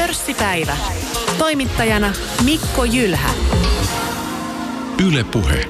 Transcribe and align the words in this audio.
Pörssipäivä. 0.00 0.76
Toimittajana 1.38 2.12
Mikko 2.44 2.84
Jylhä. 2.84 3.30
Yle 5.08 5.24
Puhe. 5.24 5.68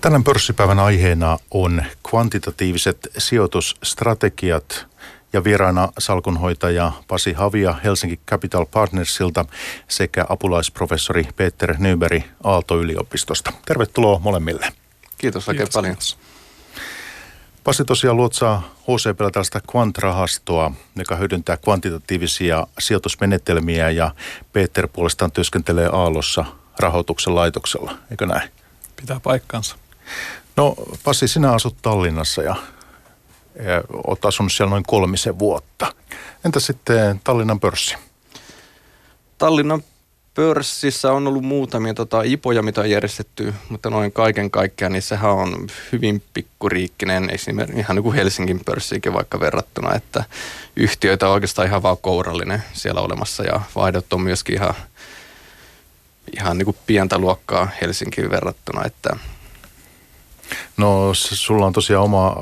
Tänään 0.00 0.24
pörssipäivän 0.24 0.78
aiheena 0.78 1.38
on 1.50 1.82
kvantitatiiviset 2.10 3.08
sijoitusstrategiat 3.18 4.86
ja 5.32 5.44
vieraana 5.44 5.88
salkunhoitaja 5.98 6.92
Pasi 7.08 7.32
Havia 7.32 7.74
Helsinki 7.84 8.20
Capital 8.26 8.66
Partnersilta 8.66 9.44
sekä 9.88 10.24
apulaisprofessori 10.28 11.28
Peter 11.36 11.74
Nyberg 11.78 12.22
Aalto-yliopistosta. 12.44 13.52
Tervetuloa 13.66 14.18
molemmille. 14.18 14.72
Kiitos 15.18 15.48
oikein 15.48 15.66
Kiitos. 15.66 15.74
paljon. 15.74 15.96
Pasi 17.64 17.84
tosiaan 17.84 18.16
luotsaa 18.16 18.74
HCPllä 18.82 19.30
tällaista 19.30 19.60
kvant-rahastoa, 19.60 20.72
joka 20.96 21.16
hyödyntää 21.16 21.56
kvantitatiivisia 21.56 22.66
sijoitusmenetelmiä 22.78 23.90
ja 23.90 24.14
Peter 24.52 24.88
puolestaan 24.92 25.32
työskentelee 25.32 25.88
Aallossa 25.92 26.44
rahoituksen 26.78 27.34
laitoksella, 27.34 27.98
eikö 28.10 28.26
näin? 28.26 28.50
Pitää 28.96 29.20
paikkansa. 29.20 29.76
No 30.56 30.74
Pasi, 31.04 31.28
sinä 31.28 31.52
asut 31.52 31.76
Tallinnassa 31.82 32.42
ja, 32.42 32.56
ja 33.64 33.82
olet 34.06 34.24
asunut 34.24 34.52
siellä 34.52 34.70
noin 34.70 34.84
kolmisen 34.86 35.38
vuotta. 35.38 35.92
Entä 36.44 36.60
sitten 36.60 37.20
Tallinnan 37.24 37.60
pörssi? 37.60 37.96
Tallinnan 39.38 39.82
pörssissä 40.34 41.12
on 41.12 41.26
ollut 41.26 41.44
muutamia 41.44 41.94
tota, 41.94 42.22
ipoja, 42.22 42.62
mitä 42.62 42.80
on 42.80 42.90
järjestetty, 42.90 43.54
mutta 43.68 43.90
noin 43.90 44.12
kaiken 44.12 44.50
kaikkiaan, 44.50 44.92
niin 44.92 45.02
sehän 45.02 45.30
on 45.30 45.66
hyvin 45.92 46.22
pikkuriikkinen, 46.34 47.30
esimerkiksi 47.30 47.80
ihan 47.80 47.96
niin 47.96 48.02
kuin 48.02 48.16
Helsingin 48.16 48.60
pörssiikin 48.64 49.12
vaikka 49.12 49.40
verrattuna, 49.40 49.94
että 49.94 50.24
yhtiöitä 50.76 51.28
on 51.28 51.34
oikeastaan 51.34 51.68
ihan 51.68 51.82
vaan 51.82 51.98
kourallinen 52.00 52.62
siellä 52.72 53.00
olemassa 53.00 53.44
ja 53.44 53.60
vaihdot 53.76 54.12
on 54.12 54.20
myöskin 54.20 54.54
ihan, 54.54 54.74
ihan 56.36 56.58
niin 56.58 56.66
kuin 56.66 56.76
pientä 56.86 57.18
luokkaa 57.18 57.68
Helsinkiin 57.80 58.30
verrattuna, 58.30 58.84
että 58.84 59.16
No 60.76 61.10
sulla 61.14 61.66
on 61.66 61.72
tosiaan 61.72 62.04
oma 62.04 62.36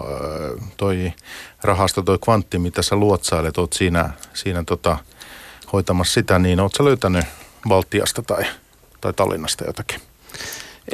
toi 0.77 1.13
rahasto, 1.63 2.03
toi 2.03 2.19
kvantti, 2.25 2.59
mitä 2.59 2.83
sä 2.83 2.97
luotsailet, 2.97 3.59
oot 3.59 3.73
siinä, 3.73 4.11
siinä 4.35 4.65
tota, 4.65 4.99
hoitamassa 5.73 6.15
sitä, 6.15 6.39
niin 6.39 6.61
oot 6.61 6.75
sä 6.75 6.85
löytänyt 6.85 7.25
Valtiasta 7.69 8.23
tai, 8.23 8.45
tai 9.01 9.13
Tallinnasta 9.13 9.65
jotakin? 9.65 10.01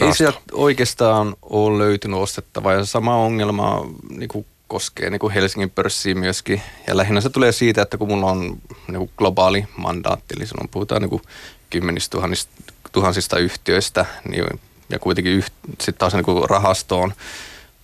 Ei 0.00 0.14
sieltä 0.14 0.38
oikeastaan 0.52 1.36
ole 1.42 1.78
löytynyt 1.78 2.20
ostettavaa 2.20 2.72
ja 2.72 2.84
sama 2.84 3.16
ongelma 3.16 3.86
niin 4.10 4.28
kuin 4.28 4.46
koskee 4.68 5.10
niin 5.10 5.18
kuin 5.18 5.32
Helsingin 5.32 5.70
pörssiä 5.70 6.14
myöskin. 6.14 6.62
Ja 6.86 6.96
lähinnä 6.96 7.20
se 7.20 7.30
tulee 7.30 7.52
siitä, 7.52 7.82
että 7.82 7.98
kun 7.98 8.08
mulla 8.08 8.30
on 8.30 8.40
niin 8.88 8.98
kuin 8.98 9.10
globaali 9.16 9.64
mandaatti, 9.76 10.34
eli 10.36 10.46
silloin 10.46 10.68
puhutaan 10.68 11.02
niin 11.02 11.10
kuin 11.10 11.22
kymmenistä 11.70 12.10
tuhansista, 12.10 12.52
tuhansista 12.92 13.38
yhtiöistä, 13.38 14.06
niin, 14.28 14.44
ja 14.88 14.98
kuitenkin 14.98 15.32
yht, 15.32 15.52
sitten 15.68 15.98
taas 15.98 16.12
niin 16.12 16.24
kuin 16.24 16.50
rahastoon 16.50 17.12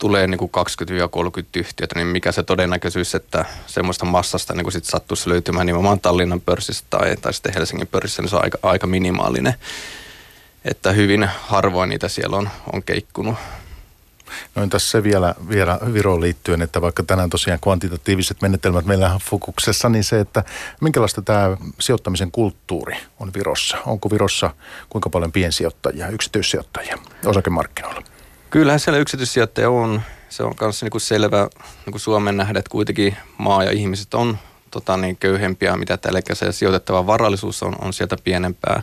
tulee 0.01 0.27
niin 0.27 0.39
kuin 0.39 0.51
20-30 1.41 1.45
yhtiötä, 1.57 1.95
niin 1.95 2.07
mikä 2.07 2.33
se 2.33 2.43
todennäköisyys, 2.43 3.15
että 3.15 3.45
semmoista 3.67 4.05
massasta 4.05 4.55
niin 4.55 4.65
kuin 4.65 4.73
sit 4.73 4.85
sattuisi 4.85 5.29
löytymään 5.29 5.67
nimenomaan 5.67 6.01
Tallinnan 6.01 6.41
pörssistä 6.41 6.87
tai, 6.91 7.17
tai 7.17 7.33
sitten 7.35 7.55
Helsingin 7.55 7.87
pörssissä, 7.87 8.23
niin 8.23 8.31
se 8.31 8.37
on 8.37 8.43
aika, 8.43 8.59
aika 8.63 8.87
minimaalinen. 8.87 9.55
Että 10.65 10.93
hyvin 10.93 11.29
harvoin 11.41 11.91
niitä 11.91 12.09
siellä 12.09 12.37
on, 12.37 12.51
on 12.73 12.83
keikkunut. 12.83 13.35
No 14.55 14.63
entäs 14.63 14.91
se 14.91 15.03
vielä, 15.03 15.35
vielä 15.49 15.79
Viroon 15.93 16.21
liittyen, 16.21 16.63
että 16.63 16.81
vaikka 16.81 17.03
tänään 17.03 17.31
tosiaan 17.31 17.61
kvantitatiiviset 17.61 18.43
menetelmät 18.43 18.85
meillä 18.85 19.15
on 19.15 19.21
fokuksessa, 19.31 19.89
niin 19.89 20.05
se, 20.05 20.21
että 20.21 20.45
minkälaista 20.81 21.23
tämä 21.23 21.57
sijoittamisen 21.81 22.31
kulttuuri 22.31 22.97
on 23.21 23.31
Virossa? 23.35 23.79
Onko 23.87 24.11
Virossa 24.11 24.51
kuinka 24.89 25.11
paljon 25.11 25.33
piensijoittajia, 25.33 26.09
yksityissijoittajia 26.09 26.99
osakemarkkinoilla? 27.27 28.03
Kyllähän 28.51 28.81
siellä 28.81 28.99
yksityissijoittaja 28.99 29.71
on. 29.71 30.03
Se 30.29 30.43
on 30.43 30.55
myös 30.61 30.83
niin 30.83 31.01
selvä 31.01 31.49
niin 31.87 31.93
kuin 31.93 32.01
Suomen 32.01 32.37
nähdä, 32.37 32.59
että 32.59 32.71
kuitenkin 32.71 33.17
maa 33.39 33.65
ja 33.65 33.71
ihmiset 33.71 34.15
on 34.15 34.39
tota, 34.71 34.97
niin 34.97 35.17
köyhempiä, 35.17 35.77
mitä 35.77 35.97
tällä, 35.97 36.21
se 36.33 36.53
sijoitettava 36.53 37.07
varallisuus 37.07 37.63
on, 37.63 37.75
on 37.81 37.93
sieltä 37.93 38.17
pienempää. 38.25 38.83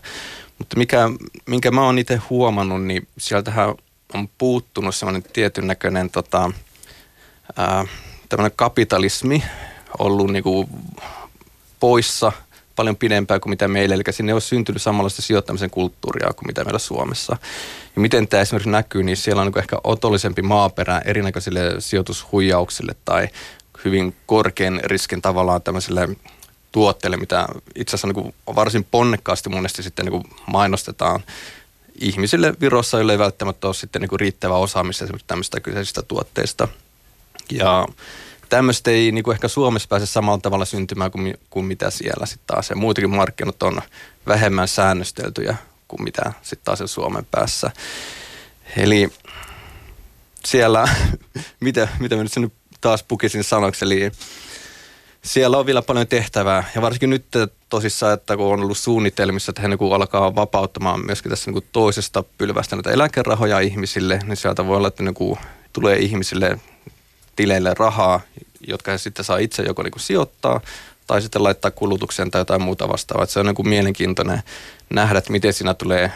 Mutta 0.57 0.77
mikä, 0.77 1.09
minkä 1.45 1.71
mä 1.71 1.81
oon 1.81 1.99
itse 1.99 2.15
huomannut, 2.29 2.83
niin 2.83 3.07
sieltähän 3.17 3.75
on 4.13 4.29
puuttunut 4.37 4.95
semmoinen 4.95 5.23
tietyn 5.33 5.67
näköinen 5.67 6.09
tota, 6.09 6.51
kapitalismi 8.55 9.43
ollut 9.99 10.31
niin 10.31 10.43
kuin 10.43 10.69
poissa– 11.79 12.31
paljon 12.77 12.95
pidempään 12.95 13.41
kuin 13.41 13.49
mitä 13.49 13.67
meillä, 13.67 13.95
eli 13.95 14.03
sinne 14.11 14.29
ei 14.29 14.33
ole 14.33 14.41
syntynyt 14.41 14.81
samanlaista 14.81 15.21
sijoittamisen 15.21 15.69
kulttuuria 15.69 16.33
kuin 16.33 16.47
mitä 16.47 16.63
meillä 16.63 16.79
Suomessa. 16.79 17.37
Ja 17.95 18.01
miten 18.01 18.27
tämä 18.27 18.41
esimerkiksi 18.41 18.69
näkyy, 18.69 19.03
niin 19.03 19.17
siellä 19.17 19.41
on 19.41 19.47
niin 19.47 19.59
ehkä 19.59 19.77
otollisempi 19.83 20.41
maaperä 20.41 21.01
erinäköisille 21.05 21.75
sijoitushuijauksille 21.79 22.95
tai 23.05 23.27
hyvin 23.85 24.15
korkean 24.25 24.79
riskin 24.83 25.21
tavallaan 25.21 25.61
tämmöisille 25.61 26.09
tuotteille, 26.71 27.17
mitä 27.17 27.47
itse 27.75 27.95
asiassa 27.95 28.21
niin 28.21 28.33
varsin 28.55 28.87
ponnekkaasti 28.91 29.49
monesti 29.49 29.83
sitten 29.83 30.05
niin 30.05 30.23
mainostetaan 30.45 31.23
ihmisille 31.99 32.53
Virossa, 32.61 32.97
joille 32.97 33.11
ei 33.11 33.19
välttämättä 33.19 33.67
ole 33.67 33.73
sitten 33.73 34.01
niin 34.01 34.19
riittävää 34.19 34.57
osaamista 34.57 35.03
esimerkiksi 35.03 35.27
tämmöistä 35.27 35.59
kyseisistä 35.59 36.01
tuotteista. 36.01 36.67
Ja 37.51 37.87
tämmöistä 38.49 38.91
ei 38.91 39.11
niin 39.11 39.23
kuin 39.23 39.33
ehkä 39.33 39.47
Suomessa 39.47 39.87
pääse 39.87 40.05
samalla 40.05 40.41
tavalla 40.41 40.65
syntymään 40.65 41.11
kuin, 41.11 41.37
kuin 41.49 41.65
mitä 41.65 41.89
siellä 41.89 42.25
sitten 42.25 42.47
taas. 42.47 42.69
Ja 42.69 42.75
muitakin 42.75 43.09
markkinat 43.09 43.63
on 43.63 43.81
vähemmän 44.27 44.67
säännösteltyjä 44.67 45.55
kuin 45.87 46.03
mitä 46.03 46.33
sitten 46.41 46.65
taas 46.65 46.91
Suomen 46.91 47.27
päässä. 47.31 47.71
Eli 48.77 49.09
siellä, 50.45 50.87
mitä, 51.59 51.87
mitä 51.99 52.15
mä 52.15 52.23
nyt 52.23 52.53
taas 52.81 53.03
pukisin 53.03 53.43
sanoksi, 53.43 53.85
eli 53.85 54.11
siellä 55.21 55.57
on 55.57 55.65
vielä 55.65 55.81
paljon 55.81 56.07
tehtävää. 56.07 56.63
Ja 56.75 56.81
varsinkin 56.81 57.09
nyt 57.09 57.25
tosissaan, 57.69 58.13
että 58.13 58.37
kun 58.37 58.45
on 58.45 58.59
ollut 58.59 58.77
suunnitelmissa, 58.77 59.49
että 59.49 59.61
he 59.61 59.67
niin 59.67 59.93
alkaa 59.95 60.35
vapauttamaan 60.35 61.05
myöskin 61.05 61.29
tässä 61.29 61.51
niin 61.51 61.63
toisesta 61.71 62.23
pylvästä 62.37 62.75
näitä 62.75 62.91
eläkerahoja 62.91 63.59
ihmisille, 63.59 64.19
niin 64.25 64.37
sieltä 64.37 64.67
voi 64.67 64.77
olla, 64.77 64.87
että 64.87 65.03
niin 65.03 65.37
tulee 65.73 65.97
ihmisille 65.97 66.59
tileille 67.37 67.73
rahaa, 67.73 68.21
jotka 68.67 68.91
he 68.91 68.97
sitten 68.97 69.25
saa 69.25 69.37
itse 69.37 69.63
joko 69.63 69.83
niin 69.83 69.93
sijoittaa 69.97 70.61
tai 71.07 71.21
sitten 71.21 71.43
laittaa 71.43 71.71
kulutukseen 71.71 72.31
tai 72.31 72.41
jotain 72.41 72.61
muuta 72.61 72.89
vastaavaa. 72.89 73.23
Että 73.23 73.33
se 73.33 73.39
on 73.39 73.45
niin 73.45 73.55
kuin 73.55 73.69
mielenkiintoinen 73.69 74.43
nähdä, 74.89 75.19
että 75.19 75.31
miten 75.31 75.53
siinä 75.53 75.73
tulee 75.73 76.11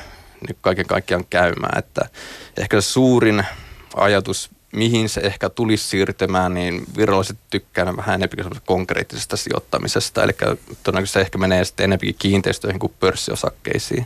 niin 0.48 0.58
kaiken 0.62 0.86
kaikkiaan 0.86 1.26
käymään. 1.30 1.80
Että 1.80 2.10
ehkä 2.58 2.81
se 2.81 2.88
suurin 2.88 3.46
ajatus, 3.96 4.50
mihin 4.72 5.10
se 5.10 5.22
ehkä 5.22 5.50
tulisi 5.50 5.88
siirtymään, 5.88 6.54
niin 6.54 6.84
viralliset 6.98 7.38
tykkää 7.50 7.98
vähän 7.98 8.22
enemmän 8.22 8.62
konkreettisesta 8.66 9.38
sijoittamisesta. 9.38 10.24
Eli 10.24 10.34
todennäköisesti 10.84 11.14
se 11.14 11.22
ehkä 11.22 11.38
menee 11.38 11.66
sitten 11.66 11.84
enemmänkin 11.84 12.16
kiinteistöihin 12.20 12.80
kuin 12.80 12.94
pörssiosakkeisiin. 13.00 14.06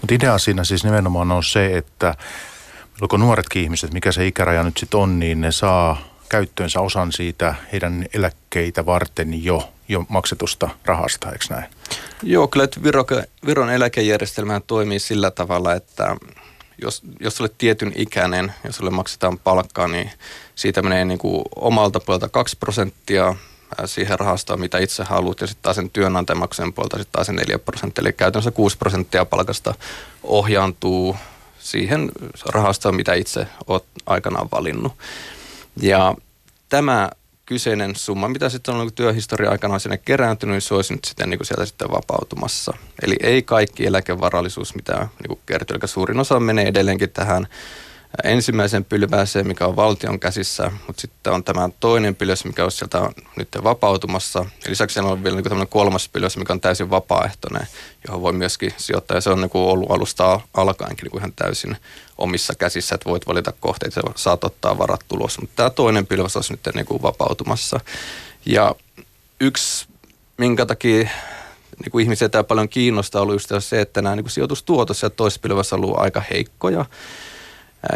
Mutta 0.00 0.14
idea 0.14 0.38
siinä 0.38 0.64
siis 0.64 0.84
nimenomaan 0.84 1.32
on 1.32 1.44
se, 1.44 1.76
että 1.76 2.14
kun 3.10 3.20
nuoretkin 3.20 3.62
ihmiset, 3.62 3.92
mikä 3.92 4.12
se 4.12 4.26
ikäraja 4.26 4.62
nyt 4.62 4.76
sitten 4.76 5.00
on, 5.00 5.18
niin 5.18 5.40
ne 5.40 5.52
saa 5.52 6.09
käyttöönsä 6.30 6.80
osan 6.80 7.12
siitä 7.12 7.54
heidän 7.72 8.06
eläkkeitä 8.14 8.86
varten 8.86 9.44
jo, 9.44 9.72
jo 9.88 10.04
maksetusta 10.08 10.68
rahasta, 10.84 11.32
eikö 11.32 11.44
näin? 11.50 11.64
Joo, 12.22 12.48
kyllä 12.48 12.64
että 12.64 12.82
Viro, 12.82 13.04
Viron 13.46 13.70
eläkejärjestelmä 13.70 14.60
toimii 14.66 14.98
sillä 14.98 15.30
tavalla, 15.30 15.74
että 15.74 16.16
jos, 16.82 17.02
jos 17.20 17.40
olet 17.40 17.58
tietyn 17.58 17.92
ikäinen, 17.96 18.54
jos 18.64 18.76
sulle 18.76 18.90
maksetaan 18.90 19.38
palkkaa, 19.38 19.88
niin 19.88 20.10
siitä 20.54 20.82
menee 20.82 21.04
niin 21.04 21.18
kuin 21.18 21.44
omalta 21.56 22.00
puolelta 22.00 22.28
2 22.28 22.56
prosenttia 22.56 23.34
siihen 23.84 24.18
rahastoon, 24.18 24.60
mitä 24.60 24.78
itse 24.78 25.04
haluat, 25.04 25.40
ja 25.40 25.46
sitten 25.46 25.62
taas 25.62 25.76
sen 25.76 25.90
työnantajamaksujen 25.90 26.72
puolelta 26.72 26.98
sitten 26.98 27.12
taas 27.12 27.26
se 27.26 27.32
4 27.32 27.58
prosenttia, 27.58 28.02
eli 28.02 28.12
käytännössä 28.12 28.50
6 28.50 28.78
prosenttia 28.78 29.24
palkasta 29.24 29.74
ohjaantuu 30.22 31.16
siihen 31.58 32.10
rahastoon, 32.46 32.94
mitä 32.94 33.14
itse 33.14 33.46
olet 33.66 33.84
aikanaan 34.06 34.48
valinnut. 34.52 34.92
Ja 35.76 36.14
tämä 36.68 37.10
kyseinen 37.46 37.96
summa, 37.96 38.28
mitä 38.28 38.48
sitten 38.48 38.74
on 38.74 38.92
työhistoria 38.92 39.50
aikana 39.50 39.78
sinne 39.78 39.98
kerääntynyt, 39.98 40.52
niin 40.52 40.60
se 40.60 40.74
olisi 40.74 40.94
nyt 40.94 41.04
sitten, 41.04 41.30
niin 41.30 41.38
kuin 41.38 41.46
sieltä 41.46 41.66
sitten 41.66 41.90
vapautumassa. 41.90 42.74
Eli 43.02 43.16
ei 43.20 43.42
kaikki 43.42 43.86
eläkevarallisuus, 43.86 44.74
mitä 44.74 44.96
niin 44.96 45.28
kuin 45.28 45.40
kertyy, 45.46 45.74
eli 45.74 45.88
suurin 45.88 46.20
osa 46.20 46.40
menee 46.40 46.66
edelleenkin 46.66 47.10
tähän 47.10 47.46
ensimmäisen 48.24 48.84
pylvääseen, 48.84 49.46
mikä 49.46 49.66
on 49.66 49.76
valtion 49.76 50.20
käsissä, 50.20 50.70
mutta 50.86 51.00
sitten 51.00 51.32
on 51.32 51.44
tämä 51.44 51.68
toinen 51.80 52.14
pylväs, 52.16 52.44
mikä 52.44 52.64
on 52.64 52.72
sieltä 52.72 53.10
nyt 53.36 53.48
vapautumassa. 53.64 54.38
Ja 54.38 54.70
lisäksi 54.70 54.94
siellä 54.94 55.10
on 55.10 55.24
vielä 55.24 55.36
niin 55.36 55.44
tämmöinen 55.44 55.68
kolmas 55.68 56.08
pylväs, 56.08 56.36
mikä 56.36 56.52
on 56.52 56.60
täysin 56.60 56.90
vapaaehtoinen, 56.90 57.66
johon 58.06 58.22
voi 58.22 58.32
myöskin 58.32 58.74
sijoittaa. 58.76 59.16
Ja 59.16 59.20
se 59.20 59.30
on 59.30 59.40
niin 59.40 59.50
kuin 59.50 59.62
ollut 59.62 59.90
alusta 59.90 60.40
alkaenkin 60.54 61.04
niin 61.04 61.18
ihan 61.18 61.32
täysin 61.36 61.76
omissa 62.18 62.54
käsissä, 62.54 62.94
että 62.94 63.10
voit 63.10 63.26
valita 63.26 63.52
kohteita 63.60 64.00
ja 64.00 64.12
saat 64.14 64.44
ottaa 64.44 64.78
varat 64.78 65.04
tulos. 65.08 65.40
Mutta 65.40 65.56
tämä 65.56 65.70
toinen 65.70 66.06
pylväs 66.06 66.36
olisi 66.36 66.52
nyt 66.52 66.74
niin 66.74 67.02
vapautumassa. 67.02 67.80
Ja 68.46 68.74
yksi 69.40 69.86
minkä 70.36 70.66
takia 70.66 71.08
niin 71.82 71.90
kuin 71.90 72.02
ihmisiä 72.02 72.28
tämä 72.28 72.44
paljon 72.44 72.68
kiinnostaa 72.68 73.22
ollut 73.22 73.34
just 73.34 73.52
se, 73.58 73.80
että 73.80 74.02
nämä 74.02 74.16
niin 74.16 74.24
kuin 74.24 74.32
sijoitustuotos 74.32 75.02
ja 75.02 75.10
toispilvässä 75.10 75.76
on 75.76 75.84
ollut 75.84 75.98
aika 75.98 76.22
heikkoja. 76.30 76.84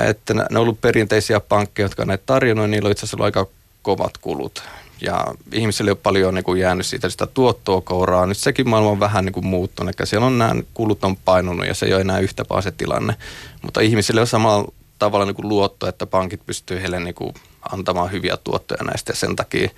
Että 0.09 0.35
ne 0.35 0.43
on 0.51 0.57
ollut 0.57 0.81
perinteisiä 0.81 1.41
pankkeja, 1.41 1.85
jotka 1.85 2.03
on 2.03 2.09
näitä 2.09 2.23
tarjonnut, 2.27 2.71
niillä 2.71 2.87
on 2.87 2.93
itse 2.93 3.01
asiassa 3.01 3.17
ollut 3.17 3.25
aika 3.25 3.47
kovat 3.83 4.19
kulut. 4.19 4.63
Ja 5.01 5.25
ihmisille 5.53 5.91
on 5.91 5.97
paljon 5.97 6.35
niin 6.35 6.45
kuin 6.45 6.61
jäänyt 6.61 6.87
siitä 6.87 7.09
sitä 7.09 7.27
tuottoa 7.27 7.81
kouraa. 7.81 8.27
Nyt 8.27 8.39
sekin 8.39 8.69
maailma 8.69 8.91
on 8.91 9.01
vähän 9.01 9.25
niin 9.25 9.33
kuin 9.33 9.47
muuttunut. 9.47 10.01
Eli 10.01 10.07
siellä 10.07 10.27
on 10.27 10.39
nämä 10.39 10.55
kulut 10.75 11.05
on 11.05 11.17
painunut 11.17 11.67
ja 11.67 11.75
se 11.75 11.87
ei 11.87 11.93
ole 11.93 12.01
enää 12.01 12.19
yhtä 12.19 12.45
se 12.61 12.71
tilanne. 12.71 13.15
Mutta 13.63 13.81
ihmisille 13.81 14.21
on 14.21 14.27
samalla 14.27 14.73
tavalla 14.99 15.27
niin 15.27 15.35
kuin 15.35 15.49
luotto, 15.49 15.89
että 15.89 16.07
pankit 16.07 16.47
pystyy 16.47 16.81
heille 16.81 17.01
niin 17.01 17.15
kuin 17.15 17.35
antamaan 17.73 18.13
hyviä 18.13 18.37
tuottoja 18.37 18.85
näistä. 18.85 19.13
Ja 19.13 19.17
sen 19.17 19.37
takia 19.37 19.71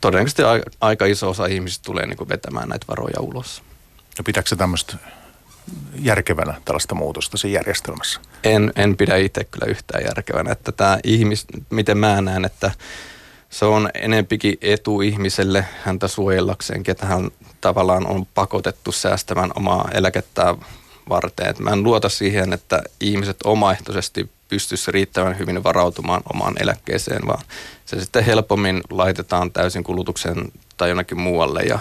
todennäköisesti 0.00 0.42
aika 0.80 1.06
iso 1.06 1.30
osa 1.30 1.46
ihmisistä 1.46 1.84
tulee 1.84 2.06
niin 2.06 2.16
kuin 2.16 2.28
vetämään 2.28 2.68
näitä 2.68 2.86
varoja 2.88 3.20
ulos. 3.20 3.62
Ja 4.18 4.24
pitääkö 4.24 4.56
tämmöistä 4.56 4.96
järkevänä 5.94 6.54
tällaista 6.64 6.94
muutosta 6.94 7.36
siinä 7.36 7.58
järjestelmässä? 7.58 8.20
En, 8.44 8.72
en 8.76 8.96
pidä 8.96 9.16
itse 9.16 9.44
kyllä 9.44 9.66
yhtään 9.66 10.04
järkevänä, 10.04 10.52
että 10.52 10.72
tämä 10.72 10.98
ihmis, 11.04 11.46
miten 11.70 11.98
mä 11.98 12.20
näen, 12.20 12.44
että 12.44 12.70
se 13.50 13.64
on 13.64 13.90
enempikin 13.94 14.58
etu 14.60 15.00
ihmiselle 15.00 15.66
häntä 15.84 16.08
suojellakseen, 16.08 16.82
että 16.88 17.06
hän 17.06 17.30
tavallaan 17.60 18.06
on 18.06 18.26
pakotettu 18.26 18.92
säästämään 18.92 19.50
omaa 19.56 19.88
eläkettää 19.94 20.54
varten. 21.08 21.46
Et 21.46 21.58
mä 21.58 21.70
en 21.70 21.82
luota 21.82 22.08
siihen, 22.08 22.52
että 22.52 22.82
ihmiset 23.00 23.36
omaehtoisesti 23.44 24.30
pystyisi 24.48 24.92
riittävän 24.92 25.38
hyvin 25.38 25.64
varautumaan 25.64 26.22
omaan 26.32 26.54
eläkkeeseen, 26.60 27.26
vaan 27.26 27.44
se 27.86 28.00
sitten 28.00 28.24
helpommin 28.24 28.80
laitetaan 28.90 29.52
täysin 29.52 29.84
kulutuksen 29.84 30.52
tai 30.76 30.88
jonnekin 30.88 31.20
muualle 31.20 31.62
ja 31.62 31.78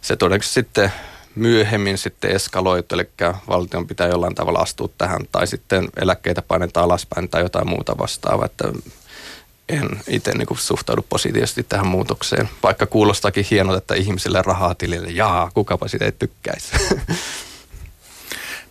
se 0.00 0.16
todennäköisesti 0.16 0.54
sitten 0.54 0.92
myöhemmin 1.34 1.98
sitten 1.98 2.30
eskaloitu, 2.30 2.94
eli 2.94 3.08
valtion 3.48 3.86
pitää 3.86 4.08
jollain 4.08 4.34
tavalla 4.34 4.58
astua 4.58 4.88
tähän 4.98 5.20
tai 5.32 5.46
sitten 5.46 5.88
eläkkeitä 5.96 6.42
painetaan 6.42 6.84
alaspäin 6.84 7.28
tai 7.28 7.42
jotain 7.42 7.68
muuta 7.68 7.98
vastaavaa, 7.98 8.46
että 8.46 8.72
en 9.68 9.88
itse 10.08 10.32
niin 10.32 10.48
suhtaudu 10.58 11.06
positiivisesti 11.08 11.62
tähän 11.62 11.86
muutokseen, 11.86 12.48
vaikka 12.62 12.86
kuulostakin 12.86 13.46
hienolta, 13.50 13.78
että 13.78 13.94
ihmisille 13.94 14.42
rahaa 14.42 14.74
tilille, 14.74 15.08
jaa, 15.10 15.50
kukapa 15.54 15.88
sitä 15.88 16.04
ei 16.04 16.12
tykkäisi. 16.12 16.72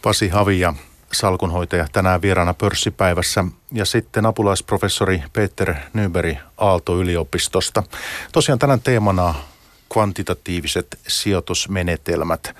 Pasi 0.01 0.29
Havia, 0.29 0.73
salkunhoitaja, 1.11 1.87
tänään 1.91 2.21
vieraana 2.21 2.53
pörssipäivässä 2.53 3.45
ja 3.71 3.85
sitten 3.85 4.25
apulaisprofessori 4.25 5.23
Peter 5.33 5.75
Nyberg 5.93 6.37
Aalto-yliopistosta. 6.57 7.83
Tosiaan 8.31 8.59
tänään 8.59 8.81
teemana 8.81 9.35
kvantitatiiviset 9.93 10.99
sijoitusmenetelmät. 11.07 12.55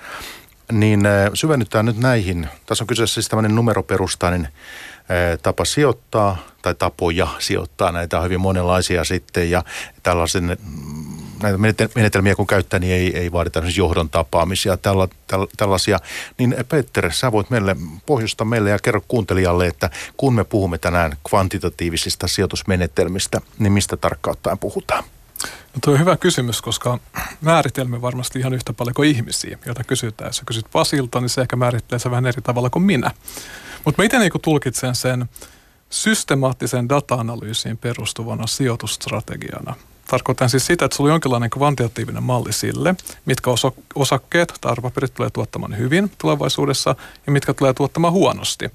Niin 0.72 1.06
äh, 1.06 1.30
syvennytään 1.34 1.86
nyt 1.86 1.98
näihin. 1.98 2.48
Tässä 2.66 2.84
on 2.84 2.86
kyseessä 2.86 3.14
siis 3.14 3.28
tämmöinen 3.28 3.54
numeroperustainen 3.54 4.44
äh, 4.44 5.38
tapa 5.42 5.64
sijoittaa 5.64 6.36
tai 6.62 6.74
tapoja 6.74 7.28
sijoittaa. 7.38 7.92
Näitä 7.92 8.18
on 8.18 8.24
hyvin 8.24 8.40
monenlaisia 8.40 9.04
sitten 9.04 9.50
ja 9.50 9.64
tällaisen 10.02 10.44
mm, 10.44 11.24
näitä 11.42 11.88
menetelmiä 11.94 12.34
kun 12.34 12.46
käyttää, 12.46 12.80
niin 12.80 12.92
ei, 12.92 13.18
ei 13.18 13.32
vaadita 13.32 13.62
johdon 13.76 14.10
tapaamisia, 14.10 14.76
tälla, 14.76 15.08
tälla, 15.26 15.46
tällaisia. 15.56 15.98
Niin 16.38 16.56
Peter, 16.68 17.12
sä 17.12 17.32
voit 17.32 17.50
meille 17.50 17.76
pohjusta 18.06 18.44
meille 18.44 18.70
ja 18.70 18.78
kerro 18.78 19.00
kuuntelijalle, 19.08 19.66
että 19.66 19.90
kun 20.16 20.34
me 20.34 20.44
puhumme 20.44 20.78
tänään 20.78 21.16
kvantitatiivisista 21.28 22.28
sijoitusmenetelmistä, 22.28 23.40
niin 23.58 23.72
mistä 23.72 23.96
tarkkaan 23.96 24.32
ottaen 24.32 24.58
puhutaan? 24.58 25.04
No 25.74 25.78
tuo 25.84 25.92
on 25.92 26.00
hyvä 26.00 26.16
kysymys, 26.16 26.62
koska 26.62 26.98
määritelmä 27.40 28.02
varmasti 28.02 28.38
ihan 28.38 28.54
yhtä 28.54 28.72
paljon 28.72 28.94
kuin 28.94 29.10
ihmisiä, 29.10 29.58
joita 29.66 29.84
kysytään. 29.84 30.28
Jos 30.28 30.42
kysyt 30.46 30.66
Pasilta, 30.72 31.20
niin 31.20 31.28
se 31.28 31.40
ehkä 31.40 31.56
määrittelee 31.56 31.98
se 31.98 32.10
vähän 32.10 32.26
eri 32.26 32.42
tavalla 32.42 32.70
kuin 32.70 32.82
minä. 32.82 33.10
Mutta 33.84 34.02
mä 34.02 34.06
itse 34.06 34.18
niin 34.18 34.32
tulkitsen 34.42 34.94
sen 34.94 35.24
systemaattisen 35.90 36.88
data-analyysiin 36.88 37.78
perustuvana 37.78 38.46
sijoitusstrategiana. 38.46 39.74
Tarkoitan 40.06 40.50
siis 40.50 40.66
sitä, 40.66 40.84
että 40.84 40.96
sulla 40.96 41.08
on 41.08 41.14
jonkinlainen 41.14 41.50
kvantitatiivinen 41.50 42.22
malli 42.22 42.52
sille, 42.52 42.94
mitkä 43.24 43.50
osakkeet 43.94 44.54
tai 44.60 44.72
arvopaperit 44.72 45.14
tulee 45.14 45.30
tuottamaan 45.30 45.78
hyvin 45.78 46.12
tulevaisuudessa 46.18 46.96
ja 47.26 47.32
mitkä 47.32 47.54
tulee 47.54 47.74
tuottamaan 47.74 48.12
huonosti. 48.12 48.70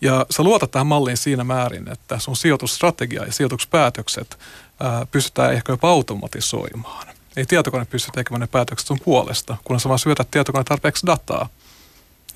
Ja 0.00 0.26
sä 0.30 0.42
luotat 0.42 0.70
tähän 0.70 0.86
malliin 0.86 1.16
siinä 1.16 1.44
määrin, 1.44 1.92
että 1.92 2.18
sun 2.18 2.36
sijoitusstrategia 2.36 3.24
ja 3.24 3.32
sijoituspäätökset 3.32 4.38
ää, 4.80 5.06
pystytään 5.06 5.52
ehkä 5.54 5.72
jopa 5.72 5.90
automatisoimaan. 5.90 7.06
Ei 7.36 7.46
tietokone 7.46 7.84
pysty 7.84 8.10
tekemään 8.14 8.40
ne 8.40 8.46
päätökset 8.46 8.86
sun 8.86 9.00
puolesta, 9.04 9.56
kunnes 9.64 9.88
vaan 9.88 9.98
syötät 9.98 10.30
tietokone 10.30 10.64
tarpeeksi 10.64 11.06
dataa. 11.06 11.48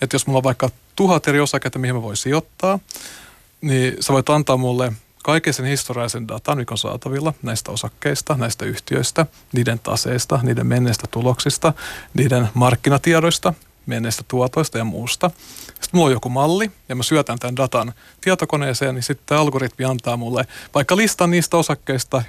Että 0.01 0.15
jos 0.15 0.27
mulla 0.27 0.39
on 0.39 0.45
vaikka 0.45 0.71
tuhat 0.97 1.29
eri 1.29 1.41
osaketta, 1.41 1.79
mihin 1.79 1.95
mä 1.95 2.03
voin 2.03 2.17
sijoittaa, 2.17 2.79
niin 3.61 3.97
sä 4.01 4.13
voit 4.13 4.31
antaa 4.31 4.57
mulle 4.57 4.93
kaiken 5.25 5.55
sen 5.55 5.67
historiallisen 5.67 6.29
datan, 6.29 6.59
mikä 6.59 6.75
on 6.75 6.79
saatavilla 6.79 7.35
näistä 7.43 7.73
osakkeista, 7.73 8.35
näistä 8.35 8.65
yhtiöistä, 8.65 9.27
niiden 9.53 9.79
taseista, 9.79 10.41
niiden 10.43 10.67
menneistä 10.67 11.07
tuloksista, 11.11 11.73
niiden 12.15 12.49
markkinatiedoista, 12.55 13.55
menneistä 13.87 14.25
tuotoista 14.29 14.79
ja 14.79 14.85
muusta. 14.85 15.31
Sitten 15.85 15.99
mulla 15.99 16.07
on 16.07 16.13
joku 16.13 16.29
malli 16.29 16.71
ja 16.89 16.97
mä 16.97 17.03
syötän 17.03 17.39
tämän 17.39 17.57
datan 17.57 17.93
tietokoneeseen, 18.21 18.95
niin 18.95 19.03
sitten 19.03 19.39
algoritmi 19.39 19.85
antaa 19.85 20.17
mulle 20.17 20.45
vaikka 20.75 20.97
listan 20.97 21.31
niistä 21.31 21.57
osakkeista, 21.57 22.23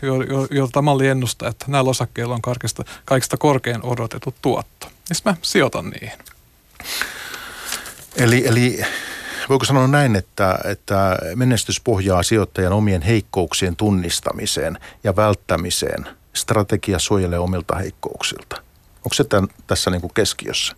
joilta 0.51 0.81
malli 0.81 1.07
ennustaa, 1.07 1.49
että 1.49 1.65
näillä 1.67 1.89
osakkeilla 1.89 2.35
on 2.35 2.41
kaikista, 2.41 2.83
kaikista 3.05 3.37
korkein 3.37 3.83
odotettu 3.83 4.35
tuotto. 4.41 4.87
Sitten 5.13 5.33
mä 5.33 5.37
sijoitan 5.41 5.89
niihin. 5.89 6.19
Eli, 8.15 8.47
eli 8.47 8.85
voiko 9.49 9.65
sanoa 9.65 9.87
näin, 9.87 10.15
että, 10.15 10.59
että 10.65 11.17
menestys 11.35 11.81
pohjaa 11.81 12.23
sijoittajan 12.23 12.73
omien 12.73 13.01
heikkouksien 13.01 13.75
tunnistamiseen 13.75 14.77
ja 15.03 15.15
välttämiseen. 15.15 16.07
Strategia 16.33 16.99
suojelee 16.99 17.39
omilta 17.39 17.75
heikkouksilta. 17.75 18.55
Onko 18.97 19.13
se 19.13 19.23
tämän, 19.23 19.49
tässä 19.67 19.91
niin 19.91 20.01
kuin 20.01 20.13
keskiössä? 20.13 20.75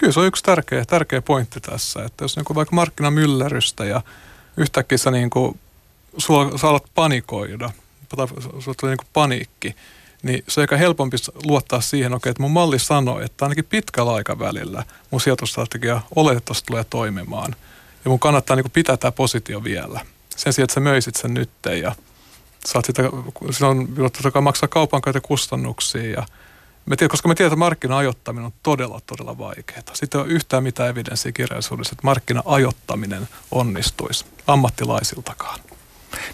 Kyllä 0.00 0.12
se 0.12 0.20
on 0.20 0.26
yksi 0.26 0.42
tärkeä, 0.42 0.84
tärkeä 0.84 1.22
pointti 1.22 1.60
tässä, 1.60 2.04
että 2.04 2.24
jos 2.24 2.36
niin 2.36 2.44
kuin 2.44 2.54
vaikka 2.54 2.76
markkinamyllerrystä 2.76 3.84
ja 3.84 4.02
yhtäkkiä 4.56 4.98
sä, 4.98 5.10
niin 5.10 5.30
kuin, 5.30 5.58
sulla, 6.16 6.58
sä 6.58 6.68
alat 6.68 6.84
panikoida, 6.94 7.70
sulla 8.58 8.74
tulee 8.80 8.92
niin 8.92 8.96
kuin 8.96 9.08
paniikki, 9.12 9.76
niin 10.22 10.44
se 10.48 10.60
on 10.60 10.62
aika 10.62 10.76
helpompi 10.76 11.16
luottaa 11.44 11.80
siihen, 11.80 12.14
okay, 12.14 12.30
että 12.30 12.42
mun 12.42 12.50
malli 12.50 12.78
sanoo, 12.78 13.20
että 13.20 13.44
ainakin 13.44 13.64
pitkällä 13.64 14.14
aikavälillä 14.14 14.84
mun 15.10 15.20
sijoitusstrategia 15.20 16.00
oletettavasti 16.16 16.66
tulee 16.66 16.84
toimimaan. 16.84 17.54
Ja 18.04 18.10
mun 18.10 18.18
kannattaa 18.18 18.56
niin 18.56 18.64
kuin 18.64 18.72
pitää 18.72 18.96
tämä 18.96 19.12
positio 19.12 19.64
vielä. 19.64 20.00
Sen 20.36 20.52
sijaan, 20.52 20.64
että 20.64 20.74
sä 20.74 20.80
möisit 20.80 21.16
sen 21.16 21.34
nyt 21.34 21.50
ja 21.80 21.94
saat 22.64 22.84
sitä, 22.84 23.02
silloin 23.50 23.88
maksaa 24.42 24.68
kaupan 24.68 25.02
kustannuksia 25.22 26.10
ja 26.10 26.26
me 26.90 26.96
tiedä, 26.96 27.10
koska 27.10 27.28
me 27.28 27.34
tiedetään, 27.34 27.56
että 27.56 27.64
markkina-ajoittaminen 27.64 28.46
on 28.46 28.52
todella, 28.62 29.00
todella 29.06 29.38
vaikeaa. 29.38 29.82
Sitten 29.92 30.20
on 30.20 30.28
yhtään 30.28 30.62
mitään 30.62 30.88
evidenssiä 30.88 31.32
kirjallisuudessa, 31.32 31.92
että 31.92 32.04
markkina-ajoittaminen 32.04 33.28
onnistuisi 33.50 34.24
ammattilaisiltakaan. 34.46 35.60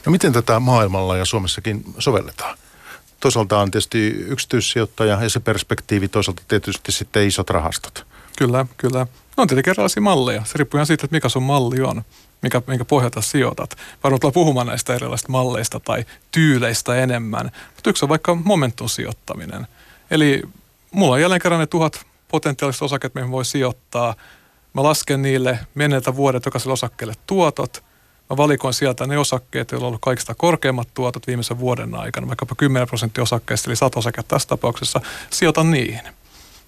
No 0.07 0.13
miten 0.13 0.33
tätä 0.33 0.61
maailmalla 0.61 1.17
ja 1.17 1.25
Suomessakin 1.25 1.85
sovelletaan? 1.99 2.59
Toisaalta 3.21 3.59
on 3.59 3.71
tietysti 3.71 4.09
yksityissijoittaja 4.09 5.23
ja 5.23 5.29
se 5.29 5.41
perspektiivi, 5.41 6.09
toisaalta 6.09 6.43
tietysti 6.49 6.93
sitten 6.93 7.27
isot 7.27 7.51
rahastot. 7.51 8.07
Kyllä, 8.39 8.67
kyllä. 8.77 8.99
No 9.37 9.43
on 9.43 9.49
tietenkin 9.49 9.71
erilaisia 9.71 10.03
malleja. 10.03 10.45
Se 10.45 10.59
riippuu 10.59 10.79
ihan 10.79 10.87
siitä, 10.87 11.05
että 11.05 11.17
mikä 11.17 11.29
sun 11.29 11.43
malli 11.43 11.81
on, 11.81 12.03
mikä, 12.43 12.63
minkä 12.67 12.85
pohjalta 12.85 13.21
sijoitat. 13.21 13.77
Varmaan 14.05 14.21
tullaan 14.21 14.35
puhumaan 14.35 14.67
näistä 14.67 14.95
erilaisista 14.95 15.33
malleista 15.33 15.81
tai 15.81 16.05
tyyleistä 16.31 16.95
enemmän. 16.95 17.51
Mutta 17.75 17.91
yksi 17.91 18.05
on 18.05 18.09
vaikka 18.09 18.35
momentum 18.35 18.89
sijoittaminen– 18.89 19.67
Eli 20.11 20.43
mulla 20.91 21.15
on 21.15 21.21
jälleen 21.21 21.41
kerran 21.41 21.61
ne 21.61 21.67
tuhat 21.67 22.07
potentiaalista 22.29 22.85
osaket, 22.85 23.15
mihin 23.15 23.31
voi 23.31 23.45
sijoittaa. 23.45 24.15
Mä 24.75 24.83
lasken 24.83 25.23
niille 25.23 25.59
menneiltä 25.75 26.17
vuodet 26.17 26.45
jokaiselle 26.45 26.73
osakkeelle 26.73 27.15
tuotot. 27.27 27.85
Mä 28.31 28.37
valikoin 28.37 28.75
sieltä 28.75 29.07
ne 29.07 29.19
osakkeet, 29.19 29.73
joilla 29.73 29.87
on 29.87 29.89
ollut 29.89 30.01
kaikista 30.01 30.35
korkeimmat 30.35 30.89
tuotot 30.95 31.27
viimeisen 31.27 31.59
vuoden 31.59 31.95
aikana, 31.95 32.27
vaikkapa 32.27 32.55
10 32.55 32.89
prosenttia 32.89 33.23
osakkeista, 33.23 33.71
eli 33.71 33.77
100 33.77 33.99
osaketta 33.99 34.29
tässä 34.29 34.49
tapauksessa, 34.49 35.01
sijoitan 35.31 35.71
niihin. 35.71 36.03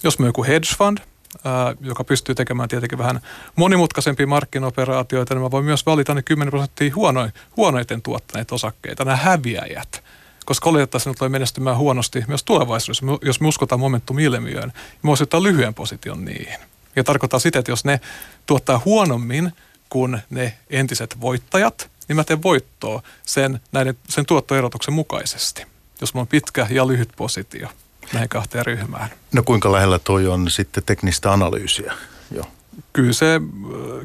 Jos 0.03 0.19
mä 0.19 0.27
joku 0.27 0.45
hedge 0.45 0.69
fund, 0.79 0.99
ää, 1.45 1.75
joka 1.81 2.05
pystyy 2.05 2.35
tekemään 2.35 2.69
tietenkin 2.69 2.99
vähän 2.99 3.21
monimutkaisempia 3.57 4.27
markkinaoperaatioita, 4.27 5.35
niin 5.35 5.43
mä 5.43 5.51
voin 5.51 5.65
myös 5.65 5.87
valita 5.87 6.15
ne 6.15 6.23
10 6.23 6.51
prosenttia 6.51 6.95
huono, 6.95 7.29
huonoiten 7.57 8.03
tuottaneita 8.03 8.55
osakkeita, 8.55 9.05
nämä 9.05 9.17
häviäjät 9.17 10.03
koska 10.49 10.71
oletettavasti 10.71 11.11
ne 11.11 11.15
tulee 11.15 11.29
menestymään 11.29 11.77
huonosti 11.77 12.25
myös 12.29 12.45
tulevaisuudessa. 12.45 13.07
Jos 13.23 13.41
me 13.41 13.49
uskotaan 13.49 13.81
momentum-ilmiöön, 13.81 14.73
me 15.03 15.07
voisi 15.09 15.23
ottaa 15.23 15.43
lyhyen 15.43 15.75
position 15.75 16.25
niihin. 16.25 16.59
Ja 16.97 17.05
tarkoittaa 17.05 17.41
sitä, 17.41 17.59
että 17.59 17.73
jos 17.73 17.85
ne 17.85 18.01
tuottaa 18.47 18.83
huonommin 18.85 19.53
kuin 19.89 20.19
ne 20.31 20.59
entiset 20.71 21.21
voittajat, 21.21 21.91
niin 22.09 22.17
mä 22.17 22.25
teen 22.25 22.43
voittoa 22.43 23.03
sen, 23.23 23.61
näiden, 23.73 23.99
sen 24.09 24.27
tuottoerotuksen 24.27 24.95
mukaisesti, 24.95 25.67
jos 26.01 26.15
mulla 26.15 26.23
on 26.23 26.29
pitkä 26.29 26.67
ja 26.71 26.87
lyhyt 26.87 27.13
positio. 27.17 27.69
näihin 28.13 28.29
kahteen 28.29 28.67
ryhmään. 28.67 29.11
No 29.33 29.43
kuinka 29.43 29.73
lähellä 29.73 29.99
toi 29.99 30.27
on 30.27 30.51
sitten 30.51 30.83
teknistä 30.87 31.33
analyysiä? 31.33 31.95
Joo. 32.31 32.47
Kyllä 32.93 33.13
se, 33.13 33.41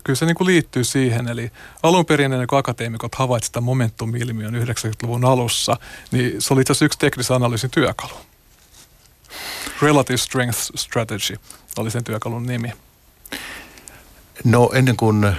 kyllä 0.04 0.16
se 0.16 0.26
niin 0.26 0.36
kuin 0.36 0.48
liittyy 0.48 0.84
siihen, 0.84 1.28
eli 1.28 1.52
alun 1.84 2.06
perin 2.06 2.34
ennen 2.34 2.48
kuin 2.48 2.60
akateemikot 2.60 3.16
havaitsivat 3.16 3.64
momentum-ilmiön 3.64 4.54
90-luvun 4.54 5.26
alussa, 5.26 5.78
niin 6.12 6.42
se 6.42 6.54
oli 6.54 6.62
itse 6.62 6.72
asiassa 6.72 6.86
yksi 6.86 7.00
teknisen 7.00 7.36
analyysin 7.36 7.72
työkalu. 7.72 8.14
Relative 9.82 10.18
Strength 10.18 10.58
Strategy 10.76 11.36
oli 11.78 11.92
sen 11.92 12.04
työkalun 12.04 12.46
nimi. 12.46 12.72
No 14.44 14.70
ennen 14.74 14.98
kuin 14.98 15.36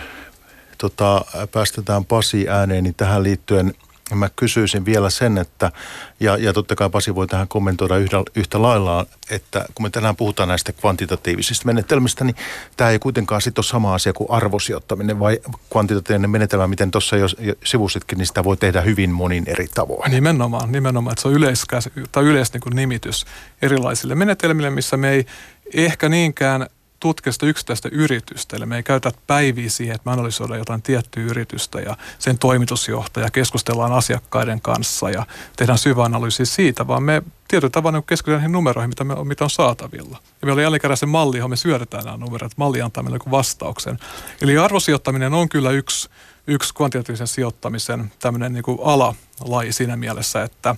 tota, 0.79 1.25
päästetään 1.53 2.05
Pasi 2.05 2.49
ääneen, 2.49 2.85
niin 2.85 2.95
tähän 2.95 3.23
liittyen 3.23 3.75
mä 4.15 4.31
kysyisin 4.37 4.85
vielä 4.85 5.11
sen, 5.11 5.39
että, 5.39 5.73
ja, 6.21 6.37
ja 6.37 6.53
totta 6.53 6.77
kai 6.77 6.91
Pasi 6.91 7.15
voi 7.15 7.27
tähän 7.27 7.49
kommentoida 7.49 7.97
yhtä, 7.97 8.23
yhtä 8.35 8.63
lailla, 8.63 9.07
että 9.31 9.65
kun 9.75 9.87
me 9.87 9.91
tänään 9.91 10.17
puhutaan 10.17 10.49
näistä 10.49 10.73
kvantitatiivisista 10.73 11.67
menetelmistä, 11.67 12.25
niin 12.25 12.37
tämä 12.77 12.91
ei 12.91 12.99
kuitenkaan 12.99 13.43
sitten 13.43 13.61
ole 13.61 13.67
sama 13.67 13.95
asia 13.95 14.13
kuin 14.13 14.31
arvosijoittaminen 14.31 15.21
vai 15.21 15.39
kvantitatiivinen 15.71 16.31
menetelmä, 16.31 16.67
miten 16.67 16.91
tuossa 16.91 17.17
jo 17.17 17.27
sivusitkin, 17.65 18.19
niin 18.19 18.27
sitä 18.27 18.45
voi 18.45 18.57
tehdä 18.57 18.81
hyvin 18.81 19.11
monin 19.11 19.45
eri 19.47 19.69
tavoin. 19.75 20.11
Nimenomaan, 20.11 20.73
nimenomaan, 20.73 21.13
että 21.13 21.23
se 21.23 21.29
on 21.29 21.35
yleiskäs, 21.35 21.89
tai 22.13 22.25
yleis 22.25 22.53
niin 22.53 22.77
nimitys 22.77 23.25
erilaisille 23.63 24.15
menetelmille, 24.15 24.71
missä 24.71 24.97
me 24.97 25.11
ei 25.11 25.27
ehkä 25.75 26.09
niinkään 26.09 26.67
tutkia 27.05 27.33
sitä 27.33 27.47
yksittäistä 27.47 27.89
yritystä. 27.93 28.57
Eli 28.57 28.67
me 28.67 28.77
ei 28.77 28.83
käytä 28.83 29.13
päiviä 29.27 29.71
siihen, 29.71 29.95
että 29.95 30.11
me 30.11 30.13
analysoidaan 30.13 30.59
jotain 30.59 30.83
tiettyä 30.83 31.23
yritystä 31.23 31.81
ja 31.81 31.97
sen 32.19 32.39
toimitusjohtaja, 32.39 33.31
keskustellaan 33.31 33.93
asiakkaiden 33.93 34.61
kanssa 34.61 35.11
ja 35.11 35.27
tehdään 35.57 35.79
syvä 35.79 36.05
analyysi 36.05 36.47
siitä, 36.47 36.87
vaan 36.87 37.03
me 37.03 37.23
tietyllä 37.49 37.71
tavalla 37.71 37.99
niin 37.99 38.07
keskitytään 38.07 38.41
niihin 38.41 38.53
numeroihin, 38.53 38.89
mitä, 38.89 39.05
me, 39.05 39.25
mitä 39.25 39.45
on 39.45 39.51
saatavilla. 39.51 40.19
Ja 40.23 40.47
meillä 40.47 40.59
on 40.59 40.63
jälleen 40.63 40.81
kerran 40.81 40.97
se 40.97 41.07
malli, 41.07 41.37
johon 41.37 41.51
me 41.51 41.57
syödetään 41.57 42.05
nämä 42.05 42.17
numerot. 42.17 42.53
Malli 42.57 42.83
antaa 42.83 43.03
meille 43.03 43.19
vastauksen. 43.31 43.99
Eli 44.41 44.59
arvosijoittaminen 44.59 45.35
on 45.35 45.49
kyllä 45.49 45.71
yksi, 45.71 46.09
yksi 46.47 46.75
kvantitatiivisen 46.75 47.27
sijoittamisen 47.27 48.13
tämmöinen 48.19 48.53
niin 48.53 48.65
kuin 48.65 48.79
alalaji 48.83 49.73
siinä 49.73 49.97
mielessä, 49.97 50.43
että, 50.43 50.77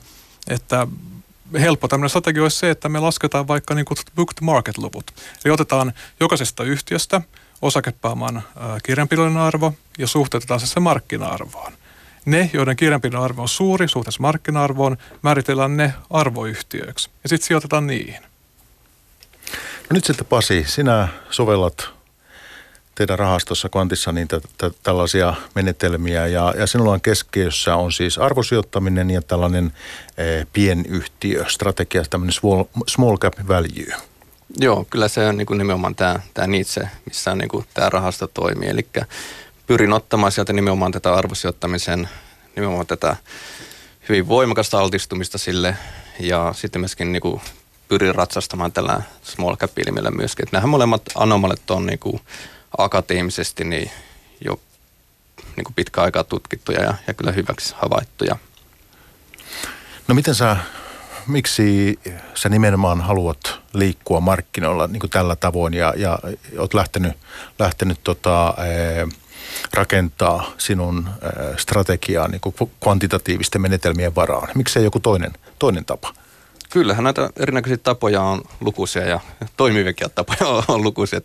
että 0.49 0.87
helppo 1.55 1.89
tämmöinen 1.89 2.11
strategia 2.11 2.43
olisi 2.43 2.59
se, 2.59 2.71
että 2.71 2.89
me 2.89 3.01
lasketaan 3.01 3.49
vaikka 3.49 3.75
niin 3.75 3.85
kutsutut 3.85 4.15
booked 4.15 4.39
market-luvut. 4.41 5.15
Eli 5.45 5.53
otetaan 5.53 5.93
jokaisesta 6.21 6.65
yhtiöstä 6.65 7.21
osakepääoman 7.63 8.43
kirjanpidollinen 8.83 9.43
arvo 9.43 9.75
ja 9.99 10.07
suhteutetaan 10.07 10.61
se 10.61 10.67
se 10.67 10.81
markkina-arvoon. 10.81 11.73
Ne, 12.25 12.51
joiden 12.53 12.77
kirjanpidon 12.77 13.23
arvo 13.23 13.43
on 13.43 13.49
suuri 13.49 13.89
suhteessa 13.89 14.23
markkina-arvoon, 14.23 14.97
määritellään 15.23 15.77
ne 15.77 15.95
arvoyhtiöiksi 16.11 17.11
ja 17.23 17.29
sitten 17.29 17.47
sijoitetaan 17.47 17.87
niihin. 17.87 18.23
No 19.91 19.95
nyt 19.95 20.05
sitten 20.05 20.27
Pasi, 20.27 20.65
sinä 20.69 21.09
sovellat 21.31 21.96
teidän 22.97 23.19
rahastossa 23.19 23.69
Kvantissa 23.69 24.13
niin 24.13 24.29
t- 24.29 24.83
tällaisia 24.83 25.35
menetelmiä 25.55 26.27
ja, 26.27 26.55
ja 26.59 26.67
sinulla 26.67 26.93
on 26.93 27.01
keskiössä 27.01 27.77
on 27.77 27.93
siis 27.93 28.19
arvosijoittaminen 28.19 29.11
ja 29.11 29.23
tällainen 29.23 29.73
e, 30.17 30.47
pienyhtiö, 30.53 31.45
strategia, 31.49 32.05
tämmöinen 32.11 32.33
small, 32.33 32.65
small 32.87 33.17
cap 33.17 33.35
value. 33.49 33.97
Joo, 34.61 34.87
kyllä 34.91 35.09
se 35.09 35.27
on 35.27 35.37
niin 35.37 35.47
kuin 35.47 35.59
nimenomaan 35.59 35.95
tämä, 35.95 36.21
tämä 36.35 36.47
Nietzsche, 36.47 36.89
missä 37.07 37.35
niin 37.35 37.49
kuin 37.49 37.67
tämä 37.75 37.91
rahasto 37.91 38.27
toimii. 38.27 38.69
Eli 38.69 38.87
pyrin 39.67 39.93
ottamaan 39.93 40.33
sieltä 40.33 40.53
nimenomaan 40.53 40.93
tätä 40.93 41.15
arvosijoittamisen, 41.15 42.09
nimenomaan 42.57 42.87
tätä 42.87 43.17
hyvin 44.09 44.29
voimakasta 44.29 44.79
altistumista 44.79 45.39
sille 45.39 45.77
ja 46.21 46.55
sitten 46.57 46.81
myöskin 46.81 47.13
niin 47.13 47.23
kuin 47.23 47.41
pyrin 47.89 48.15
ratsastamaan 48.15 48.73
tällä 48.73 49.03
small 49.23 49.57
cap-ilmiöllä 49.57 50.11
myöskin. 50.11 50.43
Että 50.43 50.57
nämähän 50.57 50.71
molemmat 50.71 51.03
anomalit 51.15 51.71
on 51.71 51.87
niin 51.87 51.99
kuin 51.99 52.21
akateemisesti 52.79 53.65
niin 53.65 53.91
jo 54.45 54.61
niin 55.57 55.65
kuin 55.65 55.75
pitkä 55.75 56.03
aikaa 56.03 56.25
tutkittuja 56.25 56.83
ja, 56.83 56.95
ja 57.07 57.15
kyllä 57.15 57.33
hyväksi 57.33 57.75
havaittuja. 57.79 58.37
No 60.09 60.15
miten 60.15 60.35
sä, 60.35 60.57
miksi 61.27 61.99
sä 62.35 62.49
nimenomaan 62.49 63.01
haluat 63.01 63.61
liikkua 63.73 64.21
markkinoilla 64.21 64.87
niin 64.87 65.01
kuin 65.01 65.11
tällä 65.11 65.37
tavoin 65.37 65.75
ja, 65.75 65.95
ja 65.97 66.19
oot 66.59 66.75
lähtenyt, 66.75 67.13
lähtenyt 67.59 68.01
tota, 68.05 68.55
ee, 68.59 69.07
rakentaa 69.73 70.53
sinun 70.59 71.09
ee, 71.23 71.59
strategiaa 71.59 72.29
niin 72.29 72.41
kuin 72.41 72.55
kvantitatiivisten 72.83 73.63
menetelmien 73.63 74.15
varaan? 74.15 74.49
Miksei 74.55 74.85
joku 74.85 75.01
toinen, 75.01 75.33
toinen 75.59 75.85
tapa? 75.85 76.15
Kyllähän 76.77 77.05
näitä 77.05 77.31
erinäköisiä 77.37 77.77
tapoja 77.77 78.23
on 78.23 78.43
lukuisia 78.61 79.03
ja 79.03 79.21
toimiviakin 79.57 80.07
tapoja 80.15 80.65
on 80.69 80.83
lukuisia. 80.83 81.21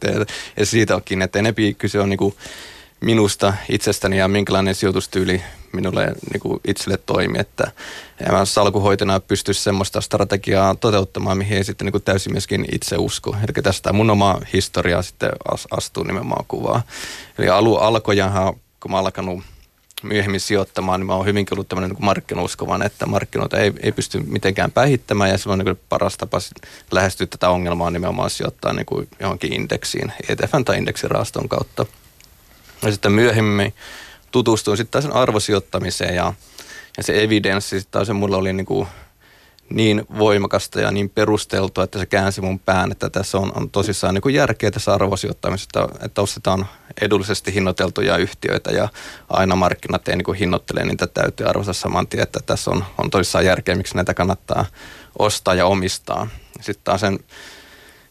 Ja 0.57 0.65
siitä 0.65 0.95
onkin, 0.95 1.21
että 1.21 1.39
enempi 1.39 1.73
kyse 1.73 1.99
on 1.99 2.09
niin 2.09 2.35
minusta 3.01 3.53
itsestäni 3.69 4.17
ja 4.17 4.27
minkälainen 4.27 4.75
sijoitustyyli 4.75 5.41
minulle 5.71 6.05
niin 6.31 6.39
kuin 6.39 6.59
itselle 6.67 6.97
toimi. 7.05 7.39
Että 7.39 7.71
en 8.27 8.33
mä 8.33 8.45
salkuhoitona 8.45 9.19
pysty 9.19 9.53
semmoista 9.53 10.01
strategiaa 10.01 10.75
toteuttamaan, 10.75 11.37
mihin 11.37 11.57
ei 11.57 11.63
sitten 11.63 11.85
niin 11.85 11.91
kuin 11.91 12.03
täysin 12.03 12.31
myöskin 12.33 12.65
itse 12.71 12.95
usko. 12.97 13.35
Eli 13.35 13.63
tästä 13.63 13.93
mun 13.93 14.09
oma 14.09 14.39
historia 14.53 15.01
sitten 15.01 15.31
astuu 15.71 16.03
nimenomaan 16.03 16.45
kuvaa. 16.47 16.81
Eli 17.37 17.49
alu 17.49 17.75
alkojahan, 17.75 18.53
kun 18.79 18.91
mä 18.91 18.99
alkanut 18.99 19.43
myöhemmin 20.03 20.39
sijoittamaan, 20.39 20.99
niin 20.99 21.07
mä 21.07 21.15
oon 21.15 21.25
hyvinkin 21.25 21.55
ollut 21.55 21.69
tämmöinen 21.69 21.89
niin 21.89 22.05
markkinauskovan, 22.05 22.81
että 22.81 23.05
markkinoita 23.05 23.57
ei, 23.57 23.73
ei 23.83 23.91
pysty 23.91 24.19
mitenkään 24.19 24.71
päihittämään 24.71 25.29
ja 25.29 25.37
silloin 25.37 25.65
niin 25.65 25.79
paras 25.89 26.17
tapa 26.17 26.37
lähestyä 26.91 27.27
tätä 27.27 27.49
ongelmaa 27.49 27.87
on 27.87 27.93
nimenomaan 27.93 28.29
sijoittaa 28.29 28.73
niin 28.73 28.85
kuin 28.85 29.07
johonkin 29.19 29.53
indeksiin, 29.53 30.13
ETFn 30.29 30.65
tai 30.65 30.77
indeksirahaston 30.77 31.49
kautta. 31.49 31.85
Ja 32.83 32.91
sitten 32.91 33.11
myöhemmin 33.11 33.73
tutustuin 34.31 34.77
sitten 34.77 35.01
sen 35.01 35.13
arvosijoittamiseen 35.13 36.15
ja, 36.15 36.33
ja 36.97 37.03
se 37.03 37.23
evidenssi 37.23 37.79
sitten 37.79 37.91
taas 37.91 38.09
mulla 38.09 38.37
oli 38.37 38.53
niin 38.53 38.65
kuin 38.65 38.87
niin 39.71 40.05
voimakasta 40.17 40.81
ja 40.81 40.91
niin 40.91 41.09
perusteltua, 41.09 41.83
että 41.83 41.99
se 41.99 42.05
käänsi 42.05 42.41
mun 42.41 42.59
pään, 42.59 42.91
että 42.91 43.09
tässä 43.09 43.37
on, 43.37 43.51
on 43.55 43.69
tosissaan 43.69 44.13
niin 44.13 44.21
kuin 44.21 44.35
järkeä 44.35 44.71
tässä 44.71 44.93
arvosijoittamisesta, 44.93 45.89
että 46.01 46.21
ostetaan 46.21 46.65
edullisesti 47.01 47.53
hinnoiteltuja 47.53 48.17
yhtiöitä 48.17 48.71
ja 48.71 48.89
aina 49.29 49.55
markkinat 49.55 50.07
ei 50.07 50.15
niin 50.15 50.25
kuin 50.25 50.37
hinnoittele, 50.37 50.95
tätä 50.97 51.21
täytyy 51.21 51.47
arvostaa 51.47 51.73
saman 51.73 52.07
tien, 52.07 52.23
että 52.23 52.39
tässä 52.45 52.71
on, 52.71 52.83
on 52.97 53.09
tosissaan 53.09 53.45
järkeä, 53.45 53.75
miksi 53.75 53.95
näitä 53.95 54.13
kannattaa 54.13 54.65
ostaa 55.19 55.53
ja 55.53 55.65
omistaa. 55.65 56.27
Sitten 56.61 56.83
taas 56.83 57.01
sen 57.01 57.19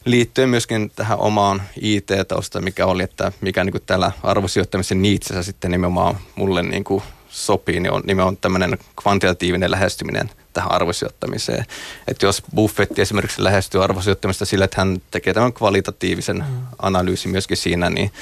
liittyen 0.05 0.49
myöskin 0.49 0.93
tähän 0.97 1.19
omaan 1.19 1.63
IT-taustaan, 1.81 2.65
mikä 2.65 2.87
oli, 2.87 3.03
että 3.03 3.33
mikä 3.41 3.65
niin 3.65 3.73
kuin 3.73 3.83
täällä 3.87 4.13
arvosijoittamisen 4.23 5.03
niitsessä 5.03 5.43
sitten 5.43 5.71
nimenomaan 5.71 6.19
mulle 6.35 6.63
niin 6.63 6.85
kuin 6.85 7.03
sopii, 7.29 7.81
niin 7.81 7.93
on 7.93 8.03
nimenomaan 8.07 8.37
tämmöinen 8.37 8.79
kvantitatiivinen 9.03 9.71
lähestyminen 9.71 10.31
tähän 10.53 10.73
arvosijoittamiseen. 10.73 11.65
Että 12.09 12.27
jos 12.27 12.43
Buffetti 12.55 13.03
esimerkiksi 13.03 13.45
lähestyy 13.45 13.85
arvosijoittamista 13.85 14.45
sillä, 14.45 14.65
että 14.65 14.81
hän 14.81 15.03
tekee 15.11 15.35
tämän 15.35 15.53
kvalitatiivisen 15.53 16.37
mm. 16.37 16.67
analyysin 16.79 17.31
myöskin 17.31 17.57
siinä, 17.57 17.91
niin 17.91 18.13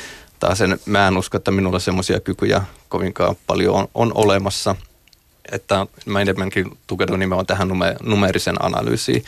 taas 0.40 0.58
sen, 0.58 0.78
mä 0.86 1.08
en 1.08 1.16
usko, 1.16 1.36
että 1.36 1.50
minulla 1.50 1.78
semmoisia 1.78 2.20
kykyjä 2.20 2.62
kovinkaan 2.88 3.36
paljon 3.46 3.74
on, 3.74 3.88
on 3.94 4.12
olemassa– 4.14 4.76
että 5.52 5.86
mä 6.06 6.20
enemmänkin 6.20 6.78
tukeudun 6.86 7.18
nimenomaan 7.18 7.46
tähän 7.46 7.68
numerisen 8.02 8.64
analyysiin. 8.64 9.24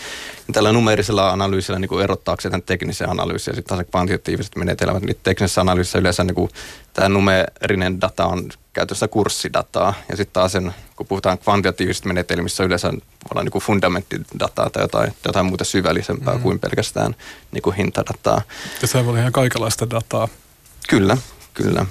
Ja 0.49 0.55
tällä 0.55 0.73
numerisella 0.73 1.31
analyysillä 1.31 1.79
niin 1.79 2.01
erottaakseen 2.03 2.51
tämän 2.51 2.63
teknisen 2.63 3.11
analyysin 3.11 3.53
ja 3.53 3.57
sitten 3.57 3.77
taas 3.77 3.87
kvantitatiiviset 3.91 4.57
menetelmät, 4.57 5.03
niin 5.03 5.17
teknisessä 5.23 5.61
analyysissä 5.61 5.99
yleensä 5.99 6.25
niin 6.25 6.35
kuin, 6.35 6.51
tämä 6.93 7.09
numerinen 7.09 8.01
data 8.01 8.27
on 8.27 8.49
käytössä 8.73 9.09
kurssidataa 9.09 9.95
ja 10.09 10.17
sitten 10.17 10.33
taas 10.33 10.53
sen, 10.53 10.75
kun 10.97 11.07
puhutaan 11.07 11.39
kvantitatiivisista 11.39 12.09
menetelmistä, 12.09 12.65
yleensä 12.65 12.93
voi 12.93 13.01
olla 13.31 13.43
niin 13.43 13.53
kuin 13.53 13.63
fundamenttidataa 13.63 14.71
tai 14.71 14.83
jotain, 14.83 15.15
jotain 15.27 15.47
muuta 15.47 15.65
syvällisempää 15.65 16.35
mm. 16.35 16.41
kuin 16.41 16.59
pelkästään 16.59 17.15
niin 17.53 17.63
kuin 17.63 17.77
hintadataa. 17.77 18.43
Ja 18.83 18.89
se 18.89 18.99
voi 18.99 19.09
olla 19.09 19.21
ihan 19.21 19.33
kaikenlaista 19.33 19.91
dataa. 19.91 20.29
Kyllä, 20.89 21.17
kyllä. 21.55 21.87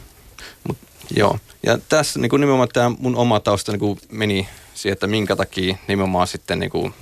Mut, 0.67 0.77
joo. 1.15 1.39
Ja 1.63 1.77
tässä 1.89 2.19
niin 2.19 2.29
kuin 2.29 2.39
nimenomaan 2.39 2.69
tämä 2.74 2.91
mun 3.00 3.15
oma 3.15 3.39
tausta 3.39 3.71
niin 3.71 3.79
kuin 3.79 4.00
meni 4.12 4.50
siihen, 4.75 4.93
että 4.93 5.07
minkä 5.07 5.36
takia 5.36 5.77
nimenomaan 5.88 6.27
sitten 6.27 6.59
niin 6.59 6.69
kuin 6.71 6.93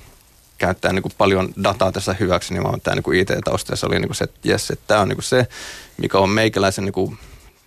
käyttää 0.57 0.93
niin 0.93 1.03
kuin 1.03 1.13
paljon 1.17 1.53
dataa 1.63 1.91
tässä 1.91 2.15
hyväksi, 2.19 2.53
niin 2.53 2.81
tämä 2.81 2.96
niin 2.96 3.19
IT-tausta. 3.19 3.74
Ja 3.74 3.77
se 3.77 3.86
oli 3.86 4.00
niin 4.00 4.07
kuin 4.07 4.15
se, 4.15 4.24
että 4.24 4.39
jes, 4.43 4.72
että 4.72 4.88
tämä 4.88 5.01
on 5.01 5.07
niin 5.07 5.17
kuin 5.17 5.24
se, 5.24 5.48
mikä 5.98 6.17
on 6.17 6.29
meikäläisen 6.29 6.86
niin 6.86 6.93
kuin, 6.93 7.17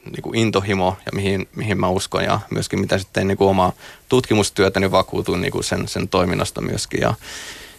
niin 0.05 0.23
kuin 0.23 0.39
intohimo 0.39 0.97
ja 1.07 1.13
mihin, 1.15 1.49
mihin 1.57 1.81
mä 1.81 1.89
uskon. 1.89 2.25
Ja 2.25 2.41
myöskin 2.51 2.81
mitä 2.81 2.99
sitten 2.99 3.29
niin 3.29 3.39
kuin 3.39 3.49
omaa 3.49 3.73
tutkimustyötä, 4.09 4.81
niin 4.81 4.91
vakuutuin 4.91 5.41
niin 5.41 5.53
kuin 5.53 5.65
sen, 5.65 5.89
sen 5.89 6.09
toiminnasta 6.09 6.61
myöskin. 6.61 7.01
Ja 7.01 7.15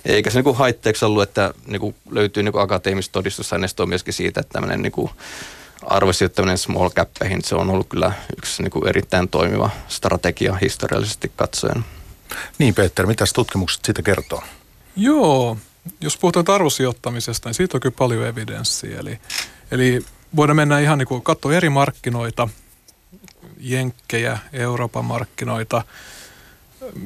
eikä 0.06 0.30
se 0.30 0.38
niin 0.38 0.44
kuin 0.44 0.58
haitteeksi 0.58 1.06
ollut, 1.06 1.24
että 1.24 1.54
niin 1.68 1.80
kuin 1.80 1.96
löytyy 2.10 2.44
niin 2.44 2.52
kuin 2.52 2.62
akateemista 2.62 3.12
todistusaineistoa 3.12 3.86
myöskin 3.86 4.14
siitä, 4.14 4.40
että 4.40 4.54
tämmöinen 4.54 4.82
niin 4.82 4.92
kuin 4.92 5.12
arvosijoittaminen 5.86 6.58
small 6.58 6.90
cappeihin, 6.90 7.44
se 7.44 7.56
on 7.56 7.70
ollut 7.70 7.90
kyllä 7.90 8.12
yksi 8.38 8.64
niin 8.64 8.72
kuin 8.72 8.88
erittäin 8.88 9.28
toimiva 9.28 9.70
strategia 9.88 10.56
historiallisesti 10.56 11.32
katsoen. 11.36 11.86
Niin 12.58 12.74
Peter, 12.74 13.08
mitä 13.08 13.26
tutkimukset 13.34 13.86
siitä 13.86 14.02
kertoo? 14.02 14.44
Joo, 14.96 15.58
jos 16.02 16.18
puhutaan 16.18 16.46
arvosijoittamisesta, 16.50 17.50
niin 17.50 17.56
siitä 17.56 17.78
on 17.78 17.82
kyllä 17.82 17.96
paljon 17.98 18.28
evidenssiä. 18.28 19.00
Eli, 19.00 19.20
eli 19.72 20.06
voidaan 20.36 20.56
mennä 20.56 20.80
ihan 20.80 20.98
niin 20.98 21.08
kuin 21.08 21.22
katsoa 21.22 21.54
eri 21.54 21.70
markkinoita, 21.70 22.48
jenkkejä, 23.60 24.40
Euroopan 24.54 25.06
markkinoita. 25.06 25.84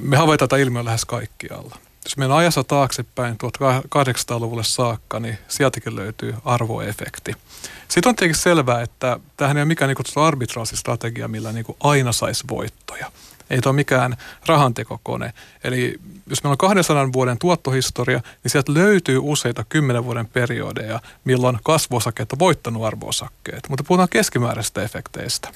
Me 0.01 0.17
havaitaan 0.17 0.50
tätä 0.50 0.62
ilmiö 0.62 0.86
lähes 0.86 1.05
kaikkialla. 1.05 1.77
Jos 2.05 2.17
mennään 2.17 2.39
ajassa 2.39 2.63
taaksepäin 2.63 3.38
1800-luvulle 3.44 4.63
saakka, 4.63 5.20
niin 5.20 5.38
sieltäkin 5.48 5.96
löytyy 5.96 6.36
arvoefekti. 6.46 7.36
Sitten 7.88 8.10
on 8.10 8.15
tietenkin 8.15 8.41
selvää, 8.41 8.82
että 8.82 9.20
tähän 9.38 9.58
ei 9.58 9.62
ole 9.62 9.67
mikään 9.67 9.89
niin 9.89 10.25
arbitraasistrategia, 10.25 11.27
millä 11.27 11.51
niin 11.51 11.65
aina 11.79 12.12
saisi 12.12 12.44
voittoja. 12.50 13.12
Ei 13.49 13.61
tuo 13.61 13.73
mikään 13.73 14.17
rahantekokone. 14.45 15.33
Eli 15.63 15.99
jos 16.27 16.43
meillä 16.43 16.53
on 16.53 16.57
200 16.57 17.13
vuoden 17.13 17.37
tuottohistoria, 17.37 18.21
niin 18.43 18.51
sieltä 18.51 18.73
löytyy 18.73 19.19
useita 19.21 19.63
10 19.69 20.05
vuoden 20.05 20.27
periodeja, 20.27 20.99
milloin 21.25 21.59
kasvuosakkeet 21.63 22.33
on 22.33 22.39
voittanut 22.39 22.85
arvoosakkeet. 22.85 23.69
Mutta 23.69 23.83
puhutaan 23.83 24.09
keskimääräisistä 24.09 24.83
efekteistä. 24.83 25.49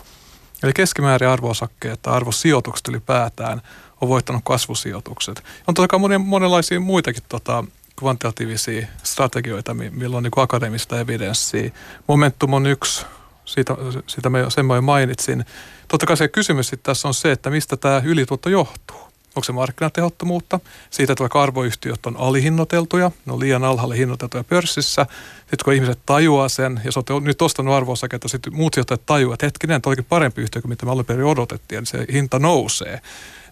Eli 0.64 0.74
keskimäärin 0.74 1.30
arvoosakkeet 1.30 2.02
tai 2.02 2.14
arvosijoitukset 2.14 2.88
ylipäätään 2.88 3.62
on 4.02 4.10
voittanut 4.10 4.42
kasvusijoitukset. 4.46 5.44
On 5.68 5.74
totta 5.74 5.88
kai 5.88 6.00
monenlaisia 6.20 6.80
muitakin 6.80 7.24
tota, 7.30 7.64
kvantitatiivisia 8.00 8.88
strategioita, 9.04 9.74
millä 9.74 10.18
on 10.18 10.24
niin 10.24 10.32
kuin 10.32 10.44
akadeemista 10.44 11.00
evidenssiä. 11.00 11.72
Momentum 12.08 12.54
on 12.54 12.68
yksi, 12.68 13.06
siitä, 13.54 13.76
siitä 14.08 14.30
me, 14.30 14.46
sen 14.50 14.66
mä 14.66 14.76
jo 14.76 14.82
mainitsin. 14.82 15.46
Totta 15.88 16.06
kai 16.06 16.18
se 16.18 16.28
kysymys 16.28 16.68
sitten 16.68 16.92
tässä 16.92 17.08
on 17.08 17.14
se, 17.14 17.32
että 17.32 17.50
mistä 17.50 17.78
tämä 17.78 18.02
ylituotto 18.06 18.50
johtuu. 18.50 18.98
Onko 19.36 19.44
se 19.44 19.52
markkinatehottomuutta? 19.52 20.60
Siitä, 20.90 21.14
että 21.14 21.22
vaikka 21.22 21.42
arvoyhtiöt 21.42 22.06
on 22.06 22.18
alihinnoiteltuja, 22.18 23.12
ne 23.26 23.34
on 23.34 23.40
liian 23.40 23.64
alhaalle 23.64 23.98
hinnoiteltuja 23.98 24.44
pörssissä. 24.44 25.06
Sitten 25.40 25.66
kun 25.66 25.74
ihmiset 25.74 26.00
tajuaa 26.06 26.50
sen, 26.50 26.82
ja 26.86 26.92
sä 26.92 27.00
oot 27.00 27.24
nyt 27.24 27.42
ostanut 27.42 27.74
arvoosaketta, 27.74 28.28
sitten 28.28 28.56
muut 28.56 28.74
sijoittajat 28.74 29.06
tajuaa, 29.06 29.34
että 29.34 29.46
hetkinen, 29.46 29.82
olikin 29.86 30.06
parempi 30.06 30.42
yhtiö 30.42 30.62
kuin 30.62 30.70
mitä 30.70 30.86
me 30.86 30.92
alun 30.92 31.06
perin 31.06 31.26
odotettiin, 31.26 31.80
niin 31.80 31.86
se 31.86 32.06
hinta 32.12 32.40
nousee 32.40 33.02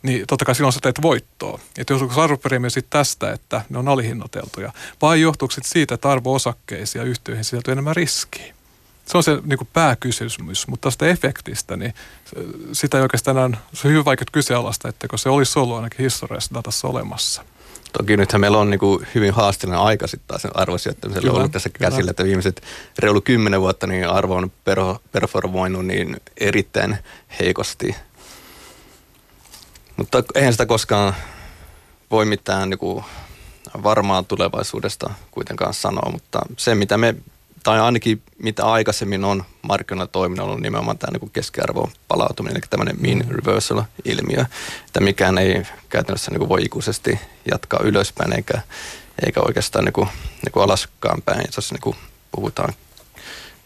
niin 0.03 0.27
totta 0.27 0.45
kai 0.45 0.55
silloin 0.55 0.73
sä 0.73 0.79
teet 0.83 1.01
voittoa. 1.01 1.59
Että 1.77 1.93
johtuuko 1.93 2.21
arvopremio 2.21 2.69
sitten 2.69 2.99
tästä, 2.99 3.31
että 3.31 3.61
ne 3.69 3.77
on 3.77 3.87
alihinnoiteltuja, 3.87 4.73
vai 5.01 5.21
johtuuko 5.21 5.53
siitä, 5.61 5.95
että 5.95 6.11
arvo-osakkeisiin 6.11 6.99
ja 6.99 7.05
yhtiöihin 7.05 7.43
sisältyy 7.43 7.71
enemmän 7.71 7.95
riskiä? 7.95 8.56
Se 9.07 9.17
on 9.17 9.23
se 9.23 9.37
niin 9.43 9.57
kuin 9.57 9.69
pääkysymys, 9.73 10.67
mutta 10.67 10.87
tästä 10.87 11.05
efektistä, 11.05 11.77
niin 11.77 11.93
sitä 12.71 12.97
ei 12.97 13.03
oikeastaan 13.03 13.57
se 13.73 13.87
on 13.87 13.91
hyvin 13.91 14.05
vaikea 14.05 14.25
kyseenalaista, 14.31 14.89
että 14.89 15.07
se 15.15 15.29
olisi 15.29 15.59
ollut 15.59 15.75
ainakin 15.75 15.99
historiassa 15.99 16.55
datassa 16.55 16.87
olemassa. 16.87 17.43
Toki 17.97 18.17
nythän 18.17 18.41
meillä 18.41 18.57
on 18.57 18.69
niin 18.69 18.79
kuin 18.79 19.07
hyvin 19.15 19.33
haasteellinen 19.33 19.85
aika 19.85 20.07
sitten 20.07 20.27
taas 20.27 20.45
arvosijoittamisella 20.53 21.31
ollut 21.31 21.51
tässä 21.51 21.69
kyllä. 21.69 21.89
käsillä, 21.89 22.11
että 22.11 22.23
viimeiset 22.23 22.63
reilu 22.99 23.21
kymmenen 23.21 23.61
vuotta 23.61 23.87
niin 23.87 24.09
arvo 24.09 24.35
on 24.35 24.51
performoinut 25.11 25.85
niin 25.85 26.17
erittäin 26.37 26.97
heikosti 27.39 27.95
mutta 29.97 30.23
eihän 30.35 30.53
sitä 30.53 30.65
koskaan 30.65 31.15
voi 32.11 32.25
mitään 32.25 32.69
niin 32.69 32.77
kuin 32.77 33.05
varmaa 33.83 34.23
tulevaisuudesta 34.23 35.13
kuitenkaan 35.31 35.73
sanoa, 35.73 36.11
mutta 36.11 36.39
se 36.57 36.75
mitä 36.75 36.97
me, 36.97 37.15
tai 37.67 37.79
ainakin 37.79 38.21
mitä 38.43 38.65
aikaisemmin 38.65 39.25
on 39.25 39.43
markkinoilla 39.61 40.11
toiminnalla, 40.11 40.53
on 40.53 40.61
nimenomaan 40.61 40.97
tämä 40.97 41.17
niin 41.17 41.31
keskiarvon 41.31 41.91
palautuminen, 42.07 42.57
eli 42.57 42.63
tämmöinen 42.69 42.95
mean 42.99 43.23
reversal-ilmiö, 43.29 44.45
että 44.85 44.99
mikään 44.99 45.37
ei 45.37 45.63
käytännössä 45.89 46.31
niin 46.31 46.39
kuin 46.39 46.49
voi 46.49 46.63
ikuisesti 46.63 47.19
jatkaa 47.51 47.79
ylöspäin 47.83 48.33
eikä, 48.33 48.61
eikä 49.25 49.41
oikeastaan 49.41 49.85
niin 49.85 49.93
kuin, 49.93 50.07
niin 50.43 50.51
kuin 50.51 50.63
alaskaan 50.63 51.21
päin, 51.21 51.45
jos 51.55 51.71
niin 51.71 51.81
kuin 51.81 51.95
puhutaan 52.31 52.73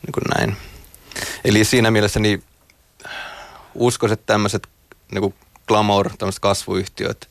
niin 0.05 0.13
kuin 0.13 0.23
näin. 0.37 0.57
Eli 1.45 1.63
siinä 1.63 1.91
mielessä 1.91 2.19
niin 2.19 2.43
uskoisin, 3.75 4.13
että 4.13 4.33
tämmöiset 4.33 4.67
niin 5.11 5.21
kuin 5.21 5.35
glamour, 5.67 6.09
tämmöiset 6.17 6.39
kasvuyhtiöt, 6.39 7.29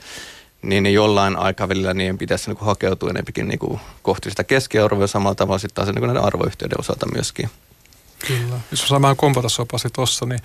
niin, 0.62 0.94
jollain 0.94 1.36
aikavälillä 1.36 1.94
niin 1.94 2.18
pitäisi 2.18 2.50
niin 2.50 2.56
kuin 2.56 2.66
hakeutua 2.66 3.10
enempikin 3.10 3.48
niin 3.48 3.58
kuin 3.58 3.80
kohti 4.02 4.30
sitä 4.30 4.44
keskiarvoa 4.44 5.06
samalla 5.06 5.34
tavalla 5.34 5.58
sitten 5.58 5.74
taas 5.74 5.94
niin 5.94 6.06
näiden 6.06 6.24
arvoyhtiöiden 6.24 6.80
osalta 6.80 7.06
myöskin. 7.14 7.50
Kyllä. 8.26 8.60
Jos 8.70 8.84
osaan 8.84 9.02
vähän 9.02 9.16
kompata 9.16 9.48
sopasi 9.48 9.88
tuossa, 9.92 10.26
niin 10.26 10.40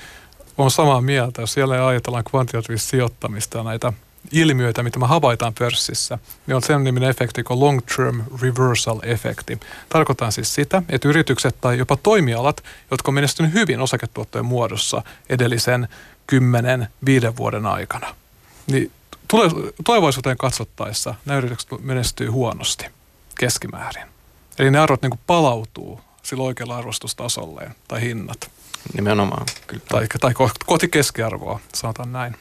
on 0.57 0.71
samaa 0.71 1.01
mieltä. 1.01 1.41
Jos 1.41 1.53
siellä 1.53 1.87
ajatellaan 1.87 2.23
kvantitatiivista 2.23 2.89
sijoittamista 2.89 3.57
ja 3.57 3.63
näitä 3.63 3.93
ilmiöitä, 4.31 4.83
mitä 4.83 4.99
me 4.99 5.07
havaitaan 5.07 5.53
pörssissä, 5.59 6.17
niin 6.47 6.55
on 6.55 6.61
sen 6.61 6.83
niminen 6.83 7.09
efekti 7.09 7.43
kuin 7.43 7.59
long-term 7.59 8.23
reversal 8.41 8.99
efekti. 9.03 9.59
Tarkoitan 9.89 10.31
siis 10.31 10.55
sitä, 10.55 10.83
että 10.89 11.07
yritykset 11.07 11.61
tai 11.61 11.77
jopa 11.77 11.97
toimialat, 11.97 12.63
jotka 12.91 13.09
on 13.11 13.15
menestynyt 13.15 13.53
hyvin 13.53 13.79
osaketuottojen 13.79 14.45
muodossa 14.45 15.01
edellisen 15.29 15.87
10-5 16.31 17.37
vuoden 17.37 17.65
aikana, 17.65 18.15
niin 18.67 18.91
tulevaisuuteen 19.85 20.37
katsottaessa 20.37 21.15
nämä 21.25 21.37
yritykset 21.37 21.69
menestyy 21.81 22.27
huonosti 22.27 22.85
keskimäärin. 23.39 24.07
Eli 24.59 24.71
ne 24.71 24.79
arvot 24.79 25.01
niin 25.01 25.19
palautuu 25.27 26.01
sillä 26.23 26.43
oikealla 26.43 26.77
arvostustasolleen 26.77 27.75
tai 27.87 28.01
hinnat. 28.01 28.51
Nimenomaan, 28.93 29.45
kyllä. 29.67 29.83
Tai, 29.89 30.07
tai 30.21 30.33
kohti 30.65 30.87
keskiarvoa, 30.87 31.59
sanotaan 31.73 32.13
näin. 32.13 32.35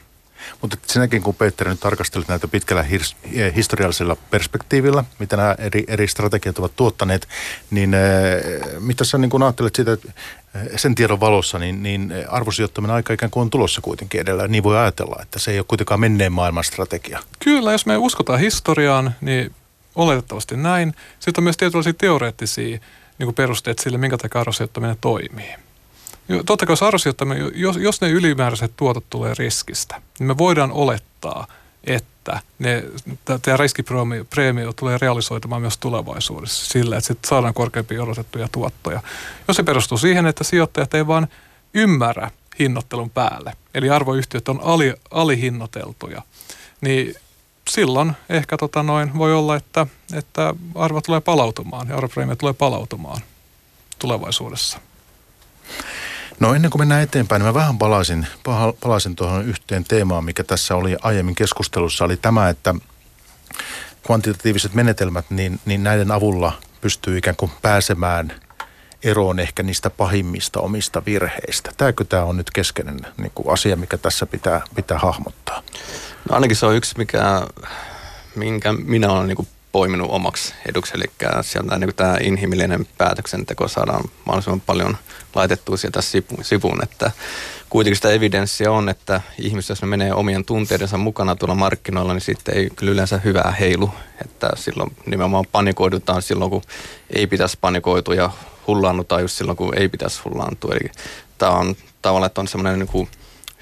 Mutta 0.61 0.77
sinäkin, 0.87 1.23
kun 1.23 1.35
Peter 1.35 1.69
nyt 1.69 1.79
tarkastelet 1.79 2.27
näitä 2.27 2.47
pitkällä 2.47 2.83
his, 2.83 3.15
eh, 3.33 3.55
historiallisella 3.55 4.15
perspektiivillä, 4.15 5.03
mitä 5.19 5.37
nämä 5.37 5.55
eri, 5.57 5.83
eri 5.87 6.07
strategiat 6.07 6.59
ovat 6.59 6.75
tuottaneet, 6.75 7.27
niin 7.71 7.93
äh, 7.93 8.01
mitä 8.79 9.03
sä 9.03 9.17
niin 9.17 9.29
kun 9.29 9.43
ajattelet 9.43 9.75
siitä, 9.75 9.93
että 9.93 10.07
eh, 10.07 10.13
sen 10.75 10.95
tiedon 10.95 11.19
valossa, 11.19 11.59
niin, 11.59 11.83
niin 11.83 12.13
arvosijoittaminen 12.29 12.95
aika 12.95 13.13
ikään 13.13 13.31
kuin 13.31 13.41
on 13.41 13.49
tulossa 13.49 13.81
kuitenkin 13.81 14.21
edellä. 14.21 14.47
Niin 14.47 14.63
voi 14.63 14.77
ajatella, 14.77 15.19
että 15.21 15.39
se 15.39 15.51
ei 15.51 15.59
ole 15.59 15.65
kuitenkaan 15.67 15.99
menneen 15.99 16.31
maailman 16.31 16.63
strategia. 16.63 17.19
Kyllä, 17.39 17.71
jos 17.71 17.85
me 17.85 17.97
uskotaan 17.97 18.39
historiaan, 18.39 19.15
niin 19.21 19.51
oletettavasti 19.95 20.57
näin. 20.57 20.95
Sitten 21.19 21.41
on 21.41 21.43
myös 21.43 21.57
tietynlaisia 21.57 21.93
teoreettisia 21.93 22.79
niin 23.17 23.25
kuin 23.25 23.35
perusteet 23.35 23.79
sille, 23.79 23.97
minkä 23.97 24.17
takia 24.17 24.41
arvosijoittaminen 24.41 24.97
toimii. 25.01 25.55
Totta 26.45 26.65
kai 26.65 26.75
arvosijoittaminen, 26.81 27.51
jos, 27.55 27.77
jos 27.77 28.01
ne 28.01 28.09
ylimääräiset 28.09 28.71
tuotot 28.77 29.05
tulee 29.09 29.33
riskistä, 29.37 30.01
niin 30.19 30.27
me 30.27 30.37
voidaan 30.37 30.71
olettaa, 30.71 31.47
että 31.83 32.09
ne, 32.59 32.83
tämä 33.41 33.57
riskipreemio 33.57 34.73
tulee 34.75 34.97
realisoitumaan 34.97 35.61
myös 35.61 35.77
tulevaisuudessa 35.77 36.65
sillä, 36.65 36.97
että 36.97 37.07
sitten 37.07 37.29
saadaan 37.29 37.53
korkeampia 37.53 38.03
odotettuja 38.03 38.47
tuottoja. 38.51 39.01
Jos 39.47 39.57
se 39.57 39.63
perustuu 39.63 39.97
siihen, 39.97 40.25
että 40.25 40.43
sijoittajat 40.43 40.93
ei 40.93 41.07
vaan 41.07 41.27
ymmärrä 41.73 42.31
hinnoittelun 42.59 43.09
päälle, 43.09 43.53
eli 43.73 43.89
arvoyhtiöt 43.89 44.49
on 44.49 44.59
ali, 44.63 44.93
alihinnoiteltuja, 45.11 46.21
niin 46.81 47.15
silloin 47.69 48.13
ehkä 48.29 48.57
tota 48.57 48.83
noin, 48.83 49.17
voi 49.17 49.33
olla, 49.33 49.55
että, 49.55 49.87
että 50.13 50.53
arvo 50.75 51.01
tulee 51.01 51.21
palautumaan 51.21 51.87
ja 51.87 51.95
arvopreemio 51.95 52.35
tulee 52.35 52.53
palautumaan 52.53 53.21
tulevaisuudessa. 53.99 54.79
No 56.39 56.53
ennen 56.53 56.71
kuin 56.71 56.81
mennään 56.81 57.01
eteenpäin, 57.01 57.39
niin 57.39 57.47
mä 57.47 57.53
vähän 57.53 57.77
palaisin, 57.77 58.27
palaisin 58.81 59.15
tuohon 59.15 59.45
yhteen 59.45 59.83
teemaan, 59.83 60.25
mikä 60.25 60.43
tässä 60.43 60.75
oli 60.75 60.95
aiemmin 61.01 61.35
keskustelussa, 61.35 62.05
oli 62.05 62.17
tämä, 62.17 62.49
että 62.49 62.75
kvantitatiiviset 64.05 64.73
menetelmät, 64.73 65.25
niin, 65.29 65.59
niin 65.65 65.83
näiden 65.83 66.11
avulla 66.11 66.57
pystyy 66.81 67.17
ikään 67.17 67.35
kuin 67.35 67.51
pääsemään 67.61 68.41
eroon 69.03 69.39
ehkä 69.39 69.63
niistä 69.63 69.89
pahimmista 69.89 70.59
omista 70.59 71.01
virheistä. 71.05 71.71
Tämäkö 71.77 72.05
tämä 72.05 72.23
on 72.23 72.37
nyt 72.37 72.51
keskeinen 72.51 72.99
niin 73.17 73.31
kuin 73.35 73.53
asia, 73.53 73.75
mikä 73.75 73.97
tässä 73.97 74.25
pitää, 74.25 74.61
pitää 74.75 74.99
hahmottaa? 74.99 75.63
No 76.29 76.35
ainakin 76.35 76.55
se 76.57 76.65
on 76.65 76.75
yksi, 76.75 76.97
mikä, 76.97 77.47
minkä 78.35 78.73
minä 78.73 79.11
olen 79.11 79.27
niin 79.27 79.35
kuin 79.35 79.47
poiminut 79.71 80.11
omaksi 80.11 80.53
eduksi. 80.69 80.93
Eli 80.95 81.05
sieltä 81.41 81.77
niin 81.77 81.95
tämä 81.95 82.17
inhimillinen 82.21 82.87
päätöksenteko 82.97 83.67
saadaan 83.67 84.03
mahdollisimman 84.25 84.61
paljon 84.61 84.97
laitettua 85.35 85.77
sieltä 85.77 85.99
sivuun, 86.41 86.83
että 86.83 87.11
kuitenkin 87.69 87.95
sitä 87.95 88.09
evidenssiä 88.09 88.71
on, 88.71 88.89
että 88.89 89.21
ihmiset, 89.39 89.69
jos 89.69 89.81
ne 89.81 89.87
menee 89.87 90.13
omien 90.13 90.45
tunteidensa 90.45 90.97
mukana 90.97 91.35
tuolla 91.35 91.55
markkinoilla, 91.55 92.13
niin 92.13 92.21
sitten 92.21 92.57
ei 92.57 92.69
kyllä 92.75 92.91
yleensä 92.91 93.17
hyvää 93.17 93.55
heilu, 93.59 93.89
että 94.25 94.49
silloin 94.55 94.95
nimenomaan 95.05 95.45
panikoidutaan 95.51 96.21
silloin, 96.21 96.51
kun 96.51 96.61
ei 97.09 97.27
pitäisi 97.27 97.57
panikoitua 97.61 98.15
ja 98.15 98.29
hullaannutaan 98.67 99.21
just 99.21 99.37
silloin, 99.37 99.57
kun 99.57 99.77
ei 99.77 99.89
pitäisi 99.89 100.21
hullaantua. 100.25 100.73
Eli 100.73 100.91
tämä 101.37 101.51
on 101.51 101.75
tavallaan, 102.01 102.27
että 102.27 102.41
on 102.41 102.47
semmoinen 102.47 102.87
niin 102.93 103.09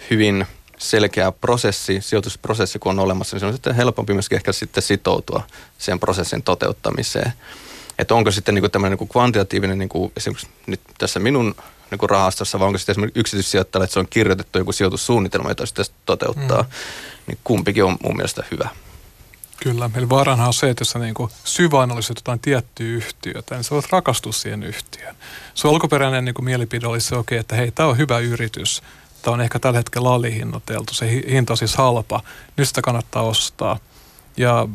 hyvin 0.10 0.48
selkeä 0.78 1.32
prosessi, 1.32 2.02
sijoitusprosessi 2.02 2.80
kun 2.80 2.90
on 2.90 3.00
olemassa, 3.00 3.36
niin 3.36 3.40
se 3.40 3.46
on 3.46 3.54
sitten 3.54 3.76
helpompi 3.76 4.14
myöskin 4.14 4.36
ehkä 4.36 4.52
sitten 4.52 4.84
sitoutua 4.84 5.44
sen 5.78 6.00
prosessin 6.00 6.44
toteuttamiseen. 6.44 7.34
Että 8.00 8.16
onko 8.16 8.32
sitten 8.32 8.56
niin 8.56 8.72
tämmöinen 8.72 8.98
niin 9.00 9.10
kvantitatiivinen, 9.10 9.80
niin 9.80 9.90
kuin 9.90 10.12
esimerkiksi 10.18 10.48
nyt 10.68 10.82
tässä 10.98 11.20
minun 11.20 11.56
niin 11.92 12.10
rahastossa, 12.10 12.60
vai 12.60 12.68
onko 12.68 12.78
sitten 12.78 12.94
esimerkiksi 12.94 13.20
yksityissijoittajalle, 13.20 13.84
että 13.84 13.94
se 13.94 14.00
on 14.00 14.08
kirjoitettu 14.10 14.58
joku 14.58 14.72
sijoitussuunnitelma, 14.72 15.50
jota 15.50 15.66
sitten 15.66 15.86
toteuttaa, 16.06 16.62
mm. 16.62 16.70
niin 17.28 17.38
kumpikin 17.44 17.84
on 17.84 17.98
mun 18.04 18.16
mielestä 18.16 18.44
hyvä. 18.52 18.70
Kyllä, 19.64 19.90
eli 19.96 20.10
vaarana 20.10 20.48
on 20.48 20.54
se, 20.54 20.70
että 20.70 20.82
jos 20.82 20.90
sä 20.90 21.00
niin 21.00 21.14
syväanalysoit 21.44 22.18
jotain 22.18 22.40
tiettyä 22.40 22.88
yhtiötä, 22.88 23.56
niin 23.56 23.64
sä 23.64 23.72
voit 23.72 23.92
rakastua 23.92 24.32
siihen 24.32 24.64
yhtiöön. 24.64 25.16
Se 25.54 25.68
alkuperäinen 25.68 26.26
niin 26.26 26.36
mielipide 26.42 26.88
oli 26.88 27.02
se, 27.02 27.16
okay, 27.16 27.38
että 27.38 27.56
hei, 27.56 27.72
tämä 27.72 27.90
on 27.90 27.98
hyvä 27.98 28.20
yritys, 28.20 28.84
tämä 29.22 29.34
on 29.34 29.42
ehkä 29.42 29.60
tällä 29.60 29.80
hetkellä 29.80 30.14
alihinnoiteltu, 30.14 30.94
se 30.94 31.22
hinta 31.30 31.54
on 31.54 31.58
siis 31.58 31.76
halpa, 31.76 32.22
nyt 32.58 32.68
sitä 32.68 32.82
kannattaa 32.82 33.24
ostaa. 33.24 33.80
Ja 34.38 34.68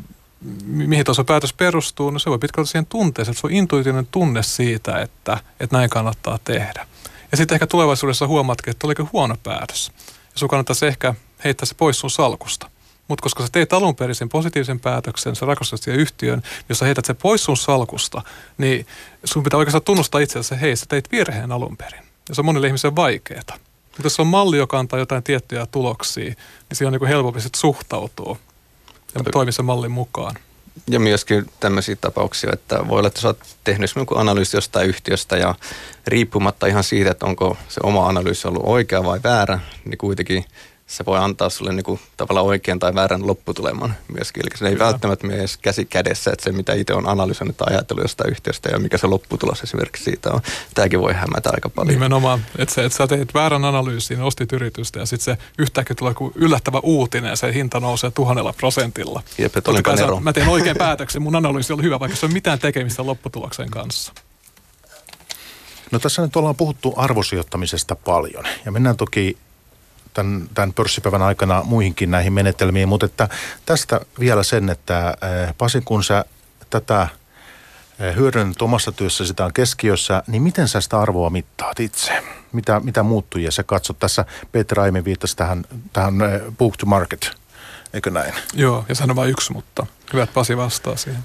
mihin 0.66 1.04
tuossa 1.04 1.24
päätös 1.24 1.52
perustuu, 1.52 2.10
no 2.10 2.18
se 2.18 2.30
voi 2.30 2.38
pitkälti 2.38 2.70
siihen 2.70 2.86
tunteeseen, 2.86 3.32
että 3.32 3.40
se 3.40 3.46
on 3.46 3.52
intuitiivinen 3.52 4.08
tunne 4.10 4.42
siitä, 4.42 5.00
että, 5.00 5.38
että 5.60 5.76
näin 5.76 5.90
kannattaa 5.90 6.38
tehdä. 6.44 6.86
Ja 7.30 7.36
sitten 7.36 7.54
ehkä 7.54 7.66
tulevaisuudessa 7.66 8.26
huomaatkin, 8.26 8.70
että 8.70 8.86
oliko 8.86 9.08
huono 9.12 9.36
päätös. 9.42 9.92
Ja 10.06 10.38
sun 10.38 10.48
kannattaisi 10.48 10.86
ehkä 10.86 11.14
heittää 11.44 11.66
se 11.66 11.74
pois 11.74 12.00
sun 12.00 12.10
salkusta. 12.10 12.70
Mutta 13.08 13.22
koska 13.22 13.42
sä 13.42 13.48
teet 13.52 13.72
alun 13.72 13.96
perin 13.96 14.14
sen 14.14 14.28
positiivisen 14.28 14.80
päätöksen, 14.80 15.36
sä 15.36 15.46
rakastat 15.46 15.82
siihen 15.82 16.00
yhtiön, 16.00 16.42
jos 16.68 16.78
sä 16.78 16.84
heität 16.84 17.04
se 17.04 17.14
pois 17.14 17.44
sun 17.44 17.56
salkusta, 17.56 18.22
niin 18.58 18.86
sun 19.24 19.42
pitää 19.42 19.58
oikeastaan 19.58 19.82
tunnustaa 19.82 20.20
itse 20.20 20.38
asiassa, 20.38 20.56
hei, 20.56 20.76
sä 20.76 20.86
teit 20.88 21.12
virheen 21.12 21.52
alun 21.52 21.76
perin. 21.76 22.02
Ja 22.28 22.34
se 22.34 22.40
on 22.40 22.44
monille 22.44 22.66
ihmisille 22.66 22.96
vaikeaa. 22.96 23.42
Mutta 23.84 24.02
jos 24.06 24.20
on 24.20 24.26
malli, 24.26 24.56
joka 24.56 24.78
antaa 24.78 24.98
jotain 24.98 25.22
tiettyjä 25.22 25.66
tuloksia, 25.66 26.24
niin 26.24 26.36
siihen 26.72 26.94
on 26.94 27.00
niin 27.00 27.08
helpompi 27.08 27.40
suhtautua 27.56 28.36
ja 29.14 29.24
toimia 29.32 29.52
sen 29.52 29.64
mallin 29.64 29.90
mukaan. 29.90 30.36
Ja 30.90 31.00
myöskin 31.00 31.46
tämmöisiä 31.60 31.96
tapauksia, 31.96 32.50
että 32.52 32.88
voi 32.88 32.98
olla, 32.98 33.08
että 33.08 33.20
sä 33.20 33.28
oot 33.28 33.38
tehnyt 33.64 33.90
joku 33.96 34.18
analyysi 34.18 34.56
jostain 34.56 34.88
yhtiöstä 34.88 35.36
ja 35.36 35.54
riippumatta 36.06 36.66
ihan 36.66 36.84
siitä, 36.84 37.10
että 37.10 37.26
onko 37.26 37.56
se 37.68 37.80
oma 37.82 38.08
analyysi 38.08 38.48
ollut 38.48 38.62
oikea 38.66 39.04
vai 39.04 39.20
väärä, 39.24 39.58
niin 39.84 39.98
kuitenkin 39.98 40.44
se 40.88 41.06
voi 41.06 41.18
antaa 41.18 41.50
sulle 41.50 41.72
niinku 41.72 42.00
tavallaan 42.16 42.46
oikean 42.46 42.78
tai 42.78 42.94
väärän 42.94 43.26
lopputuleman 43.26 43.94
myöskin. 44.12 44.42
Eli 44.42 44.58
se 44.58 44.66
ei 44.66 44.72
Kyllä. 44.72 44.86
välttämättä 44.86 45.26
mene 45.26 45.38
edes 45.38 45.56
käsi 45.56 45.84
kädessä, 45.84 46.30
että 46.32 46.44
se 46.44 46.52
mitä 46.52 46.72
itse 46.72 46.94
on 46.94 47.08
analysoinut 47.08 47.56
tai 47.56 47.66
ajatellut 47.70 48.04
jostain 48.04 48.30
yhtiöstä 48.30 48.68
ja 48.68 48.78
mikä 48.78 48.98
se 48.98 49.06
lopputulos 49.06 49.62
esimerkiksi 49.62 50.04
siitä 50.04 50.30
on. 50.32 50.40
Tämäkin 50.74 51.00
voi 51.00 51.12
hämätä 51.12 51.50
aika 51.52 51.68
paljon. 51.68 51.94
Nimenomaan, 51.94 52.44
että, 52.58 52.74
se, 52.74 52.84
että 52.84 52.98
sä 52.98 53.06
teet 53.06 53.34
väärän 53.34 53.64
analyysin, 53.64 54.22
ostit 54.22 54.52
yritystä 54.52 54.98
ja 54.98 55.06
sitten 55.06 55.36
se 55.36 55.42
yhtäkkiä 55.58 55.94
tulee 55.94 56.14
kuin 56.14 56.32
yllättävä 56.34 56.80
uutinen 56.82 57.30
ja 57.30 57.36
se 57.36 57.54
hinta 57.54 57.80
nousee 57.80 58.10
tuhannella 58.10 58.52
prosentilla. 58.52 59.22
Jep, 59.38 59.56
että 59.56 59.72
sä, 59.96 60.06
mä 60.20 60.32
teen 60.32 60.48
oikein 60.48 60.76
päätöksen, 60.76 61.22
mun 61.22 61.36
analyysi 61.36 61.72
on 61.72 61.82
hyvä, 61.82 62.00
vaikka 62.00 62.16
se 62.16 62.26
on 62.26 62.32
mitään 62.32 62.58
tekemistä 62.58 63.06
lopputuloksen 63.06 63.70
kanssa. 63.70 64.12
No 65.90 65.98
tässä 65.98 66.22
nyt 66.22 66.36
ollaan 66.36 66.56
puhuttu 66.56 66.94
arvosijoittamisesta 66.96 67.96
paljon 67.96 68.44
ja 68.64 68.72
mennään 68.72 68.96
toki 68.96 69.36
tämän, 70.18 70.48
tämän 70.54 70.72
pörssipäivän 70.72 71.22
aikana 71.22 71.62
muihinkin 71.62 72.10
näihin 72.10 72.32
menetelmiin, 72.32 72.88
mutta 72.88 73.06
että 73.06 73.28
tästä 73.66 74.00
vielä 74.20 74.42
sen, 74.42 74.70
että 74.70 75.16
eh, 75.22 75.54
Pasi, 75.58 75.80
kun 75.84 76.04
sä 76.04 76.24
tätä 76.70 77.08
eh, 77.98 78.16
hyödynnät 78.16 78.62
omassa 78.62 78.92
työssä, 78.92 79.26
sitä 79.26 79.44
on 79.44 79.52
keskiössä, 79.52 80.22
niin 80.26 80.42
miten 80.42 80.68
sä 80.68 80.80
sitä 80.80 81.00
arvoa 81.00 81.30
mittaat 81.30 81.80
itse? 81.80 82.22
Mitä, 82.52 82.80
mitä 82.80 83.02
muuttujia 83.02 83.50
sä 83.50 83.62
katsot? 83.62 83.98
Tässä 83.98 84.24
Peter 84.52 84.80
Aimin 84.80 85.04
viittasi 85.04 85.36
tähän, 85.36 85.64
tähän 85.92 86.22
eh, 86.22 86.40
book 86.58 86.76
to 86.76 86.86
market, 86.86 87.30
eikö 87.92 88.10
näin? 88.10 88.34
Joo, 88.54 88.84
ja 88.88 88.94
on 89.02 89.16
vain 89.16 89.30
yksi, 89.30 89.52
mutta 89.52 89.86
hyvä, 90.12 90.22
että 90.22 90.34
Pasi 90.34 90.56
vastaa 90.56 90.96
siihen. 90.96 91.24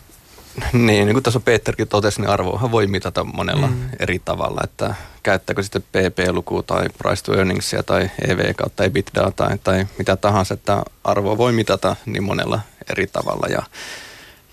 Niin, 0.73 1.05
niin 1.05 1.13
kuin 1.13 1.23
tuossa 1.23 1.39
Peterkin 1.39 1.87
totesi, 1.87 2.21
niin 2.21 2.29
arvoahan 2.29 2.71
voi 2.71 2.87
mitata 2.87 3.23
monella 3.23 3.67
mm. 3.67 3.89
eri 3.99 4.21
tavalla, 4.25 4.61
että 4.63 4.95
käyttääkö 5.23 5.63
sitten 5.63 5.83
PP-lukua 5.83 6.63
tai 6.63 6.89
price 6.97 7.23
to 7.23 7.33
earningsia 7.33 7.83
tai 7.83 8.11
EV 8.27 8.53
kautta 8.55 8.83
EBITDA 8.83 9.31
tai, 9.35 9.57
tai 9.63 9.87
mitä 9.97 10.15
tahansa, 10.15 10.53
että 10.53 10.83
arvoa 11.03 11.37
voi 11.37 11.51
mitata 11.51 11.95
niin 12.05 12.23
monella 12.23 12.59
eri 12.89 13.07
tavalla 13.07 13.47
ja, 13.47 13.63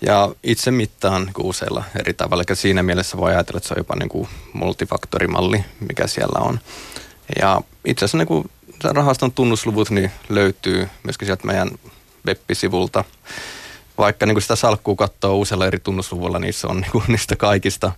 ja 0.01 0.29
itse 0.43 0.71
mittaan 0.71 1.25
niin 1.25 1.33
useilla 1.39 1.83
eri 1.99 2.13
tavalla, 2.13 2.43
eli 2.47 2.55
siinä 2.55 2.83
mielessä 2.83 3.17
voi 3.17 3.31
ajatella, 3.31 3.57
että 3.57 3.67
se 3.67 3.73
on 3.73 3.79
jopa 3.79 3.95
niin 3.95 4.09
kuin 4.09 4.27
multifaktorimalli, 4.53 5.65
mikä 5.79 6.07
siellä 6.07 6.39
on. 6.39 6.59
Ja 7.39 7.61
itse 7.85 8.05
asiassa 8.05 8.17
niin 8.17 8.27
kuin 8.27 8.49
rahaston 8.83 9.31
tunnusluvut 9.31 9.89
niin 9.89 10.11
löytyy 10.29 10.89
myöskin 11.03 11.25
sieltä 11.25 11.47
meidän 11.47 11.69
web-sivulta 12.27 13.03
vaikka 14.01 14.25
niin 14.25 14.35
kuin 14.35 14.41
sitä 14.41 14.55
salkkuu 14.55 14.95
katsoo 14.95 15.37
usealla 15.37 15.67
eri 15.67 15.79
tunnusluvulla, 15.79 16.39
niin 16.39 16.53
se 16.53 16.67
on 16.67 16.81
niin 16.81 16.91
kuin 16.91 17.03
niistä 17.11 17.35
kaikista 17.35 17.91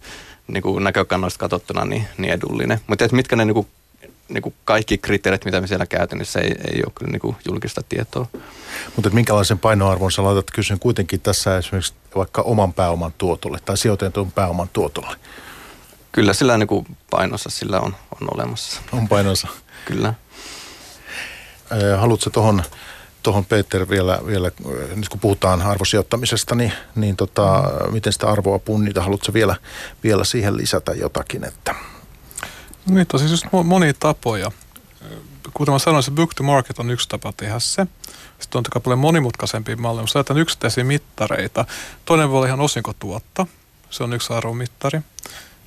niin 0.47 0.63
kuin 0.63 0.83
näkökannoista 0.83 1.39
katsottuna 1.39 1.85
niin, 1.85 2.07
niin 2.17 2.33
edullinen. 2.33 2.79
Mutta 2.87 3.05
mitkä 3.11 3.35
ne 3.35 3.45
niin 3.45 3.53
kuin, 3.53 3.67
niin 4.29 4.41
kuin 4.41 4.55
kaikki 4.65 4.97
kriteerit, 4.97 5.45
mitä 5.45 5.61
me 5.61 5.67
siellä 5.67 5.85
käytän, 5.85 6.17
niin 6.17 6.25
se 6.25 6.39
ei, 6.39 6.55
ei 6.73 6.81
ole 6.85 6.93
kyllä 6.95 7.11
niin 7.11 7.19
kuin 7.19 7.35
julkista 7.47 7.81
tietoa. 7.89 8.27
Mutta 8.95 9.09
minkälaisen 9.09 9.59
painoarvon 9.59 10.11
sä 10.11 10.23
laitat 10.23 10.51
kysyn 10.51 10.79
kuitenkin 10.79 11.21
tässä 11.21 11.57
esimerkiksi 11.57 11.93
vaikka 12.15 12.41
oman 12.41 12.73
pääoman 12.73 13.13
tuotolle 13.17 13.59
tai 13.65 13.77
sijoitetun 13.77 14.31
pääoman 14.31 14.69
tuotolle? 14.73 15.17
Kyllä 16.11 16.33
sillä 16.33 16.57
niin 16.57 16.67
kuin 16.67 16.97
painossa 17.09 17.49
sillä 17.49 17.79
on, 17.79 17.95
on 18.21 18.27
olemassa. 18.33 18.81
On 18.91 19.07
painonsa. 19.07 19.47
kyllä. 19.85 20.13
Haluatko 21.97 22.29
tuohon 22.29 22.63
tuohon 23.23 23.45
Peter 23.45 23.89
vielä, 23.89 24.19
vielä, 24.27 24.51
nyt 24.95 25.09
kun 25.09 25.19
puhutaan 25.19 25.61
arvosijoittamisesta, 25.61 26.55
niin, 26.55 26.73
niin 26.95 27.15
tota, 27.15 27.63
miten 27.91 28.13
sitä 28.13 28.29
arvoa 28.29 28.59
punnita? 28.59 29.01
Haluatko 29.01 29.33
vielä, 29.33 29.55
vielä 30.03 30.23
siihen 30.23 30.57
lisätä 30.57 30.91
jotakin? 30.91 31.43
Että? 31.43 31.75
No 32.89 32.95
niin, 32.95 33.07
tosi 33.07 33.27
siis 33.27 33.45
monia 33.63 33.93
tapoja. 33.99 34.51
Kuten 35.53 35.73
mä 35.73 35.79
sanoin, 35.79 36.03
se 36.03 36.11
book 36.11 36.33
to 36.33 36.43
market 36.43 36.79
on 36.79 36.91
yksi 36.91 37.09
tapa 37.09 37.33
tehdä 37.37 37.59
se. 37.59 37.87
Sitten 38.39 38.61
on 38.75 38.81
paljon 38.81 38.99
monimutkaisempi 38.99 39.75
malli. 39.75 40.01
Jos 40.01 40.15
ajatellaan 40.15 40.41
yksittäisiä 40.41 40.83
mittareita, 40.83 41.65
toinen 42.05 42.29
voi 42.29 42.37
olla 42.37 42.47
ihan 42.47 42.61
osinkotuotto. 42.61 43.47
Se 43.89 44.03
on 44.03 44.13
yksi 44.13 44.33
arvomittari 44.33 45.01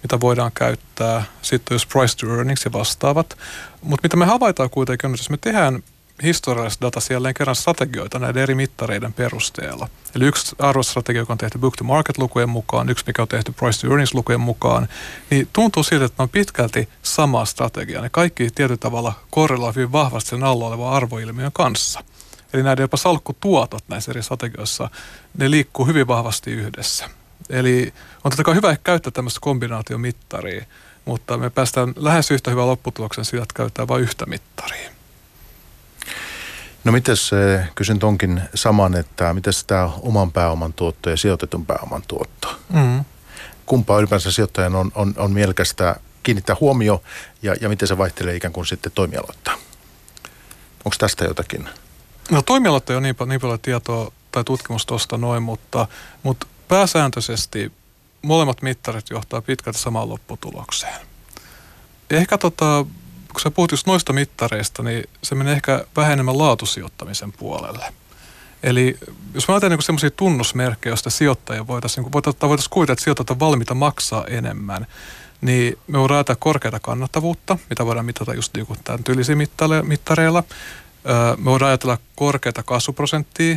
mitä 0.03 0.21
voidaan 0.21 0.53
käyttää. 0.55 1.25
Sitten 1.43 1.75
jos 1.75 1.87
price 1.87 2.17
to 2.17 2.35
earnings 2.35 2.65
ja 2.65 2.73
vastaavat. 2.73 3.39
Mutta 3.83 4.03
mitä 4.03 4.17
me 4.17 4.25
havaitaan 4.25 4.71
kuitenkin 4.71 5.09
on, 5.09 5.15
että 5.15 5.23
jos 5.23 5.31
me 5.31 5.37
tehdään 5.37 5.83
historiallista 6.23 6.87
data 6.87 7.01
jälleen 7.11 7.35
kerran 7.35 7.57
strategioita 7.57 8.19
näiden 8.19 8.43
eri 8.43 8.55
mittareiden 8.55 9.13
perusteella. 9.13 9.89
Eli 10.15 10.25
yksi 10.25 10.57
arvostrategia, 10.59 11.23
joka 11.23 11.33
on 11.33 11.39
tehty 11.39 11.59
book 11.59 11.77
to 11.77 11.85
market 11.85 12.19
lukujen 12.19 12.49
mukaan, 12.49 12.89
yksi 12.89 13.05
mikä 13.07 13.23
on 13.23 13.29
tehty 13.29 13.53
price 13.53 13.81
to 13.81 13.87
earnings 13.87 14.15
lukujen 14.15 14.41
mukaan, 14.41 14.89
niin 15.31 15.49
tuntuu 15.53 15.83
siltä, 15.83 16.05
että 16.05 16.15
ne 16.19 16.23
on 16.23 16.29
pitkälti 16.29 16.89
sama 17.03 17.45
strategia. 17.45 18.01
Ne 18.01 18.09
kaikki 18.09 18.51
tietyllä 18.55 18.77
tavalla 18.77 19.13
korreloivat 19.31 19.77
hyvin 19.77 19.93
vahvasti 19.93 20.31
sen 20.31 20.45
alla 20.45 20.67
olevan 20.67 20.93
arvoilmiön 20.93 21.53
kanssa. 21.53 22.05
Eli 22.53 22.63
näiden 22.63 22.83
jopa 22.83 22.97
salkkutuotot 22.97 23.85
näissä 23.89 24.13
eri 24.13 24.23
strategioissa, 24.23 24.91
ne 25.39 25.51
liikkuu 25.51 25.87
hyvin 25.87 26.07
vahvasti 26.07 26.51
yhdessä. 26.51 27.11
Eli 27.51 27.95
on 28.25 28.31
totta 28.31 28.45
kai 28.45 28.55
hyvä 28.55 28.77
käyttää 28.85 29.11
tämmöistä 29.11 29.41
kombinaatiomittaria, 29.43 30.65
mutta 31.05 31.39
me 31.39 31.51
päästään 31.51 31.93
lähes 31.97 32.31
yhtä 32.31 32.51
hyvää 32.51 32.67
lopputuloksen 32.67 33.25
siitä, 33.25 33.43
että 33.43 33.55
käytetään 33.55 33.89
vain 33.89 34.03
yhtä 34.03 34.27
mittaria. 34.27 34.96
No 36.87 36.93
miten 36.93 37.17
se, 37.17 37.67
kysyn 37.75 37.99
tonkin 37.99 38.43
saman, 38.55 38.97
että 38.97 39.35
miten 39.35 39.53
tämä 39.67 39.91
oman 40.01 40.33
pääoman 40.33 40.73
tuotto 40.73 41.11
ja 41.11 41.17
sijoitetun 41.17 41.67
pääoman 41.67 42.03
tuotto? 42.09 42.59
Mm. 42.73 43.05
Kumpaa 43.67 43.99
ylipäänsä 43.99 44.33
sijoittajan 44.33 44.75
on, 44.75 44.93
on, 44.95 45.15
on 45.17 45.33
mielekästä 45.33 45.97
kiinnittää 46.23 46.57
huomio 46.61 47.03
ja, 47.43 47.55
ja 47.61 47.69
miten 47.69 47.89
se 47.89 47.99
vaihtelee 47.99 48.37
ikään 48.37 48.53
kuin 48.53 48.67
sitten 48.67 48.93
toimialoittaa? 48.93 49.55
Onko 50.85 50.97
tästä 50.99 51.25
jotakin? 51.25 51.69
No 52.31 52.43
toimialoitta 52.43 52.93
ei 52.93 52.97
ole 52.97 53.03
niin, 53.03 53.29
niin 53.29 53.41
paljon 53.41 53.61
tietoa 53.61 54.13
tai 54.33 54.45
tutkimusta 54.45 54.89
tuosta 54.89 55.19
noin, 55.19 55.43
mutta, 55.43 55.89
mutta 56.23 56.47
pääsääntöisesti 56.69 57.73
molemmat 58.23 58.63
mittarit 58.63 59.11
johtaa 59.11 59.43
pitkälti 59.43 59.79
samaan 59.79 60.09
lopputulokseen. 60.09 61.07
Ehkä 62.11 62.39
tota, 62.39 62.87
kun 63.37 63.41
sä 63.41 63.51
puhut 63.51 63.71
just 63.71 63.87
noista 63.87 64.13
mittareista, 64.13 64.83
niin 64.83 65.05
se 65.23 65.35
menee 65.35 65.53
ehkä 65.53 65.85
vähän 65.97 66.13
enemmän 66.13 66.39
laatusijoittamisen 66.39 67.33
puolelle. 67.33 67.93
Eli 68.63 68.99
jos 69.35 69.49
mä 69.49 69.55
ajattelen 69.55 69.77
niin 69.77 69.85
semmoisia 69.85 70.11
tunnusmerkkejä, 70.11 70.91
joista 70.91 71.11
sijoittajia 71.11 71.67
voitaisiin, 71.67 72.05
niin 72.05 72.13
voitaisiin, 72.13 72.49
voitaisiin 72.49 72.71
kuvitella, 72.71 72.93
että 72.93 73.05
sijoittajat 73.05 73.31
on 73.31 73.41
valmiita 73.41 73.75
maksaa 73.75 74.25
enemmän, 74.25 74.87
niin 75.41 75.79
me 75.87 75.99
voidaan 75.99 76.17
ajatella 76.17 76.39
korkeata 76.41 76.81
kannattavuutta, 76.81 77.59
mitä 77.71 77.87
voidaan 77.87 78.07
mitata 78.07 78.35
just 78.35 78.55
niin 78.55 78.67
kuin 78.67 78.79
tämän 78.85 79.05
tyylisiä 79.05 79.37
mittareilla. 79.83 80.45
Me 81.37 81.45
voidaan 81.45 81.69
ajatella 81.69 81.99
korkeata 82.15 82.63
kasvuprosenttia 82.63 83.57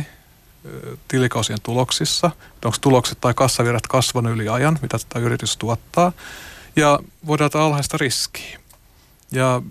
tilikausien 1.08 1.60
tuloksissa, 1.62 2.30
onko 2.64 2.78
tulokset 2.80 3.20
tai 3.20 3.34
kassavirrat 3.34 3.86
kasvanut 3.86 4.32
yli 4.32 4.48
ajan, 4.48 4.78
mitä 4.82 4.98
tätä 4.98 5.18
yritys 5.18 5.56
tuottaa. 5.56 6.12
Ja 6.76 6.98
voidaan 7.26 7.44
ajatella 7.44 7.66
alhaista 7.66 7.96
riskiä. 7.96 8.59
Ja 9.32 9.62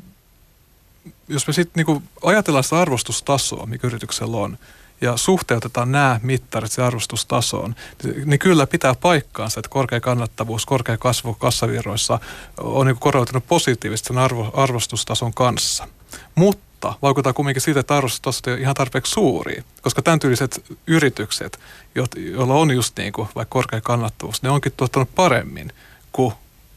jos 1.28 1.48
me 1.48 1.54
sitten 1.54 1.74
niinku 1.76 2.04
ajatellaan 2.24 2.64
sitä 2.64 2.80
arvostustasoa, 2.80 3.66
mikä 3.66 3.88
yrityksellä 3.88 4.38
on, 4.38 4.58
ja 5.02 5.18
suhteutetaan 5.18 5.92
nämä 5.92 6.20
mittarit 6.24 6.72
se 6.72 6.84
arvostustasoon, 6.84 7.76
niin 8.26 8.40
kyllä 8.40 8.68
pitää 8.68 8.96
paikkaansa, 8.96 9.60
että 9.60 9.70
korkea 9.70 10.00
kannattavuus, 10.00 10.66
korkea 10.66 10.98
kasvu 10.98 11.34
kassavirroissa 11.34 12.20
on 12.58 12.88
niin 12.88 12.98
korrelatunut 13.00 13.48
positiivisesti 13.48 14.08
sen 14.08 14.18
arvo, 14.18 14.52
arvostustason 14.54 15.34
kanssa. 15.34 15.88
Mutta 16.36 16.94
vaikuttaa 17.02 17.34
kumminkin 17.34 17.62
siitä, 17.62 17.80
että 17.80 17.98
arvostus 17.98 18.42
on 18.48 18.60
ihan 18.60 18.76
tarpeeksi 18.76 19.12
suuri. 19.12 19.64
Koska 19.82 20.02
tämän 20.02 20.20
tyyliset 20.20 20.64
yritykset, 20.88 21.60
joilla 22.16 22.54
on 22.54 22.72
just 22.72 22.98
niin 22.98 23.14
kuin 23.14 23.30
vaikka 23.36 23.54
korkea 23.54 23.82
kannattavuus, 23.82 24.44
ne 24.44 24.50
onkin 24.50 24.74
tuottanut 24.78 25.16
paremmin 25.16 25.74
kuin 26.12 26.34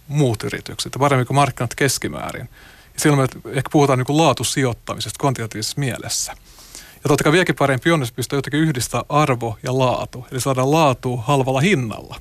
muut 0.08 0.42
yritykset 0.42 0.96
paremmin 0.98 1.26
kuin 1.26 1.34
markkinat 1.34 1.74
keskimäärin. 1.74 2.48
Silloin 2.96 3.30
me 3.44 3.52
ehkä 3.52 3.70
puhutaan 3.72 3.98
niin 3.98 4.06
kuin 4.06 4.16
laatusijoittamisesta 4.16 5.18
kvantitatiivisessa 5.20 5.80
mielessä. 5.80 6.32
Ja 6.74 7.08
totta 7.08 7.24
kai 7.24 7.32
vieläkin 7.32 7.54
parempi 7.54 7.90
on, 7.90 8.00
jos 8.00 8.12
pystyy 8.12 8.38
jotenkin 8.38 8.60
yhdistää 8.60 9.02
arvo 9.08 9.58
ja 9.62 9.78
laatu. 9.78 10.26
Eli 10.32 10.40
saadaan 10.40 10.70
laatu 10.70 11.16
halvalla 11.16 11.60
hinnalla. 11.60 12.20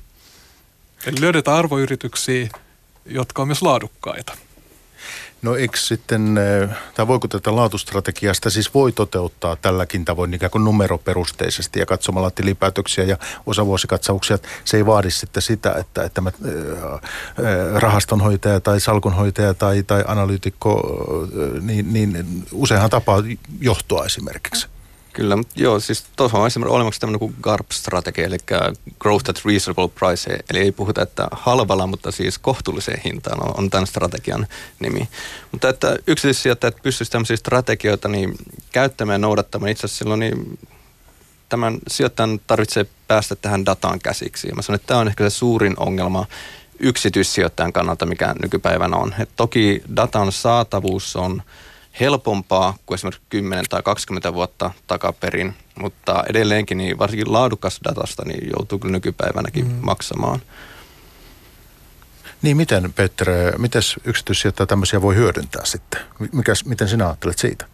Eli 1.06 1.20
löydetään 1.20 1.56
arvoyrityksiä, 1.56 2.48
jotka 3.06 3.42
on 3.42 3.48
myös 3.48 3.62
laadukkaita. 3.62 4.36
No 5.42 5.56
eikö 5.56 5.78
sitten, 5.78 6.40
tai 6.94 7.06
voiko 7.06 7.28
tätä 7.28 7.56
laatustrategiasta 7.56 8.50
siis 8.50 8.74
voi 8.74 8.92
toteuttaa 8.92 9.56
tälläkin 9.56 10.04
tavoin 10.04 10.34
ikään 10.34 10.50
kuin 10.50 10.64
numeroperusteisesti 10.64 11.80
ja 11.80 11.86
katsomalla 11.86 12.30
tilipäätöksiä 12.30 13.04
ja 13.04 13.16
osavuosikatsauksia. 13.46 14.38
Se 14.64 14.76
ei 14.76 14.86
vaadi 14.86 15.10
sitten 15.10 15.42
sitä, 15.42 15.74
että, 15.78 16.04
että 16.04 16.20
mä, 16.20 16.32
rahastonhoitaja 17.74 18.60
tai 18.60 18.80
salkunhoitaja 18.80 19.54
tai, 19.54 19.82
tai 19.82 20.04
analyytikko, 20.06 20.98
niin, 21.60 21.92
niin 21.92 22.44
useinhan 22.52 22.90
tapaa 22.90 23.22
johtoa 23.60 24.04
esimerkiksi. 24.04 24.71
Kyllä, 25.12 25.36
mutta 25.36 25.54
joo, 25.56 25.80
siis 25.80 26.04
tuossa 26.16 26.38
on 26.38 26.46
esimerkiksi 26.46 26.74
olemassa 26.74 27.00
tämmöinen 27.00 27.18
kuin 27.18 27.36
GARP-strategia, 27.42 28.26
eli 28.26 28.36
Growth 28.98 29.30
at 29.30 29.42
Reasonable 29.44 29.88
Price, 29.88 30.38
eli 30.50 30.58
ei 30.58 30.72
puhuta, 30.72 31.02
että 31.02 31.28
halvalla, 31.32 31.86
mutta 31.86 32.10
siis 32.10 32.38
kohtuulliseen 32.38 33.00
hintaan 33.04 33.48
on, 33.48 33.54
on 33.58 33.70
tämän 33.70 33.86
strategian 33.86 34.46
nimi. 34.80 35.08
Mutta 35.52 35.68
että 35.68 35.96
yksityissijoittajat 36.06 36.76
pystyisivät 36.82 37.12
tämmöisiä 37.12 37.36
strategioita 37.36 38.08
niin 38.08 38.34
käyttämään 38.72 39.14
ja 39.14 39.18
noudattamaan 39.18 39.70
itse 39.70 39.84
asiassa 39.84 39.98
silloin, 39.98 40.20
niin 40.20 40.58
tämän 41.48 41.78
sijoittajan 41.88 42.40
tarvitsee 42.46 42.86
päästä 43.08 43.36
tähän 43.36 43.66
dataan 43.66 44.00
käsiksi. 44.00 44.48
Ja 44.48 44.54
mä 44.54 44.62
sanon, 44.62 44.76
että 44.76 44.86
tämä 44.86 45.00
on 45.00 45.08
ehkä 45.08 45.30
se 45.30 45.36
suurin 45.36 45.74
ongelma 45.76 46.26
yksityissijoittajan 46.78 47.72
kannalta, 47.72 48.06
mikä 48.06 48.34
nykypäivänä 48.42 48.96
on. 48.96 49.14
Et 49.18 49.30
toki 49.36 49.82
datan 49.96 50.32
saatavuus 50.32 51.16
on 51.16 51.42
helpompaa 52.00 52.74
kuin 52.86 52.94
esimerkiksi 52.94 53.22
10 53.28 53.64
tai 53.68 53.82
20 53.82 54.34
vuotta 54.34 54.70
takaperin, 54.86 55.54
mutta 55.78 56.24
edelleenkin 56.28 56.78
niin 56.78 56.98
varsinkin 56.98 57.32
laadukas 57.32 57.80
datasta 57.84 58.24
niin 58.24 58.50
joutuu 58.56 58.78
kyllä 58.78 58.92
nykypäivänäkin 58.92 59.66
mm. 59.66 59.78
maksamaan. 59.80 60.40
Niin 62.42 62.56
miten 62.56 62.92
Petter, 62.92 63.28
miten 63.58 63.82
yksityissijoittaja 64.04 64.66
tämmöisiä 64.66 65.02
voi 65.02 65.14
hyödyntää 65.14 65.64
sitten? 65.64 66.00
Mikäs, 66.32 66.64
miten 66.64 66.88
sinä 66.88 67.06
ajattelet 67.06 67.38
siitä? 67.38 67.66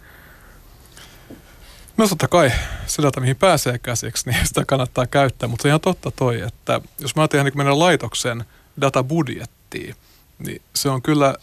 No 1.96 2.08
totta 2.08 2.28
kai 2.28 2.52
se 2.86 3.02
data, 3.02 3.20
mihin 3.20 3.36
pääsee 3.36 3.78
käsiksi, 3.78 4.30
niin 4.30 4.46
sitä 4.46 4.64
kannattaa 4.66 5.06
käyttää. 5.06 5.48
Mutta 5.48 5.68
ihan 5.68 5.80
totta 5.80 6.10
toi, 6.10 6.40
että 6.40 6.80
jos 6.98 7.16
mä 7.16 7.22
ajattelen 7.22 7.44
niin 7.44 7.56
meidän 7.56 7.78
laitoksen 7.78 8.44
databudjettiin, 8.80 9.94
niin 10.38 10.62
se 10.74 10.88
on 10.88 11.02
kyllä 11.02 11.34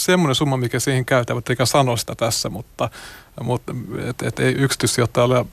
semmoinen 0.00 0.34
summa, 0.34 0.56
mikä 0.56 0.80
siihen 0.80 1.04
käytetään, 1.04 1.42
eikä 1.50 1.66
sano 1.66 1.96
sitä 1.96 2.14
tässä, 2.14 2.48
mutta, 2.48 2.90
mutta 3.42 3.74
et, 4.08 4.22
et 4.22 4.38
ei 4.38 4.52
yksityissijoittajalle 4.52 5.46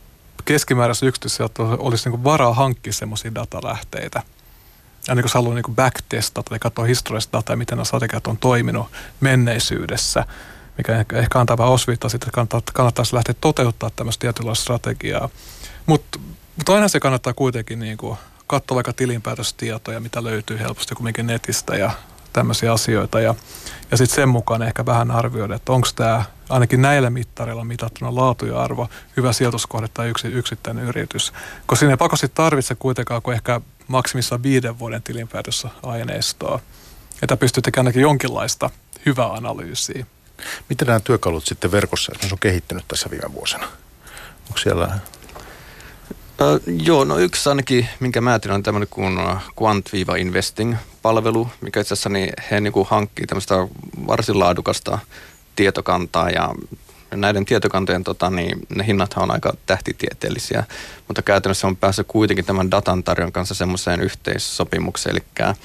keskimääräisessä 0.45 1.05
yksityissijoittajalla 1.05 1.77
olisi 1.79 2.09
niin 2.09 2.23
varaa 2.23 2.53
hankkia 2.53 2.93
semmoisia 2.93 3.35
datalähteitä. 3.35 4.23
Ja 5.07 5.15
niin 5.15 5.23
jos 5.23 5.33
haluaa 5.33 5.55
niin 5.55 5.75
backtestata 5.75 6.49
tai 6.49 6.59
katsoa 6.59 6.85
historiallista 6.85 7.37
dataa, 7.37 7.55
miten 7.55 7.75
nämä 7.75 7.85
strategiat 7.85 8.27
on 8.27 8.37
toiminut 8.37 8.87
menneisyydessä, 9.19 10.25
mikä 10.77 10.99
ehkä, 10.99 11.17
ehkä 11.17 11.39
antaa 11.39 11.57
vähän 11.57 11.73
osviittaa 11.73 12.09
sitten, 12.09 12.27
että 12.27 12.35
kannattaa, 12.35 12.61
kannattaisi 12.73 13.15
lähteä 13.15 13.35
toteuttaa 13.41 13.89
tämmöistä 13.89 14.21
tietynlaista 14.21 14.63
strategiaa. 14.63 15.29
Mutta 15.85 16.19
mut 16.57 16.69
aina 16.69 16.87
se 16.87 16.99
kannattaa 16.99 17.33
kuitenkin 17.33 17.79
niin 17.79 17.97
kuin 17.97 18.17
katsoa 18.47 18.75
vaikka 18.75 18.93
tilinpäätöstietoja, 18.93 19.99
mitä 19.99 20.23
löytyy 20.23 20.59
helposti 20.59 20.95
kumminkin 20.95 21.27
netistä 21.27 21.75
ja 21.75 21.91
tämmöisiä 22.37 22.73
asioita. 22.73 23.19
Ja, 23.19 23.35
ja 23.91 23.97
sitten 23.97 24.15
sen 24.15 24.29
mukaan 24.29 24.61
ehkä 24.61 24.85
vähän 24.85 25.11
arvioida, 25.11 25.55
että 25.55 25.71
onko 25.71 25.87
tämä 25.95 26.25
ainakin 26.49 26.81
näillä 26.81 27.09
mittareilla 27.09 27.63
mitattuna 27.63 28.15
laatu 28.15 28.45
ja 28.45 28.61
arvo 28.61 28.89
hyvä 29.17 29.33
sijoituskohde 29.33 29.87
tai 29.87 30.09
yksi, 30.09 30.27
yksittäinen 30.27 30.85
yritys. 30.85 31.33
Koska 31.65 31.79
siinä 31.79 31.93
ei 31.93 31.97
pakosti 31.97 32.27
tarvitse 32.33 32.75
kuitenkaan 32.75 33.21
kuin 33.21 33.35
ehkä 33.35 33.61
maksimissaan 33.87 34.43
viiden 34.43 34.79
vuoden 34.79 35.03
tilinpäätössä 35.03 35.69
aineistoa. 35.83 36.59
Että 37.21 37.37
pystyy 37.37 37.61
tekemään 37.61 37.87
ainakin 37.87 38.01
jonkinlaista 38.01 38.69
hyvää 39.05 39.33
analyysiä. 39.33 40.05
Miten 40.69 40.87
nämä 40.87 40.99
työkalut 40.99 41.45
sitten 41.45 41.71
verkossa 41.71 42.11
on 42.31 42.39
kehittynyt 42.39 42.87
tässä 42.87 43.09
viime 43.11 43.33
vuosina? 43.33 43.67
Onko 44.47 44.57
siellä 44.57 44.99
Uh, 46.41 46.61
joo, 46.85 47.03
no 47.03 47.17
yksi 47.17 47.49
ainakin, 47.49 47.87
minkä 47.99 48.21
mä 48.21 48.39
on 48.53 48.63
tämmöinen 48.63 48.87
kuin 48.91 49.19
Quant 49.61 49.93
Viva 49.93 50.15
Investing-palvelu, 50.15 51.49
mikä 51.61 51.79
itse 51.79 51.93
asiassa 51.93 52.09
niin 52.09 52.33
he 52.51 52.61
niin 52.61 52.73
kuin 52.73 52.87
hankkii 52.89 53.25
tämmöistä 53.25 53.55
varsin 54.07 54.39
laadukasta 54.39 54.99
tietokantaa 55.55 56.29
ja 56.29 56.55
näiden 57.15 57.45
tietokantojen 57.45 58.03
tota, 58.03 58.29
niin, 58.29 58.59
ne 58.75 58.85
hinnathan 58.85 59.23
on 59.23 59.31
aika 59.31 59.53
tähtitieteellisiä, 59.65 60.63
mutta 61.07 61.21
käytännössä 61.21 61.67
on 61.67 61.77
päässyt 61.77 62.07
kuitenkin 62.07 62.45
tämän 62.45 62.71
datan 62.71 63.03
tarjon 63.03 63.31
kanssa 63.31 63.55
semmoiseen 63.55 64.01
yhteissopimukseen, 64.01 65.15
eli 65.15 65.55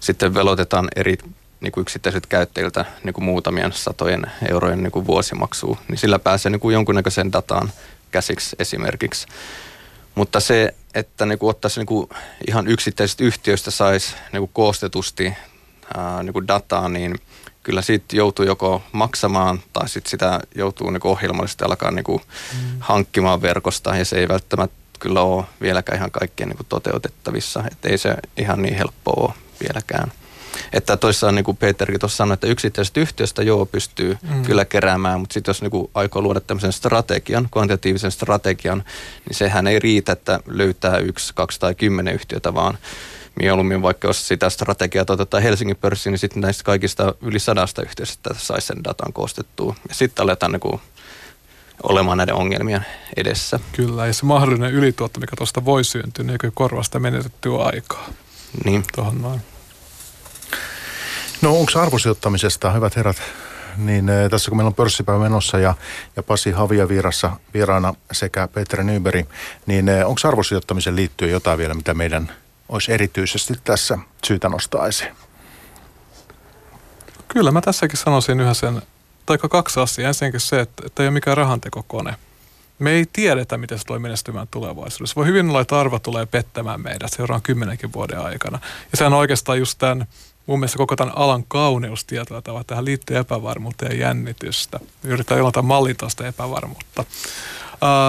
sitten 0.00 0.34
velotetaan 0.34 0.88
eri 0.96 1.18
niin 1.60 1.72
kuin 1.72 1.82
yksittäiset 1.82 2.26
käyttäjiltä 2.26 2.84
niin 3.04 3.14
kuin 3.14 3.24
muutamien 3.24 3.72
satojen 3.72 4.26
eurojen 4.48 4.82
niin 4.82 4.92
kuin 4.92 5.06
niin 5.88 5.98
sillä 5.98 6.18
pääsee 6.18 6.50
niin 6.50 6.60
kuin 6.60 6.72
jonkunnäköiseen 6.72 7.32
dataan 7.32 7.72
käsiksi 8.10 8.56
esimerkiksi. 8.58 9.26
Mutta 10.18 10.40
se, 10.40 10.74
että 10.94 11.26
niin 11.26 11.38
kuin 11.38 11.50
ottaisi 11.50 11.80
niin 11.80 11.86
kuin 11.86 12.08
ihan 12.48 12.68
yksittäisistä 12.68 13.24
yhtiöistä 13.24 13.70
saisi 13.70 14.14
niin 14.32 14.40
kuin 14.40 14.50
koostetusti 14.52 15.34
ää, 15.96 16.22
niin 16.22 16.32
kuin 16.32 16.48
dataa, 16.48 16.88
niin 16.88 17.14
kyllä 17.62 17.82
siitä 17.82 18.16
joutuu 18.16 18.44
joko 18.44 18.82
maksamaan 18.92 19.62
tai 19.72 19.88
sitten 19.88 20.10
sitä 20.10 20.40
joutuu 20.54 20.90
niin 20.90 21.00
kuin 21.00 21.12
ohjelmallisesti 21.12 21.64
alkaa 21.64 21.90
niin 21.90 22.04
kuin 22.04 22.22
mm. 22.52 22.76
hankkimaan 22.80 23.42
verkosta 23.42 23.96
ja 23.96 24.04
se 24.04 24.18
ei 24.18 24.28
välttämättä 24.28 24.76
kyllä 24.98 25.20
ole 25.20 25.44
vieläkään 25.60 25.98
ihan 25.98 26.10
kaikkien 26.10 26.48
niin 26.48 26.56
kuin 26.56 26.66
toteutettavissa. 26.68 27.64
Että 27.70 27.88
ei 27.88 27.98
se 27.98 28.14
ihan 28.36 28.62
niin 28.62 28.74
helppoa 28.74 29.24
ole 29.24 29.34
vieläkään. 29.60 30.12
Että 30.72 30.96
toisaalta 30.96 31.34
niin 31.34 31.44
kuin 31.44 31.56
Peterkin 31.56 32.00
tuossa 32.00 32.16
sanoi, 32.16 32.34
että 32.34 32.46
yksittäisestä 32.46 33.00
yhtiöstä 33.00 33.42
joo 33.42 33.66
pystyy 33.66 34.18
mm. 34.22 34.42
kyllä 34.42 34.64
keräämään, 34.64 35.20
mutta 35.20 35.34
sitten 35.34 35.50
jos 35.50 35.62
niin 35.62 35.70
kuin 35.70 35.90
aikoo 35.94 36.22
luoda 36.22 36.40
tämmöisen 36.40 36.72
strategian, 36.72 37.48
kvantitatiivisen 37.52 38.10
strategian, 38.10 38.84
niin 39.28 39.36
sehän 39.36 39.66
ei 39.66 39.78
riitä, 39.78 40.12
että 40.12 40.40
löytää 40.46 40.98
yksi, 40.98 41.32
kaksi 41.34 41.60
tai 41.60 41.74
kymmenen 41.74 42.14
yhtiötä, 42.14 42.54
vaan 42.54 42.78
mieluummin 43.40 43.82
vaikka 43.82 44.08
jos 44.08 44.28
sitä 44.28 44.50
strategiaa 44.50 45.04
toteutetaan 45.04 45.42
Helsingin 45.42 45.76
pörssiin, 45.76 46.10
niin 46.12 46.18
sitten 46.18 46.40
näistä 46.40 46.64
kaikista 46.64 47.14
yli 47.22 47.38
sadasta 47.38 47.82
yhtiöstä 47.82 48.30
saisi 48.36 48.66
sen 48.66 48.84
datan 48.84 49.12
koostettua. 49.12 49.74
Ja 49.88 49.94
sitten 49.94 50.22
aletaan 50.22 50.52
niin 50.52 50.60
kuin 50.60 50.80
olemaan 51.82 52.18
näiden 52.18 52.34
ongelmien 52.34 52.86
edessä. 53.16 53.60
Kyllä, 53.72 54.06
ja 54.06 54.12
se 54.12 54.26
mahdollinen 54.26 54.72
ylituotto, 54.72 55.20
mikä 55.20 55.36
tuosta 55.36 55.64
voi 55.64 55.84
syntyä, 55.84 56.24
niin 56.24 56.38
korvaa 56.54 56.82
sitä 56.82 56.98
menetettyä 56.98 57.62
aikaa. 57.62 58.08
Niin. 58.64 58.84
Tuohon 58.94 59.22
noin. 59.22 59.40
No 61.42 61.58
onko 61.58 61.72
arvosijoittamisesta, 61.80 62.72
hyvät 62.72 62.96
herrat, 62.96 63.16
niin 63.76 64.08
e, 64.08 64.28
tässä 64.28 64.50
kun 64.50 64.58
meillä 64.58 64.68
on 64.68 64.74
pörssipäivä 64.74 65.20
menossa 65.20 65.58
ja, 65.58 65.74
ja 66.16 66.22
Pasi 66.22 66.50
Havia 66.50 66.88
virassa 66.88 67.30
vieraana 67.54 67.94
sekä 68.12 68.48
Peter 68.48 68.82
Nyberi, 68.82 69.26
niin 69.66 69.88
e, 69.88 70.04
onko 70.04 70.20
arvosijoittamisen 70.24 70.96
liittyen 70.96 71.30
jotain 71.30 71.58
vielä, 71.58 71.74
mitä 71.74 71.94
meidän 71.94 72.32
olisi 72.68 72.92
erityisesti 72.92 73.54
tässä 73.64 73.98
syytä 74.26 74.48
nostaa 74.48 74.86
esiin? 74.86 75.12
Kyllä 77.28 77.50
mä 77.50 77.60
tässäkin 77.60 77.98
sanoisin 77.98 78.40
yhä 78.40 78.54
sen, 78.54 78.82
tai 79.26 79.38
kaksi 79.38 79.80
asiaa. 79.80 80.08
Ensinnäkin 80.08 80.40
se, 80.40 80.60
että, 80.60 80.82
että 80.86 81.02
ei 81.02 81.06
ole 81.06 81.14
mikään 81.14 81.36
rahantekokone. 81.36 82.14
Me 82.78 82.90
ei 82.90 83.06
tiedetä, 83.12 83.58
miten 83.58 83.78
se 83.78 83.84
tulee 83.84 83.98
menestymään 83.98 84.48
tulevaisuudessa. 84.50 85.16
Voi 85.16 85.26
hyvin 85.26 85.48
olla, 85.48 85.60
että 85.60 85.80
arvo 85.80 85.98
tulee 85.98 86.26
pettämään 86.26 86.80
meidät 86.80 87.12
seuraavan 87.12 87.42
kymmenenkin 87.42 87.92
vuoden 87.92 88.20
aikana. 88.20 88.58
Ja 88.62 88.98
sehän 88.98 89.12
on 89.12 89.18
oikeastaan 89.18 89.58
just 89.58 89.78
tämän 89.78 90.06
mun 90.48 90.58
mielestä 90.58 90.78
koko 90.78 90.96
tämän 90.96 91.18
alan 91.18 91.44
kauneus 91.48 92.04
tietyllä 92.04 92.42
tavalla. 92.42 92.64
Tähän 92.64 92.84
liittyy 92.84 93.16
epävarmuutta 93.16 93.84
ja 93.84 93.94
jännitystä. 93.94 94.80
Yritetään 95.04 95.38
jollain 95.38 95.66
mallita 95.66 96.08
sitä 96.08 96.28
epävarmuutta. 96.28 97.04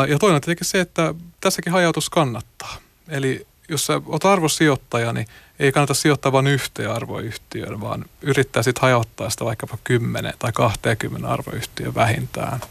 Ja 0.10 0.20
toinen 0.20 0.36
on 0.36 0.42
tietenkin 0.42 0.68
se, 0.68 0.80
että 0.80 1.14
tässäkin 1.42 1.74
hajautus 1.74 2.10
kannattaa. 2.10 2.78
Eli 3.08 3.48
jos 3.70 3.86
sä 3.86 4.02
oot 4.06 4.26
arvosijoittaja, 4.26 5.14
niin 5.14 5.28
ei 5.60 5.72
kannata 5.72 5.94
sijoittaa 5.94 6.32
vain 6.32 6.48
yhteen 6.48 6.92
arvoyhtiöön, 6.92 7.82
vaan 7.82 8.06
yrittää 8.22 8.64
sitten 8.64 8.82
hajauttaa 8.82 9.30
sitä 9.30 9.46
vaikkapa 9.46 9.78
10 9.84 10.34
tai 10.40 10.52
20 10.52 11.30
arvoyhtiön 11.30 11.96
vähintään. 11.96 12.62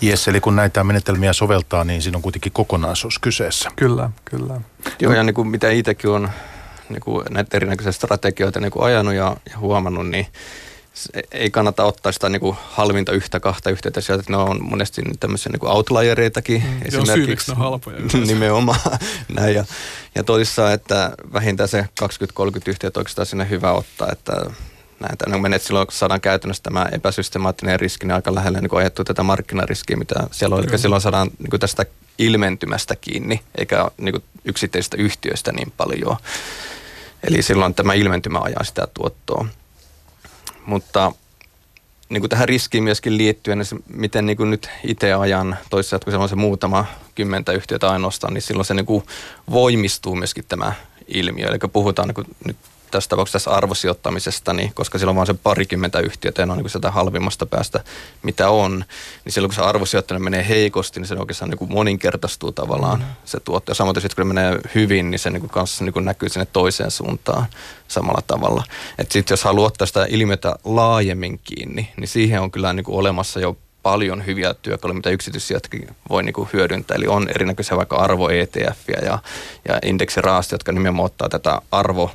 Jes, 0.00 0.28
eli 0.28 0.40
kun 0.40 0.56
näitä 0.56 0.84
menetelmiä 0.84 1.32
soveltaa, 1.32 1.84
niin 1.84 2.02
siinä 2.02 2.16
on 2.16 2.22
kuitenkin 2.22 2.52
kokonaisuus 2.52 3.18
kyseessä. 3.18 3.70
Kyllä, 3.76 4.10
kyllä. 4.24 4.60
Joo, 5.00 5.12
ja 5.12 5.22
niin 5.22 5.34
kuin 5.34 5.48
mitä 5.48 5.70
itsekin 5.70 6.10
on 6.10 6.30
niin 6.88 7.00
kuin 7.00 7.24
näitä 7.30 7.56
erinäköisiä 7.56 7.92
strategioita 7.92 8.60
niin 8.60 8.70
kuin 8.70 8.84
ajanut 8.84 9.14
ja, 9.14 9.36
ja 9.50 9.58
huomannut, 9.58 10.08
niin 10.08 10.26
ei 11.32 11.50
kannata 11.50 11.84
ottaa 11.84 12.12
sitä 12.12 12.28
niin 12.28 12.40
kuin 12.40 12.56
halvinta 12.70 13.12
yhtä 13.12 13.40
kahta 13.40 13.70
yhteyttä 13.70 14.00
sieltä, 14.00 14.20
että 14.20 14.32
ne 14.32 14.36
on 14.36 14.64
monesti 14.64 15.02
tämmöisiä 15.20 15.52
niin 15.52 15.70
outlieriitakin. 15.70 16.62
Mm, 16.62 16.82
esimerkiksi. 16.84 17.50
ne 17.50 17.56
halpoja. 17.64 17.96
nimenomaan 18.26 18.80
näin. 19.36 19.54
Ja, 19.54 19.64
ja 20.14 20.24
tosissaan, 20.24 20.72
että 20.72 21.12
vähintään 21.32 21.68
se 21.68 21.84
20-30 22.02 22.06
yhteyttä 22.66 23.00
oikeastaan 23.00 23.26
sinne 23.26 23.50
hyvä 23.50 23.72
ottaa, 23.72 24.08
että 24.12 24.32
näitä 25.00 25.24
no 25.28 25.38
menet 25.38 25.62
silloin, 25.62 25.86
kun 25.86 25.94
saadaan 25.94 26.20
käytännössä 26.20 26.62
tämä 26.62 26.86
epäsystemaattinen 26.92 27.80
riski, 27.80 28.06
niin 28.06 28.14
aika 28.14 28.34
lähellä 28.34 28.60
niin 28.60 28.78
ajettu 28.78 29.04
tätä 29.04 29.22
markkinariskiä, 29.22 29.96
mitä 29.96 30.14
siellä 30.30 30.56
on. 30.56 30.68
Eli 30.68 30.78
silloin 30.78 31.02
saadaan 31.02 31.30
niin 31.38 31.50
kuin 31.50 31.60
tästä 31.60 31.86
ilmentymästä 32.18 32.96
kiinni, 32.96 33.40
eikä 33.58 33.90
niin 33.96 34.12
kuin 34.12 34.24
yksittäisistä 34.44 34.96
yhtiöistä 34.96 35.52
niin 35.52 35.72
paljon. 35.76 36.16
Eli 37.22 37.42
silloin 37.42 37.74
tämä 37.74 37.94
ilmentymä 37.94 38.38
ajaa 38.38 38.64
sitä 38.64 38.88
tuottoa. 38.94 39.46
Mutta 40.66 41.12
niin 42.08 42.20
kuin 42.20 42.30
tähän 42.30 42.48
riskiin 42.48 42.84
myöskin 42.84 43.18
liittyen, 43.18 43.58
niin 43.58 43.84
miten 43.88 44.26
niin 44.26 44.36
kuin 44.36 44.50
nyt 44.50 44.70
itse 44.84 45.12
ajan 45.12 45.56
toisessa, 45.70 45.98
kun 45.98 46.12
se 46.12 46.16
on 46.16 46.28
se 46.28 46.36
muutama 46.36 46.86
kymmentä 47.14 47.52
yhtiötä 47.52 47.90
ainoastaan, 47.90 48.34
niin 48.34 48.42
silloin 48.42 48.66
se 48.66 48.74
niin 48.74 48.86
kuin 48.86 49.04
voimistuu 49.50 50.14
myöskin 50.14 50.44
tämä 50.48 50.72
ilmiö. 51.08 51.46
Eli 51.46 51.58
puhutaan 51.72 52.08
niin 52.08 52.14
kuin 52.14 52.26
nyt 52.46 52.56
tässä 52.90 53.08
tapauksessa 53.08 53.50
arvosijoittamisesta, 53.50 54.52
niin 54.52 54.74
koska 54.74 54.98
silloin 54.98 55.12
on 55.12 55.16
vain 55.16 55.26
se 55.26 55.34
parikymmentä 55.34 56.00
yhtiötä 56.00 56.42
ja 56.42 56.46
ne 56.46 56.52
on 56.52 56.58
niin 56.58 56.70
sieltä 56.70 56.90
halvimmasta 56.90 57.46
päästä, 57.46 57.84
mitä 58.22 58.50
on, 58.50 58.84
niin 59.24 59.32
silloin 59.32 59.48
kun 59.48 59.54
se 59.54 59.62
arvosijoittaminen 59.62 60.24
menee 60.24 60.48
heikosti, 60.48 61.00
niin 61.00 61.08
se 61.08 61.14
oikeastaan 61.14 61.50
niin 61.50 61.58
kuin 61.58 61.72
moninkertaistuu 61.72 62.52
tavallaan 62.52 62.98
mm. 62.98 63.04
se 63.24 63.40
tuotto. 63.40 63.70
Ja 63.70 63.74
samoin 63.74 64.00
sitten 64.00 64.16
kun 64.16 64.30
se 64.30 64.34
menee 64.34 64.58
hyvin, 64.74 65.10
niin 65.10 65.18
se 65.18 65.30
niin 65.30 65.40
kuin 65.40 65.50
kanssa 65.50 65.84
niin 65.84 65.92
kuin 65.92 66.04
näkyy 66.04 66.28
sinne 66.28 66.46
toiseen 66.52 66.90
suuntaan 66.90 67.46
samalla 67.88 68.22
tavalla. 68.26 68.64
Että 68.98 69.12
sitten 69.12 69.32
jos 69.32 69.44
haluaa 69.44 69.66
ottaa 69.66 69.86
sitä 69.86 70.06
ilmiötä 70.08 70.54
laajemmin 70.64 71.40
kiinni, 71.44 71.92
niin 71.96 72.08
siihen 72.08 72.40
on 72.40 72.50
kyllä 72.50 72.72
niin 72.72 72.84
kuin 72.84 72.98
olemassa 72.98 73.40
jo 73.40 73.56
paljon 73.82 74.26
hyviä 74.26 74.54
työkaluja, 74.54 74.96
mitä 74.96 75.10
yksityissijoittakin 75.10 75.88
voi 76.08 76.22
niin 76.22 76.32
kuin 76.32 76.48
hyödyntää. 76.52 76.94
Eli 76.94 77.06
on 77.06 77.28
erinäköisiä 77.28 77.76
vaikka 77.76 77.96
arvo 77.96 78.28
ETF 78.28 78.88
ja, 79.02 79.18
ja 79.68 79.78
indeksiraasti, 79.82 80.54
jotka 80.54 80.72
nimenomaan 80.72 81.06
ottaa 81.06 81.28
tätä 81.28 81.62
arvo 81.72 82.10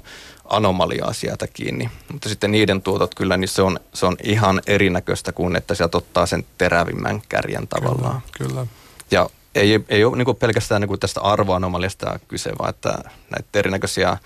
anomaliaa 0.55 1.13
sieltä 1.13 1.47
kiinni. 1.47 1.89
Mutta 2.11 2.29
sitten 2.29 2.51
niiden 2.51 2.81
tuotot 2.81 3.15
kyllä, 3.15 3.37
niin 3.37 3.47
se 3.47 3.61
on, 3.61 3.79
se 3.93 4.05
on 4.05 4.17
ihan 4.23 4.61
erinäköistä 4.67 5.31
kuin, 5.31 5.55
että 5.55 5.75
sieltä 5.75 5.97
ottaa 5.97 6.25
sen 6.25 6.45
terävimmän 6.57 7.21
kärjen 7.29 7.67
tavallaan. 7.67 8.21
Kyllä, 8.37 8.49
kyllä. 8.49 8.67
Ja 9.11 9.29
ei, 9.55 9.79
ei 9.89 10.03
ole 10.03 10.17
niin 10.17 10.35
pelkästään 10.35 10.81
niin 10.81 10.99
tästä 10.99 11.21
arvoanomaliasta 11.21 12.19
kyse, 12.27 12.51
vaan 12.59 12.69
että 12.69 12.97
näitä 13.29 13.59
erinäköisiä 13.59 14.17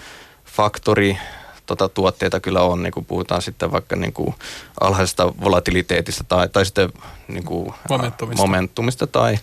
faktori 0.45 1.17
tota, 1.65 1.89
tuotteita 1.89 2.39
kyllä 2.39 2.61
on, 2.61 2.83
niin 2.83 2.93
kuin 2.93 3.05
puhutaan 3.05 3.41
sitten 3.41 3.71
vaikka 3.71 3.95
niin 3.95 4.13
kuin 4.13 4.35
alhaisesta 4.81 5.33
volatiliteetista 5.41 6.23
tai, 6.23 6.49
tai 6.49 6.65
sitten 6.65 6.89
niin 7.27 7.43
kuin 7.43 7.73
momentumista. 7.89 8.41
momentumista 8.43 9.07
tai, 9.07 9.39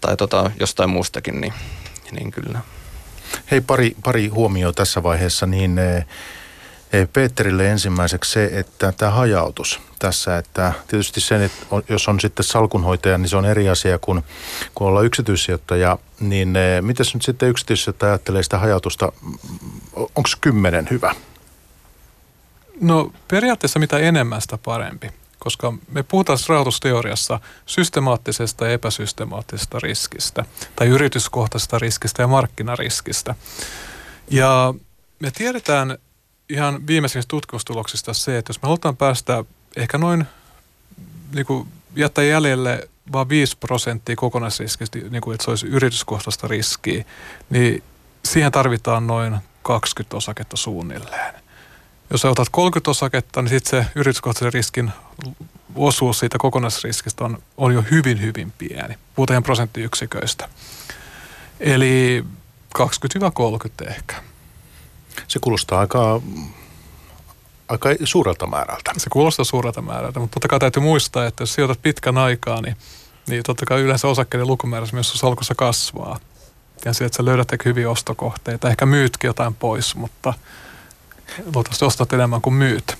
tai 0.00 0.16
tota, 0.16 0.50
jostain 0.60 0.90
muustakin, 0.90 1.40
niin, 1.40 1.54
niin 2.12 2.30
kyllä. 2.30 2.60
Hei, 3.50 3.60
pari, 3.60 3.96
pari 4.04 4.28
huomioa 4.28 4.72
tässä 4.72 5.02
vaiheessa, 5.02 5.46
niin 5.46 5.78
eh, 5.78 6.06
eh, 6.92 7.08
Peterille 7.12 7.70
ensimmäiseksi 7.70 8.32
se, 8.32 8.50
että 8.52 8.92
tämä 8.92 9.10
hajautus 9.10 9.80
tässä, 9.98 10.38
että 10.38 10.72
tietysti 10.88 11.20
se, 11.20 11.44
että 11.44 11.66
jos 11.88 12.08
on 12.08 12.20
sitten 12.20 12.44
salkunhoitaja, 12.44 13.18
niin 13.18 13.28
se 13.28 13.36
on 13.36 13.44
eri 13.44 13.68
asia 13.68 13.98
kuin 13.98 14.24
kun 14.74 14.86
olla 14.86 15.02
yksityissijoittaja, 15.02 15.98
niin 16.20 16.56
eh, 16.56 16.82
miten 16.82 17.06
nyt 17.14 17.22
sitten 17.22 17.48
yksityissijoittaja 17.48 18.12
ajattelee 18.12 18.42
sitä 18.42 18.58
hajautusta, 18.58 19.12
onko 19.96 20.28
kymmenen 20.40 20.88
hyvä? 20.90 21.14
No 22.80 23.12
periaatteessa 23.28 23.78
mitä 23.78 23.98
enemmän 23.98 24.40
sitä 24.40 24.58
parempi 24.58 25.10
koska 25.38 25.72
me 25.90 26.02
puhutaan 26.02 26.38
rahoitusteoriassa 26.48 27.40
systemaattisesta 27.66 28.66
ja 28.66 28.72
epäsystemaattisesta 28.72 29.80
riskistä, 29.80 30.44
tai 30.76 30.86
yrityskohtaisesta 30.86 31.78
riskistä 31.78 32.22
ja 32.22 32.28
markkinariskistä. 32.28 33.34
Ja 34.30 34.74
me 35.18 35.30
tiedetään 35.30 35.98
ihan 36.48 36.86
viimeisimmistä 36.86 37.28
tutkimustuloksista 37.28 38.14
se, 38.14 38.38
että 38.38 38.50
jos 38.50 38.62
me 38.62 38.66
halutaan 38.66 38.96
päästä 38.96 39.44
ehkä 39.76 39.98
noin 39.98 40.24
niin 41.34 41.46
kuin 41.46 41.68
jättää 41.96 42.24
jäljelle 42.24 42.88
vain 43.12 43.28
5 43.28 43.56
prosenttia 43.56 44.16
kokonaisriskistä, 44.16 44.98
niin 45.10 45.20
kuin, 45.22 45.34
että 45.34 45.44
se 45.44 45.50
olisi 45.50 45.66
yrityskohtaista 45.66 46.48
riskiä, 46.48 47.04
niin 47.50 47.82
siihen 48.24 48.52
tarvitaan 48.52 49.06
noin 49.06 49.36
20 49.62 50.16
osaketta 50.16 50.56
suunnilleen 50.56 51.45
jos 52.10 52.20
sä 52.20 52.30
otat 52.30 52.48
30 52.50 52.90
osaketta, 52.90 53.42
niin 53.42 53.50
sitten 53.50 53.84
se 53.84 53.90
yrityskohtaisen 53.94 54.52
riskin 54.52 54.92
osuus 55.74 56.18
siitä 56.18 56.38
kokonaisriskistä 56.38 57.24
on, 57.24 57.38
on 57.56 57.74
jo 57.74 57.84
hyvin, 57.90 58.20
hyvin 58.20 58.52
pieni. 58.58 58.98
Puhutaan 59.14 59.42
prosenttiyksiköistä. 59.42 60.48
Eli 61.60 62.24
20-30 62.78 63.88
ehkä. 63.88 64.14
Se 65.28 65.38
kuulostaa 65.38 65.80
aika, 65.80 66.20
aika 67.68 67.88
suurelta 68.04 68.46
määrältä. 68.46 68.92
Se 68.96 69.10
kuulostaa 69.10 69.44
suurelta 69.44 69.82
määrältä, 69.82 70.20
mutta 70.20 70.34
totta 70.34 70.48
kai 70.48 70.58
täytyy 70.58 70.82
muistaa, 70.82 71.26
että 71.26 71.42
jos 71.42 71.54
sijoitat 71.54 71.82
pitkän 71.82 72.18
aikaa, 72.18 72.60
niin, 72.60 72.76
niin 73.28 73.42
totta 73.42 73.66
kai 73.66 73.80
yleensä 73.80 74.08
osakkeiden 74.08 74.46
lukumäärä 74.46 74.86
myös 74.92 75.12
salkussa 75.12 75.54
kasvaa. 75.54 76.18
Ja 76.84 76.92
se, 76.92 77.04
että 77.04 77.16
sä 77.16 77.24
löydät 77.24 77.48
hyviä 77.64 77.90
ostokohteita. 77.90 78.70
Ehkä 78.70 78.86
myytkin 78.86 79.28
jotain 79.28 79.54
pois, 79.54 79.96
mutta– 79.96 80.34
luultavasti 81.54 81.84
ostat 81.84 82.12
enemmän 82.12 82.40
kuin 82.40 82.54
myyt. 82.54 82.94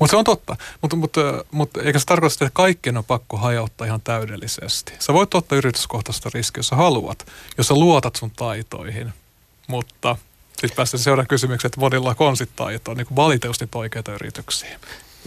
Mutta 0.00 0.10
se 0.10 0.16
on 0.16 0.24
totta. 0.24 0.56
Mutta 0.82 0.96
mut, 0.96 1.14
mut, 1.50 1.76
eikä 1.76 1.98
se 1.98 2.04
tarkoita 2.04 2.44
että 2.44 2.50
kaikkien 2.52 2.96
on 2.96 3.04
pakko 3.04 3.36
hajauttaa 3.36 3.86
ihan 3.86 4.00
täydellisesti. 4.00 4.92
Sä 4.98 5.12
voit 5.12 5.34
ottaa 5.34 5.58
yrityskohtaista 5.58 6.30
riskiä, 6.34 6.58
jos 6.58 6.68
sä 6.68 6.76
haluat, 6.76 7.26
jos 7.58 7.66
sä 7.66 7.74
luotat 7.74 8.16
sun 8.16 8.30
taitoihin. 8.30 9.12
Mutta 9.66 10.16
sitten 10.60 10.76
päästään 10.76 11.02
seuraavaan 11.02 11.28
kysymykseen, 11.28 11.68
että 11.68 11.80
monilla 11.80 12.14
on 12.18 12.36
sit 12.36 12.56
taitoa, 12.56 12.94
niin 12.94 13.06
kuin 13.06 13.16
valitettavasti 13.16 13.68
oikeita 13.74 14.12
yrityksiä. 14.12 14.80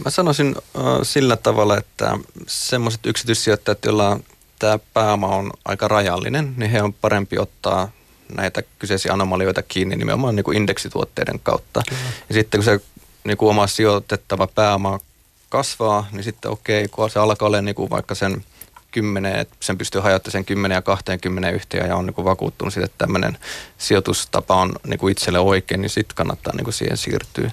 Mä 0.04 0.10
sanoisin 0.10 0.54
äh, 0.56 0.84
sillä 1.02 1.36
tavalla, 1.36 1.76
että 1.76 2.18
semmoiset 2.46 3.06
yksityissijoittajat, 3.06 3.84
joilla 3.84 4.20
tämä 4.58 4.78
pääoma 4.94 5.26
on 5.26 5.50
aika 5.64 5.88
rajallinen, 5.88 6.54
niin 6.56 6.70
he 6.70 6.82
on 6.82 6.92
parempi 6.92 7.38
ottaa 7.38 7.88
näitä 8.34 8.62
kyseisiä 8.78 9.12
anomalioita 9.12 9.62
kiinni 9.62 9.96
nimenomaan 9.96 10.36
niin 10.36 10.44
kuin 10.44 10.56
indeksituotteiden 10.56 11.40
kautta. 11.42 11.82
Kyllä. 11.88 12.00
Ja 12.28 12.34
sitten 12.34 12.58
kun 12.58 12.64
se 12.64 12.80
niin 13.24 13.36
kuin 13.36 13.50
oma 13.50 13.66
sijoitettava 13.66 14.46
pääoma 14.46 15.00
kasvaa, 15.48 16.06
niin 16.12 16.24
sitten 16.24 16.50
okei, 16.50 16.88
kun 16.88 17.10
se 17.10 17.18
alkaa 17.18 17.46
olla 17.46 17.62
niin 17.62 17.74
kuin 17.74 17.90
vaikka 17.90 18.14
sen 18.14 18.44
10, 18.90 19.36
että 19.36 19.56
sen 19.60 19.78
pystyy 19.78 20.00
hajottamaan 20.00 20.32
sen 20.32 20.44
10 20.44 20.74
ja 20.74 20.82
20 20.82 21.50
yhteen 21.50 21.88
ja 21.88 21.96
on 21.96 22.06
niin 22.06 22.14
kuin 22.14 22.24
vakuuttunut 22.24 22.74
siitä, 22.74 22.84
että 22.84 22.98
tämmöinen 22.98 23.38
sijoitustapa 23.78 24.54
on 24.54 24.72
niin 24.86 24.98
kuin 24.98 25.12
itselle 25.12 25.38
oikein, 25.38 25.80
niin 25.82 25.90
sitten 25.90 26.16
kannattaa 26.16 26.56
niin 26.56 26.64
kuin 26.64 26.74
siihen 26.74 26.96
siirtyä. 26.96 27.50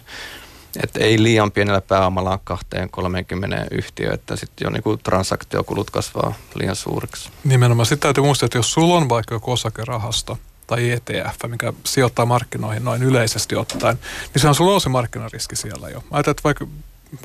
Että 0.83 0.99
ei 0.99 1.23
liian 1.23 1.51
pienellä 1.51 1.81
pääomalla 1.81 2.39
20-30 2.75 3.67
yhtiö, 3.71 4.13
että 4.13 4.35
sitten 4.35 4.65
jo 4.65 4.69
niinku 4.69 4.97
transaktiokulut 4.97 5.91
kasvaa 5.91 6.33
liian 6.55 6.75
suuriksi. 6.75 7.29
Nimenomaan. 7.43 7.85
Sitten 7.85 8.07
täytyy 8.07 8.23
muistaa, 8.23 8.45
että 8.45 8.57
jos 8.57 8.73
sulla 8.73 8.95
on 8.95 9.09
vaikka 9.09 9.35
joku 9.35 9.51
osakerahasto, 9.51 10.37
tai 10.67 10.91
ETF, 10.91 11.36
mikä 11.47 11.73
sijoittaa 11.84 12.25
markkinoihin 12.25 12.86
noin 12.86 13.03
yleisesti 13.03 13.56
ottaen, 13.56 13.99
niin 14.34 14.41
se 14.41 14.47
on 14.47 14.56
sulla 14.56 14.80
se 14.80 14.89
markkinariski 14.89 15.56
siellä 15.56 15.89
jo. 15.89 16.03
Ajatellaan, 16.12 16.32
että 16.32 16.43
vaikka 16.43 16.67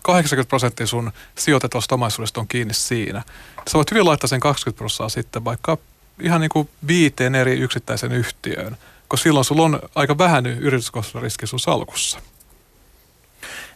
80 0.02 0.48
prosenttia 0.48 0.86
sun 0.86 1.12
sijoitetusta 1.38 1.94
omaisuudesta 1.94 2.40
on 2.40 2.48
kiinni 2.48 2.74
siinä. 2.74 3.22
Sä 3.68 3.74
voit 3.74 3.90
hyvin 3.90 4.06
laittaa 4.06 4.28
sen 4.28 4.40
20 4.40 4.78
prosenttia 4.78 5.08
sitten 5.08 5.44
vaikka 5.44 5.78
ihan 6.20 6.40
niin 6.40 6.48
kuin 6.48 6.68
viiteen 6.86 7.34
eri 7.34 7.58
yksittäisen 7.58 8.12
yhtiöön, 8.12 8.76
koska 9.08 9.22
silloin 9.22 9.44
sulla 9.44 9.62
on 9.62 9.80
aika 9.94 10.18
vähän 10.18 10.46
yrityskohtainen 10.46 11.22
riski 11.22 11.46
sun 11.46 11.60
salkussa. 11.60 12.18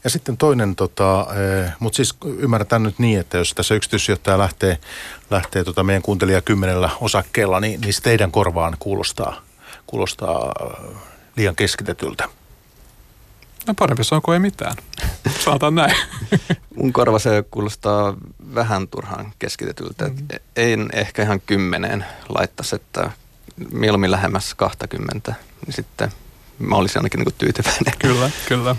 Ja 0.05 0.11
sitten 0.11 0.37
toinen, 0.37 0.77
tota, 0.77 1.27
eh, 1.65 1.73
mutta 1.79 1.97
siis 1.97 2.15
ymmärretään 2.25 2.83
nyt 2.83 2.99
niin, 2.99 3.21
että 3.21 3.39
jos 3.39 3.55
tässä 3.55 3.75
yksityissijoittaja 3.75 4.39
lähtee, 4.39 4.79
lähtee 5.31 5.65
tota 5.65 5.83
meidän 5.83 6.03
kuuntelija 6.03 6.43
kymmenellä 6.43 6.91
osakkeella, 7.01 7.61
niin, 7.61 7.81
niin 7.81 7.95
teidän 8.03 8.33
korvaan 8.33 8.77
kuulostaa 8.79 9.46
kuulostaa 9.87 10.53
äh, 10.63 11.03
liian 11.37 11.57
keskitetyltä. 11.57 12.29
No 13.67 13.75
parempi 13.75 14.05
se 14.05 14.15
on 14.15 14.23
kuin 14.23 14.35
ei 14.35 14.41
mitään. 14.41 14.77
Saataan 15.45 15.75
näin. 15.75 15.97
Mun 16.77 16.93
korva 16.93 17.19
se 17.19 17.45
kuulostaa 17.51 18.17
vähän 18.55 18.89
turhaan 18.89 19.33
keskitetyltä. 19.39 20.05
Mm-hmm. 20.05 20.27
Ei 20.57 20.77
ehkä 20.93 21.23
ihan 21.23 21.41
kymmeneen 21.41 22.05
laittaisi, 22.29 22.77
että 22.77 23.11
mieluummin 23.73 24.11
lähemmäs 24.11 24.55
20, 24.55 25.35
niin 25.67 25.75
sitten 25.75 26.13
mä 26.59 26.77
olisin 26.77 26.99
ainakin 26.99 27.21
niin 27.21 27.35
tyytyväinen. 27.39 27.95
Kyllä, 27.99 28.31
kyllä. 28.49 28.77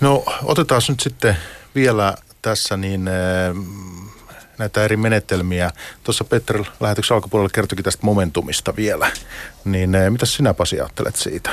No 0.00 0.24
otetaan 0.42 0.82
nyt 0.88 1.00
sitten 1.00 1.36
vielä 1.74 2.14
tässä 2.42 2.76
niin 2.76 3.08
äh, 3.08 3.14
näitä 4.62 4.84
eri 4.84 4.96
menetelmiä. 4.96 5.70
Tuossa 6.04 6.24
Petter 6.24 6.64
lähetyksen 6.80 7.14
alkupuolella 7.14 7.50
kertoikin 7.54 7.84
tästä 7.84 8.06
momentumista 8.06 8.76
vielä. 8.76 9.10
Niin 9.64 9.94
eh, 9.94 10.10
mitä 10.10 10.26
sinä 10.26 10.54
Pasi 10.54 10.80
ajattelet 10.80 11.16
siitä? 11.16 11.50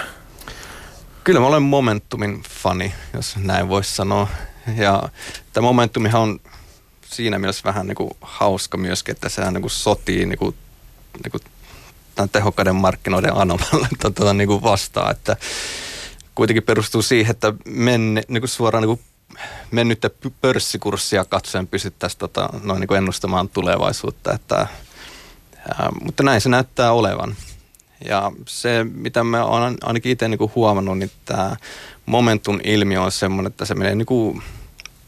Kyllä 1.24 1.40
mä 1.40 1.48
olen 1.48 1.62
momentumin 1.62 2.44
fani, 2.50 2.94
jos 3.14 3.38
näin 3.38 3.70
voisi 3.70 3.96
sanoa. 3.96 4.28
Ja 4.76 5.10
tämä 5.54 5.66
momentumihan 5.68 6.22
on 6.22 6.40
siinä 7.06 7.40
mielessä 7.40 7.64
vähän 7.64 7.88
niin 7.88 7.96
kuin 7.96 8.12
hauska 8.22 8.78
myöskin, 8.78 9.12
että 9.12 9.30
sehän 9.30 9.54
niin 9.54 9.62
kuin 9.62 9.72
sotii 9.72 10.26
niin 10.26 10.40
kuin, 10.40 10.56
niin 11.24 11.32
kuin 11.32 11.42
tämän 12.16 12.30
tehokkaiden 12.30 12.76
markkinoiden 12.76 13.36
anomalle 13.36 13.88
tuota, 14.02 14.34
niin 14.34 14.64
vastaan, 14.64 15.12
että 15.12 15.38
kuitenkin 16.36 16.64
perustuu 16.64 17.02
siihen, 17.02 17.32
että 17.32 17.54
menne, 17.66 18.22
niin 18.28 18.42
kuin 18.42 18.50
suoraan 18.50 18.82
niin 18.82 18.98
kuin 18.98 19.09
mennyttä 19.72 20.10
pörssikurssia 20.42 21.26
katsoen 21.26 21.68
pystyttäisiin 21.68 22.20
tota, 22.20 22.50
noin 22.64 22.80
niin 22.80 22.98
ennustamaan 22.98 23.50
tulevaisuutta, 23.50 24.34
että, 24.34 24.56
ää, 24.56 25.90
mutta 26.02 26.24
näin 26.24 26.42
se 26.42 26.50
näyttää 26.50 26.92
olevan. 26.92 27.36
Ja 28.06 28.32
se, 28.48 28.84
mitä 28.84 29.24
mä 29.24 29.46
oon 29.46 29.78
ainakin 29.82 30.12
itse 30.12 30.28
niin 30.28 30.52
huomannut, 30.56 30.98
niin 30.98 31.12
tämä 31.26 31.56
momentum 32.06 32.60
ilmiö 32.64 33.02
on 33.02 33.12
semmoinen, 33.12 33.52
että 33.52 33.66
se 33.66 33.76
menee 33.76 33.96
niin 33.96 34.06
kuin 34.06 34.42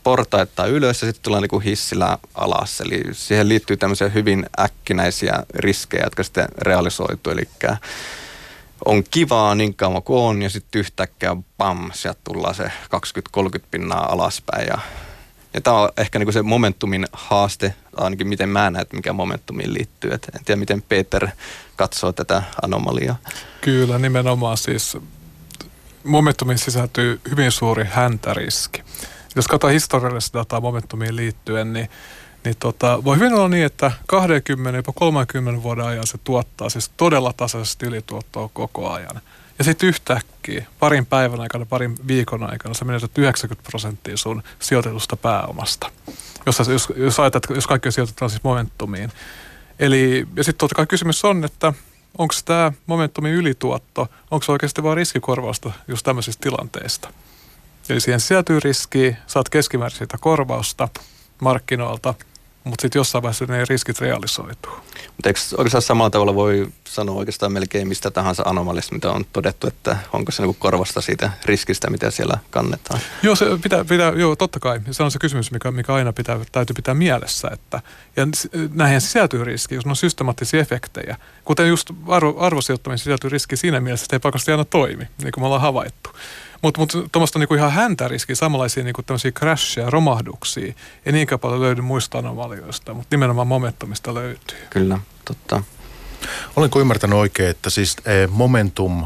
portaittain 0.03 0.71
ylös 0.71 1.01
ja 1.01 1.07
sitten 1.07 1.23
tulee 1.23 1.41
niin 1.41 1.49
kuin 1.49 1.63
hissillä 1.63 2.17
alas. 2.35 2.81
Eli 2.81 3.03
siihen 3.11 3.49
liittyy 3.49 3.77
tämmöisiä 3.77 4.09
hyvin 4.09 4.45
äkkinäisiä 4.59 5.43
riskejä, 5.55 6.03
jotka 6.03 6.23
sitten 6.23 6.47
realisoituu. 6.57 7.33
Eli 7.33 7.49
on 8.85 9.03
kivaa 9.11 9.55
niin 9.55 9.75
kauan 9.75 10.03
kuin 10.03 10.19
on 10.19 10.41
ja 10.41 10.49
sitten 10.49 10.79
yhtäkkiä 10.79 11.35
pam, 11.57 11.91
sieltä 11.93 12.19
tullaan 12.23 12.55
se 12.55 12.63
20-30 12.63 12.69
pinnaa 13.71 14.11
alaspäin 14.11 14.67
ja 14.67 14.77
ja 15.53 15.61
tämä 15.61 15.77
on 15.77 15.89
ehkä 15.97 16.19
niinku 16.19 16.31
se 16.31 16.41
momentumin 16.41 17.07
haaste, 17.13 17.73
ainakin 17.97 18.27
miten 18.27 18.49
mä 18.49 18.59
näen, 18.59 18.81
että 18.81 18.95
mikä 18.95 19.13
momentumiin 19.13 19.73
liittyy. 19.73 20.13
Et 20.13 20.31
en 20.35 20.45
tiedä, 20.45 20.59
miten 20.59 20.81
Peter 20.81 21.27
katsoo 21.75 22.11
tätä 22.11 22.43
anomaliaa. 22.61 23.15
Kyllä, 23.61 23.99
nimenomaan 23.99 24.57
siis 24.57 24.97
momentumiin 26.03 26.57
sisältyy 26.57 27.21
hyvin 27.29 27.51
suuri 27.51 27.85
häntäriski. 27.91 28.83
Jos 29.35 29.47
katsotaan 29.47 29.73
historiallista 29.73 30.39
dataa 30.39 30.61
momentumiin 30.61 31.15
liittyen, 31.15 31.73
niin, 31.73 31.89
niin 32.45 32.55
tota, 32.59 33.03
voi 33.03 33.15
hyvin 33.15 33.33
olla 33.33 33.49
niin, 33.49 33.65
että 33.65 33.91
20, 34.07 34.77
jopa 34.77 34.91
30 34.95 35.63
vuoden 35.63 35.85
ajan 35.85 36.07
se 36.07 36.17
tuottaa 36.23 36.69
siis 36.69 36.91
todella 36.97 37.33
tasaisesti 37.33 37.85
ylituottoa 37.85 38.49
koko 38.53 38.91
ajan. 38.91 39.21
Ja 39.57 39.63
sitten 39.63 39.89
yhtäkkiä, 39.89 40.65
parin 40.79 41.05
päivän 41.05 41.41
aikana, 41.41 41.65
parin 41.65 41.95
viikon 42.07 42.51
aikana, 42.51 42.73
sä 42.73 42.85
menetät 42.85 43.17
90 43.17 43.69
prosenttia 43.69 44.17
sun 44.17 44.43
sijoitetusta 44.59 45.17
pääomasta. 45.17 45.91
Jos, 46.45 46.59
jos, 46.59 46.93
jos 46.95 47.19
ajatellaan, 47.19 47.55
jos 47.55 47.67
kaikki 47.67 47.91
sijoitetaan 47.91 48.29
siis 48.29 48.43
momentumiin. 48.43 49.11
Eli, 49.79 50.27
ja 50.35 50.43
sitten 50.43 50.59
totta 50.59 50.75
kai 50.75 50.87
kysymys 50.87 51.25
on, 51.25 51.43
että 51.45 51.73
onko 52.17 52.33
tämä 52.45 52.71
momentumin 52.85 53.33
ylituotto, 53.33 54.07
onko 54.31 54.43
se 54.43 54.51
oikeasti 54.51 54.83
vain 54.83 54.97
riskikorvausta 54.97 55.71
just 55.87 56.03
tämmöisistä 56.03 56.41
tilanteista. 56.41 57.13
Eli 57.89 57.99
siihen 58.01 58.19
sisältyy 58.19 58.59
riskiä, 58.59 59.15
saat 59.27 59.49
keskimäärin 59.49 59.97
siitä 59.97 60.17
korvausta 60.17 60.89
markkinoilta– 61.39 62.13
mutta 62.63 62.81
sitten 62.81 62.99
jossain 62.99 63.21
vaiheessa 63.21 63.45
ne 63.45 63.65
riskit 63.69 63.99
realisoituu. 63.99 64.71
Mutta 65.07 65.29
eikö 65.29 65.39
oikeastaan 65.57 65.81
samalla 65.81 66.09
tavalla 66.09 66.35
voi 66.35 66.67
sanoa 66.83 67.15
oikeastaan 67.15 67.51
melkein 67.51 67.87
mistä 67.87 68.11
tahansa 68.11 68.43
anomalista, 68.45 68.95
mitä 68.95 69.11
on 69.11 69.25
todettu, 69.33 69.67
että 69.67 69.97
onko 70.13 70.31
se 70.31 70.41
niinku 70.41 70.57
korvasta 70.59 71.01
siitä 71.01 71.31
riskistä, 71.45 71.89
mitä 71.89 72.11
siellä 72.11 72.37
kannetaan? 72.49 72.99
Joo, 73.23 73.35
se 73.35 73.45
pitää, 73.63 73.85
pitää, 73.85 74.11
joo 74.15 74.35
totta 74.35 74.59
kai. 74.59 74.81
Se 74.91 75.03
on 75.03 75.11
se 75.11 75.19
kysymys, 75.19 75.51
mikä, 75.51 75.71
mikä 75.71 75.93
aina 75.93 76.13
pitää, 76.13 76.39
täytyy 76.51 76.73
pitää 76.73 76.93
mielessä. 76.93 77.49
Että, 77.53 77.81
ja 78.15 78.27
näihin 78.73 79.01
sisältyy 79.01 79.43
riski, 79.43 79.75
jos 79.75 79.85
ne 79.85 79.89
on 79.89 79.95
systemaattisia 79.95 80.59
efektejä. 80.59 81.17
Kuten 81.45 81.67
just 81.67 81.91
arvo, 82.07 82.39
arvosijoittaminen 82.39 82.97
sisältyy 82.97 83.29
riski 83.29 83.57
siinä 83.57 83.79
mielessä, 83.79 84.03
että 84.03 84.15
ei 84.15 84.19
pakosti 84.19 84.51
aina 84.51 84.65
toimi, 84.65 85.07
niin 85.23 85.31
kuin 85.31 85.41
me 85.41 85.45
ollaan 85.45 85.61
havaittu. 85.61 86.09
Mutta 86.61 86.79
mut, 86.79 86.91
tuommoista 87.11 87.39
niinku 87.39 87.55
ihan 87.55 87.71
häntäriskiä, 87.71 88.35
samanlaisia 88.35 88.83
niinku 88.83 89.03
tämmöisiä 89.03 89.31
crashia, 89.31 89.89
romahduksia, 89.89 90.73
ei 91.05 91.13
niinkään 91.13 91.39
paljon 91.39 91.61
löydy 91.61 91.81
muista 91.81 92.17
anomalioista, 92.17 92.93
mutta 92.93 93.15
nimenomaan 93.15 93.47
momentumista 93.47 94.13
löytyy. 94.13 94.57
Kyllä, 94.69 94.99
totta. 95.25 95.63
Olenko 96.55 96.79
ymmärtänyt 96.79 97.19
oikein, 97.19 97.49
että 97.49 97.69
siis 97.69 97.97
eh, 98.05 98.29
momentum 98.29 99.01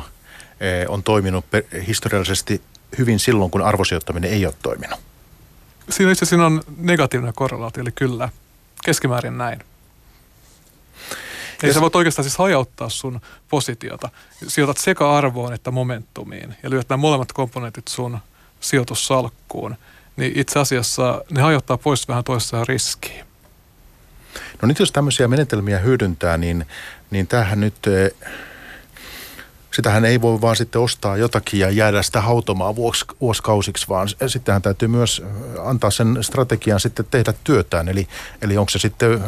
eh, 0.60 0.86
on 0.90 1.04
toiminut 1.04 1.46
historiallisesti 1.88 2.62
hyvin 2.98 3.20
silloin, 3.20 3.52
kun 3.52 3.62
arvosijoittaminen 3.62 4.32
ei 4.32 4.46
ole 4.46 4.54
toiminut? 4.64 5.00
Siinä 5.90 6.12
itse 6.12 6.26
asiassa 6.26 6.46
on 6.46 6.62
negatiivinen 6.78 7.34
korrelaatio, 7.34 7.82
eli 7.82 7.92
kyllä, 7.92 8.30
keskimäärin 8.86 9.38
näin. 9.38 9.60
Eli 11.66 11.74
sä 11.74 11.82
voit 11.82 11.96
oikeastaan 11.96 12.24
siis 12.24 12.38
hajauttaa 12.38 12.90
sun 12.90 13.22
positiota. 13.50 14.10
Sijoitat 14.48 14.78
sekä 14.78 15.12
arvoon 15.12 15.54
että 15.54 15.72
momentumiin 15.72 16.56
ja 16.64 16.70
lyöt 16.70 16.90
nämä 16.90 16.98
molemmat 16.98 17.32
komponentit 17.32 17.88
sun 17.88 18.18
sijoitussalkkuun. 18.60 19.76
Niin 20.18 20.40
itse 20.40 20.60
asiassa 20.60 21.22
ne 21.32 21.42
hajottaa 21.42 21.78
pois 21.78 22.08
vähän 22.08 22.24
toisessa 22.24 22.66
riskiä. 22.66 23.26
No 24.62 24.68
nyt 24.68 24.80
jos 24.80 24.92
tämmöisiä 24.92 25.28
menetelmiä 25.28 25.80
hyödyntää, 25.80 26.38
niin, 26.38 26.66
niin 27.12 27.28
tämähän 27.28 27.60
nyt, 27.60 27.88
eh, 27.88 28.30
sitähän 29.74 30.06
ei 30.06 30.22
voi 30.22 30.42
vaan 30.42 30.56
sitten 30.56 30.82
ostaa 30.82 31.18
jotakin 31.18 31.60
ja 31.60 31.70
jäädä 31.70 32.02
sitä 32.02 32.22
hautomaan 32.22 32.76
vuos, 32.76 33.06
vuosikausiksi, 33.22 33.88
vaan 33.90 34.08
sittenhän 34.28 34.62
täytyy 34.62 34.88
myös 34.88 35.24
antaa 35.64 35.92
sen 35.92 36.18
strategian 36.22 36.80
sitten 36.80 37.06
tehdä 37.12 37.34
työtään. 37.44 37.90
Eli, 37.90 38.08
eli 38.42 38.58
onko 38.58 38.70
se 38.70 38.80
sitten 38.80 39.24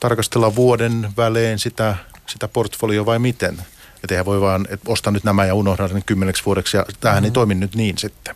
tarkastella 0.00 0.54
vuoden 0.54 1.08
välein 1.16 1.58
sitä, 1.58 1.96
sitä 2.26 2.48
portfolioa 2.48 3.06
vai 3.06 3.18
miten? 3.18 3.54
Että 3.94 4.14
eihän 4.14 4.26
voi 4.26 4.40
vaan, 4.40 4.66
että 4.70 4.92
osta 4.92 5.10
nyt 5.10 5.24
nämä 5.24 5.46
ja 5.46 5.54
unohda 5.54 5.88
ne 5.88 6.02
kymmeneksi 6.06 6.44
vuodeksi 6.44 6.76
ja 6.76 6.86
tämähän 7.00 7.22
mm. 7.22 7.24
ei 7.24 7.30
toimi 7.30 7.54
nyt 7.54 7.74
niin 7.74 7.98
sitten. 7.98 8.34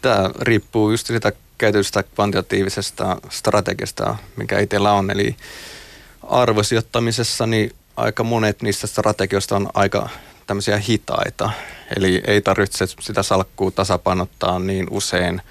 Tämä 0.00 0.30
riippuu 0.40 0.90
just 0.90 1.06
sitä 1.06 1.32
käytöstä 1.58 2.02
kvantitatiivisesta 2.02 3.16
strategiasta, 3.30 4.16
mikä 4.36 4.58
itsellä 4.58 4.92
on. 4.92 5.10
Eli 5.10 5.36
arvosijoittamisessa 6.28 7.46
niin 7.46 7.70
aika 7.96 8.24
monet 8.24 8.62
niistä 8.62 8.86
strategioista 8.86 9.56
on 9.56 9.68
aika 9.74 10.08
tämmöisiä 10.46 10.78
hitaita. 10.78 11.50
Eli 11.96 12.22
ei 12.26 12.40
tarvitse 12.40 12.86
sitä 13.00 13.22
salkkua 13.22 13.70
tasapainottaa 13.70 14.58
niin 14.58 14.86
usein– 14.90 15.42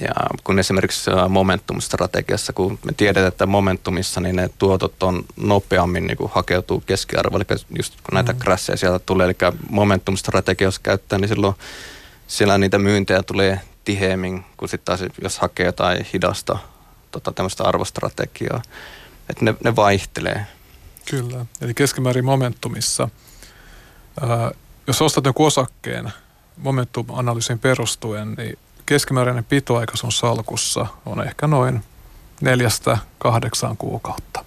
ja 0.00 0.14
kun 0.44 0.58
esimerkiksi 0.58 1.10
momentum-strategiassa, 1.28 2.52
kun 2.52 2.78
me 2.84 2.92
tiedetään, 2.92 3.28
että 3.28 3.46
momentumissa 3.46 4.20
niin 4.20 4.36
ne 4.36 4.50
tuotot 4.58 5.02
on 5.02 5.24
nopeammin 5.36 6.06
niin 6.06 6.16
kuin 6.16 6.30
hakeutuu 6.34 6.80
keskiarvo, 6.80 7.36
eli 7.36 7.44
just 7.78 7.94
kun 7.94 8.14
näitä 8.14 8.32
mm. 8.32 8.38
krasseja 8.38 8.76
sieltä 8.76 8.98
tulee, 8.98 9.24
eli 9.26 9.52
momentum-strategia 9.70 10.66
jos 10.66 10.78
käyttää, 10.78 11.18
niin 11.18 11.28
silloin 11.28 11.54
siellä 12.26 12.58
niitä 12.58 12.78
myyntejä 12.78 13.22
tulee 13.22 13.60
tiheemmin 13.84 14.44
kuin 14.56 14.68
sitten 14.68 14.84
taas 14.84 15.10
jos 15.22 15.38
hakee 15.38 15.66
jotain 15.66 16.06
hidasta 16.12 16.58
tota, 17.10 17.32
tämmöistä 17.32 17.64
arvostrategiaa. 17.64 18.62
Että 19.28 19.44
ne, 19.44 19.54
ne 19.64 19.76
vaihtelee. 19.76 20.46
Kyllä, 21.10 21.46
eli 21.60 21.74
keskimäärin 21.74 22.24
momentumissa, 22.24 23.08
ää, 24.20 24.50
jos 24.86 25.02
ostat 25.02 25.24
joku 25.24 25.44
osakkeen 25.44 26.12
momentum-analyysin 26.56 27.58
perustuen, 27.58 28.32
niin 28.32 28.58
keskimääräinen 28.90 29.44
pitoaika 29.44 29.96
sun 29.96 30.12
salkussa 30.12 30.86
on 31.06 31.26
ehkä 31.26 31.46
noin 31.46 31.84
neljästä 32.40 32.98
kahdeksaan 33.18 33.76
kuukautta. 33.76 34.44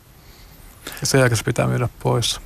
Ja 1.02 1.08
sen 1.08 1.20
jälkeen 1.20 1.38
se 1.38 1.44
pitää 1.44 1.68
myydä 1.68 1.90
pois. 2.00 2.42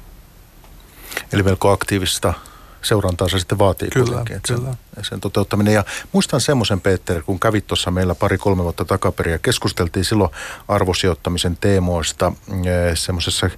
Eli 1.33 1.43
melko 1.43 1.71
aktiivista 1.71 2.33
seurantaa 2.81 3.29
se 3.29 3.39
sitten 3.39 3.59
vaatii 3.59 3.89
kyllä, 3.89 4.05
kuitenkin, 4.05 4.41
kyllä. 4.47 4.75
Sen, 4.93 5.05
sen 5.05 5.19
toteuttaminen. 5.19 5.73
Ja 5.73 5.83
muistan 6.11 6.41
semmoisen, 6.41 6.81
Peter, 6.81 7.21
kun 7.21 7.39
kävit 7.39 7.67
tuossa 7.67 7.91
meillä 7.91 8.15
pari-kolme 8.15 8.63
vuotta 8.63 8.85
takaperin 8.85 9.31
ja 9.31 9.39
keskusteltiin 9.39 10.05
silloin 10.05 10.31
arvosijoittamisen 10.67 11.57
teemoista 11.61 12.31
eh, 12.49 12.97
semmoisessa 12.97 13.45
eh, 13.45 13.53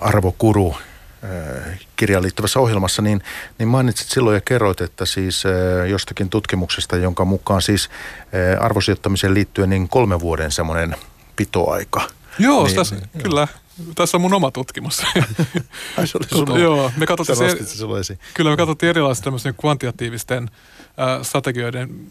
arvokuru 0.00 0.76
kirjaan 1.96 2.22
liittyvässä 2.22 2.60
ohjelmassa, 2.60 3.02
niin, 3.02 3.22
niin 3.58 3.68
mainitsit 3.68 4.08
silloin 4.08 4.34
ja 4.34 4.40
kerroit, 4.40 4.80
että 4.80 5.06
siis 5.06 5.44
jostakin 5.90 6.30
tutkimuksesta, 6.30 6.96
jonka 6.96 7.24
mukaan 7.24 7.62
siis 7.62 7.90
arvosijoittamiseen 8.60 9.34
liittyen 9.34 9.70
niin 9.70 9.88
kolme 9.88 10.20
vuoden 10.20 10.52
semmoinen 10.52 10.96
pitoaika. 11.36 12.08
Joo, 12.38 12.64
niin, 12.64 12.76
tässä, 12.76 12.94
niin, 12.94 13.22
kyllä. 13.22 13.40
Joo. 13.40 13.64
Tässä 13.94 14.16
on 14.16 14.20
mun 14.20 14.34
oma 14.34 14.50
tutkimus. 14.50 15.02
Ai 15.98 16.06
se 16.06 16.18
oli 16.18 16.28
sun 16.28 16.60
Joo, 16.60 16.92
me 16.96 17.06
katsottiin, 17.06 18.04
se, 18.04 18.18
kyllä 18.34 18.50
me 18.50 18.56
katsottiin 18.56 18.90
erilaisten 18.90 19.24
tämmöisten 19.24 19.54
kvantitatiivisten 19.54 20.50
äh, 21.00 21.22
strategioiden 21.22 22.06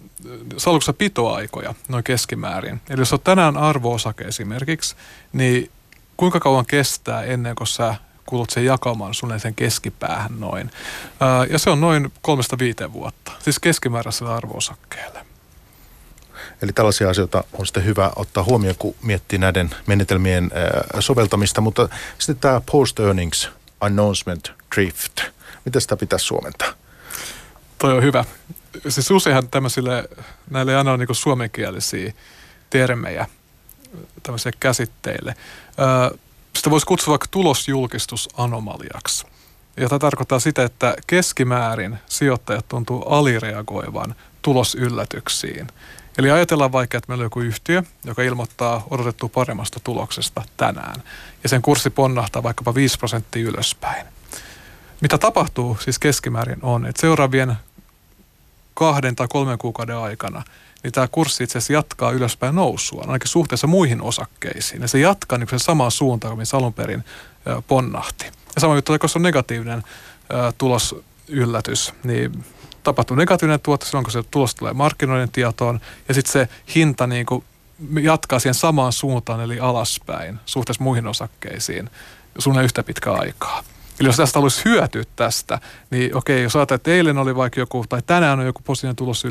salkussa 0.57 0.93
pitoaikoja 0.93 1.73
noin 1.88 2.03
keskimäärin. 2.03 2.81
Eli 2.89 3.01
jos 3.01 3.13
on 3.13 3.19
tänään 3.19 3.57
arvo-osake 3.57 4.23
esimerkiksi, 4.23 4.95
niin 5.34 5.71
kuinka 6.17 6.39
kauan 6.39 6.65
kestää 6.65 7.23
ennen 7.23 7.55
kuin 7.55 7.67
sä 7.67 7.95
kulut 8.26 8.49
sen 8.49 8.65
jakamaan 8.65 9.13
sulle 9.13 9.39
sen 9.39 9.55
keskipäähän 9.55 10.39
noin. 10.39 10.71
Ää, 11.19 11.45
ja 11.45 11.59
se 11.59 11.69
on 11.69 11.82
noin 11.82 12.13
kolmesta 12.21 12.57
viiteen 12.59 12.93
vuotta, 12.93 13.32
siis 13.39 13.59
keskimääräisellä 13.59 14.36
arvoosakkeelle. 14.36 15.26
Eli 16.61 16.74
tällaisia 16.74 17.09
asioita 17.09 17.43
on 17.53 17.65
sitten 17.65 17.86
hyvä 17.86 18.11
ottaa 18.15 18.43
huomioon, 18.43 18.76
kun 18.80 18.95
miettii 19.01 19.39
näiden 19.39 19.69
menetelmien 19.88 20.51
soveltamista. 20.99 21.61
Mutta 21.61 21.89
sitten 22.17 22.41
tämä 22.41 22.61
post-earnings 22.71 23.49
announcement 23.82 24.51
drift, 24.76 25.21
miten 25.65 25.82
sitä 25.82 25.97
pitäisi 25.97 26.26
suomentaa? 26.26 26.74
Toi 27.78 27.93
on 27.93 28.03
hyvä. 28.03 28.26
Siis 28.88 29.11
useinhan 29.11 29.47
tämmöisille, 29.47 30.09
näille 30.49 30.71
ei 30.71 30.78
aina 30.78 30.91
ole 30.91 30.97
niin 30.97 31.15
suomenkielisiä 31.15 32.13
termejä, 32.69 33.28
tämmöisiä 34.24 34.51
käsitteille. 34.59 35.36
Sitä 36.56 36.70
voisi 36.70 36.86
kutsua 36.86 37.12
vaikka 37.12 37.28
tulosjulkistusanomaliaksi. 37.32 39.26
Ja 39.78 39.89
tämä 39.89 39.99
tarkoittaa 39.99 40.39
sitä, 40.39 40.64
että 40.64 40.95
keskimäärin 41.08 41.97
sijoittajat 42.06 42.68
tuntuu 42.68 43.01
alireagoivan 43.01 44.16
tulosyllätyksiin. 44.41 45.68
Eli 46.18 46.32
ajatellaan 46.32 46.72
vaikka, 46.72 46.97
että 46.97 47.08
meillä 47.08 47.22
on 47.22 47.26
joku 47.26 47.39
yhtiö, 47.39 47.84
joka 48.06 48.22
ilmoittaa 48.22 48.88
odotettua 48.89 49.30
paremmasta 49.30 49.80
tuloksesta 49.80 50.43
tänään. 50.58 51.04
Ja 51.43 51.49
sen 51.49 51.62
kurssi 51.62 51.89
ponnahtaa 51.89 52.43
vaikkapa 52.43 52.76
5 52.76 52.97
prosenttia 52.97 53.43
ylöspäin. 53.43 54.08
Mitä 55.01 55.18
tapahtuu 55.18 55.78
siis 55.80 55.99
keskimäärin 55.99 56.60
on, 56.62 56.86
että 56.86 57.01
seuraavien 57.01 57.56
kahden 58.74 59.16
tai 59.16 59.28
kolmen 59.30 59.58
kuukauden 59.58 59.97
aikana 59.97 60.43
niin 60.84 60.91
tämä 60.91 61.07
kurssi 61.07 61.43
itse 61.43 61.57
asiassa 61.57 61.73
jatkaa 61.73 62.11
ylöspäin 62.11 62.55
nousua, 62.55 63.01
ainakin 63.01 63.27
suhteessa 63.27 63.67
muihin 63.67 64.01
osakkeisiin. 64.01 64.81
Ja 64.81 64.88
se 64.88 64.99
jatkaa 64.99 65.38
niin 65.38 65.59
samaan 65.59 65.91
suuntaan, 65.91 66.38
missä 66.38 66.57
alun 66.57 66.73
perin 66.73 67.03
ponnahti. 67.67 68.25
Ja 68.25 68.61
sama 68.61 68.75
juttu, 68.75 68.99
kun 68.99 69.09
se 69.09 69.17
on 69.17 69.23
negatiivinen 69.23 69.84
tulosyllätys, 70.57 71.93
niin 72.03 72.45
tapahtuu 72.84 73.17
negatiivinen 73.17 73.59
tuotto 73.59 73.86
silloin, 73.86 74.03
kun 74.03 74.11
se 74.11 74.23
tulos 74.31 74.55
tulee 74.55 74.73
markkinoiden 74.73 75.31
tietoon, 75.31 75.79
ja 76.07 76.13
sitten 76.13 76.31
se 76.31 76.49
hinta 76.75 77.07
niin 77.07 77.25
kuin 77.25 77.43
jatkaa 78.01 78.39
siihen 78.39 78.53
samaan 78.53 78.93
suuntaan, 78.93 79.41
eli 79.41 79.59
alaspäin, 79.59 80.39
suhteessa 80.45 80.84
muihin 80.84 81.07
osakkeisiin, 81.07 81.89
suunnilleen 82.38 82.65
yhtä 82.65 82.84
pitkä 82.84 83.13
aikaa. 83.13 83.63
Eli 84.00 84.08
jos 84.08 84.18
tästä 84.18 84.38
haluaisi 84.38 84.66
hyötyä 84.66 85.04
tästä, 85.16 85.60
niin 85.89 86.16
okei, 86.16 86.44
jos 86.44 86.56
ajatellaan, 86.56 86.80
että 86.80 86.91
eilen 86.91 87.18
oli 87.18 87.36
vaikka 87.36 87.60
joku, 87.60 87.86
tai 87.89 88.02
tänään 88.06 88.39
on 88.39 88.46
joku 88.46 88.62
positiivinen 88.66 88.96
tulos 88.96 89.26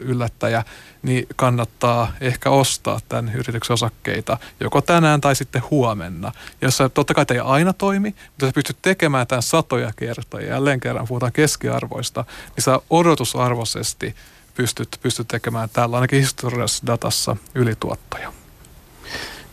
yllättäjä, 0.00 0.64
niin 1.02 1.26
kannattaa 1.36 2.12
ehkä 2.20 2.50
ostaa 2.50 3.00
tämän 3.08 3.34
yrityksen 3.34 3.74
osakkeita 3.74 4.38
joko 4.60 4.80
tänään 4.80 5.20
tai 5.20 5.36
sitten 5.36 5.62
huomenna. 5.70 6.32
Jossa 6.62 6.88
totta 6.88 7.14
kai 7.14 7.24
ei 7.30 7.38
aina 7.38 7.72
toimi, 7.72 8.14
mutta 8.28 8.46
sä 8.46 8.52
pystyt 8.54 8.78
tekemään 8.82 9.26
tämän 9.26 9.42
satoja 9.42 9.92
kertoja, 9.96 10.48
jälleen 10.48 10.80
kerran 10.80 11.08
puhutaan 11.08 11.32
keskiarvoista, 11.32 12.24
niin 12.56 12.64
sä 12.64 12.80
odotusarvoisesti 12.90 14.16
pystyt, 14.54 14.98
pystyt 15.02 15.28
tekemään 15.28 15.68
tällä 15.72 15.96
ainakin 15.96 16.20
historiallisessa 16.20 16.86
datassa 16.86 17.36
ylituottoja. 17.54 18.32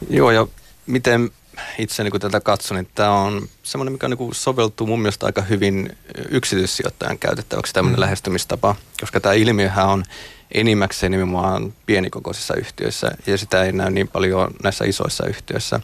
Joo, 0.09 0.31
ja 0.31 0.47
miten 0.87 1.31
itse 1.77 2.03
niin 2.03 2.21
tätä 2.21 2.39
katson, 2.39 2.77
niin 2.77 2.89
tämä 2.95 3.11
on 3.11 3.47
semmoinen, 3.63 3.91
mikä 3.91 4.07
niin 4.07 4.29
soveltuu 4.31 4.87
mun 4.87 5.01
mielestä 5.01 5.25
aika 5.25 5.41
hyvin 5.41 5.97
yksityissijoittajan 6.29 7.19
käytettäväksi 7.19 7.73
tämmöinen 7.73 7.99
mm. 7.99 8.01
lähestymistapa, 8.01 8.75
koska 8.99 9.19
tämä 9.19 9.33
ilmiöhän 9.33 9.87
on 9.87 10.03
enimmäkseen 10.51 11.11
nimenomaan 11.11 11.73
pienikokoisissa 11.85 12.55
yhtiöissä 12.55 13.11
ja 13.27 13.37
sitä 13.37 13.63
ei 13.63 13.71
näy 13.71 13.89
niin 13.89 14.07
paljon 14.07 14.51
näissä 14.63 14.85
isoissa 14.85 15.25
yhtiöissä. 15.25 15.79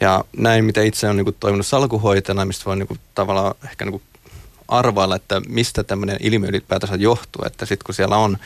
Ja 0.00 0.24
näin, 0.36 0.64
mitä 0.64 0.82
itse 0.82 1.08
on 1.08 1.16
niin 1.16 1.24
kuin 1.24 1.36
toiminut 1.40 1.66
salkuhoitajana, 1.66 2.44
mistä 2.44 2.64
voi 2.64 2.76
niin 2.76 2.88
kuin 2.88 3.00
tavallaan 3.14 3.54
ehkä 3.64 3.84
niin 3.84 3.92
kuin 3.92 4.02
arvailla, 4.68 5.16
että 5.16 5.40
mistä 5.48 5.84
tämmöinen 5.84 6.16
ilmiö 6.20 6.48
ylipäätänsä 6.48 6.96
johtuu, 6.96 7.44
että 7.46 7.66
sitten 7.66 7.86
kun 7.86 7.94
siellä 7.94 8.16
on 8.16 8.38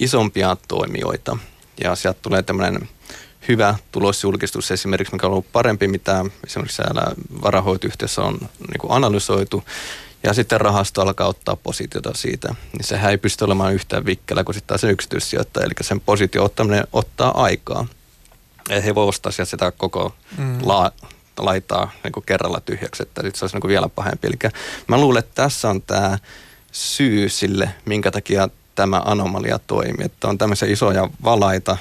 isompia 0.00 0.56
toimijoita 0.68 1.38
ja 1.84 1.94
sieltä 1.94 2.18
tulee 2.22 2.42
tämmöinen 2.42 2.88
hyvä 3.48 3.74
tulosjulkistus 3.92 4.70
esimerkiksi, 4.70 5.14
mikä 5.14 5.26
on 5.26 5.32
ollut 5.32 5.52
parempi, 5.52 5.88
mitä 5.88 6.24
esimerkiksi 6.46 6.76
siellä 6.76 7.02
varahoitoyhtiössä 7.42 8.22
on 8.22 8.38
niin 8.68 8.78
kuin 8.80 8.92
analysoitu, 8.92 9.64
ja 10.22 10.34
sitten 10.34 10.60
rahasto 10.60 11.02
alkaa 11.02 11.28
ottaa 11.28 11.56
positiota 11.56 12.10
siitä, 12.14 12.54
niin 12.72 12.84
sehän 12.84 13.10
ei 13.10 13.18
pysty 13.18 13.44
olemaan 13.44 13.74
yhtään 13.74 14.06
vikkelä 14.06 14.44
kuin 14.44 14.54
sitten 14.54 14.78
se 14.78 14.90
yksityissijoittaja, 14.90 15.66
eli 15.66 15.74
sen 15.80 16.00
positio 16.00 16.44
ottaminen 16.44 16.86
ottaa 16.92 17.42
aikaa. 17.42 17.86
Ja 18.68 18.80
he 18.80 18.94
voi 18.94 19.08
ostaa 19.08 19.32
sitä 19.32 19.70
koko 19.70 20.14
mm. 20.38 20.58
la, 20.62 20.92
laitaa 21.38 21.90
niin 22.04 22.12
kuin 22.12 22.26
kerralla 22.26 22.60
tyhjäksi, 22.60 23.02
että 23.02 23.22
sitten 23.22 23.38
se 23.38 23.44
olisi 23.44 23.56
niin 23.56 23.60
kuin 23.60 23.68
vielä 23.68 23.88
pahempi. 23.88 24.28
Eli 24.28 24.52
mä 24.86 25.00
luulen, 25.00 25.18
että 25.18 25.42
tässä 25.42 25.70
on 25.70 25.82
tämä 25.82 26.18
syy 26.72 27.28
sille, 27.28 27.74
minkä 27.84 28.10
takia 28.10 28.48
tämä 28.74 29.02
anomalia 29.04 29.58
toimii, 29.58 30.06
että 30.06 30.28
on 30.28 30.38
tämmöisiä 30.38 30.68
isoja 30.68 31.10
valaita, 31.24 31.76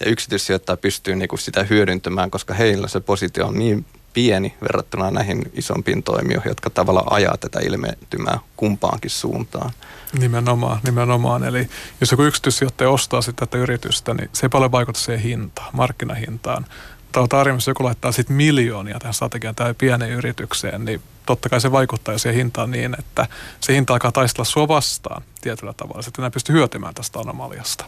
ja 0.00 0.10
yksityissijoittaja 0.10 0.76
pystyy 0.76 1.16
niinku 1.16 1.36
sitä 1.36 1.62
hyödyntämään, 1.62 2.30
koska 2.30 2.54
heillä 2.54 2.88
se 2.88 3.00
positio 3.00 3.46
on 3.46 3.58
niin 3.58 3.86
pieni 4.12 4.54
verrattuna 4.62 5.10
näihin 5.10 5.42
isompiin 5.54 6.02
toimijoihin, 6.02 6.50
jotka 6.50 6.70
tavallaan 6.70 7.12
ajaa 7.12 7.36
tätä 7.36 7.60
ilmentymää 7.60 8.38
kumpaankin 8.56 9.10
suuntaan. 9.10 9.70
Nimenomaan, 10.18 10.80
nimenomaan. 10.84 11.44
Eli 11.44 11.68
jos 12.00 12.10
joku 12.10 12.22
yksityissijoittaja 12.22 12.90
ostaa 12.90 13.22
sitten 13.22 13.48
tätä 13.48 13.58
yritystä, 13.58 14.14
niin 14.14 14.30
se 14.32 14.46
ei 14.46 14.48
paljon 14.48 14.72
vaikuta 14.72 15.00
siihen 15.00 15.22
hintaan, 15.22 15.68
markkinahintaan. 15.72 16.66
Mutta 17.02 17.36
tarjoamassa 17.36 17.70
joku 17.70 17.84
laittaa 17.84 18.12
sitten 18.12 18.36
miljoonia 18.36 18.98
tähän 18.98 19.14
strategian 19.14 19.54
tai 19.54 19.74
pieneen 19.74 20.12
yritykseen, 20.12 20.84
niin 20.84 21.02
totta 21.26 21.48
kai 21.48 21.60
se 21.60 21.72
vaikuttaa 21.72 22.18
siihen 22.18 22.36
hintaan 22.36 22.70
niin, 22.70 22.96
että 22.98 23.26
se 23.60 23.74
hinta 23.74 23.92
alkaa 23.92 24.12
taistella 24.12 24.44
sua 24.44 24.68
vastaan 24.68 25.22
tietyllä 25.40 25.72
tavalla. 25.72 26.02
Sitten 26.02 26.22
enää 26.22 26.30
pysty 26.30 26.52
hyötymään 26.52 26.94
tästä 26.94 27.18
anomaliasta. 27.18 27.84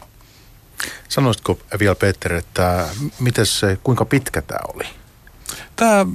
Sanoisitko 1.09 1.59
vielä 1.79 1.95
Peter, 1.95 2.33
että 2.33 2.89
miten 3.19 3.45
se, 3.45 3.77
kuinka 3.83 4.05
pitkä 4.05 4.41
tämä 4.41 4.59
oli? 4.73 4.85
Tämä 5.75 6.05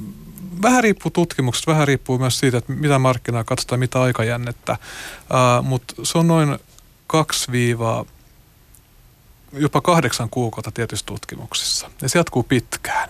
vähän 0.61 0.83
riippuu 0.83 1.11
tutkimuksesta, 1.11 1.71
vähän 1.71 1.87
riippuu 1.87 2.19
myös 2.19 2.39
siitä, 2.39 2.57
että 2.57 2.73
mitä 2.73 2.99
markkinaa 2.99 3.43
katsotaan, 3.43 3.79
mitä 3.79 4.01
aikajännettä, 4.01 4.77
uh, 5.21 5.65
mutta 5.65 5.93
se 6.03 6.17
on 6.17 6.27
noin 6.27 6.59
kaksi 7.07 7.51
viivaa 7.51 8.05
jopa 9.53 9.81
kahdeksan 9.81 10.29
kuukautta 10.29 10.71
tietyissä 10.71 11.05
tutkimuksissa. 11.05 11.91
Ja 12.01 12.09
se 12.09 12.19
jatkuu 12.19 12.43
pitkään. 12.43 13.09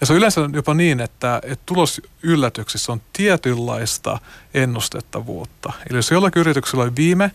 Ja 0.00 0.06
se 0.06 0.12
on 0.12 0.16
yleensä 0.16 0.40
jopa 0.52 0.74
niin, 0.74 1.00
että, 1.00 1.40
että 1.42 1.62
tulosyllätyksissä 1.66 2.92
on 2.92 3.02
tietynlaista 3.12 4.18
ennustettavuutta. 4.54 5.72
Eli 5.90 5.98
jos 5.98 6.10
jollakin 6.10 6.40
yrityksellä 6.40 6.84
oli 6.84 6.96
viime 6.96 7.30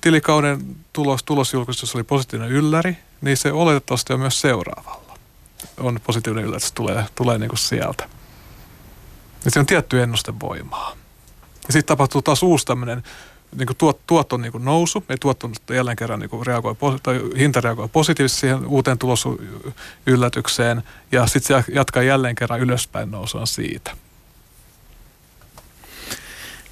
tilikauden 0.00 0.76
tulos, 0.92 1.22
tulosjulkistus 1.22 1.94
oli 1.94 2.04
positiivinen 2.04 2.52
ylläri, 2.52 2.96
niin 3.20 3.36
se 3.36 3.52
oletettavasti 3.52 4.12
on 4.12 4.20
myös 4.20 4.40
seuraavalla. 4.40 5.18
On 5.78 6.00
positiivinen 6.04 6.44
yllätys, 6.44 6.72
tulee, 6.72 7.04
tulee 7.14 7.38
niin 7.38 7.48
kuin 7.48 7.58
sieltä. 7.58 8.08
Ja 9.44 9.50
se 9.50 9.60
on 9.60 9.66
tietty 9.66 10.02
ennustevoimaa. 10.02 10.96
Ja 11.66 11.72
sitten 11.72 11.88
tapahtuu 11.88 12.22
taas 12.22 12.42
uusi 12.42 12.66
tämmöinen 12.66 13.02
niin 13.56 13.66
kuin 13.66 13.76
tuot, 13.76 14.06
tuoton 14.06 14.42
niin 14.42 14.52
kuin 14.52 14.64
nousu, 14.64 15.04
ei 15.08 15.16
tuotto 15.20 15.50
jälleen 15.74 15.96
kerran 15.96 16.20
niin 16.20 16.30
kuin 16.30 16.46
reagoi, 16.46 16.76
tai 17.02 17.20
hinta 17.38 17.60
reagoi 17.60 17.88
positiivisesti 17.88 18.40
siihen 18.40 18.66
uuteen 18.66 18.98
tulosyllätykseen, 18.98 20.82
ja 21.12 21.26
sitten 21.26 21.64
se 21.64 21.72
jatkaa 21.72 22.02
jälleen 22.02 22.34
kerran 22.34 22.60
ylöspäin 22.60 23.10
nousua 23.10 23.46
siitä. 23.46 23.96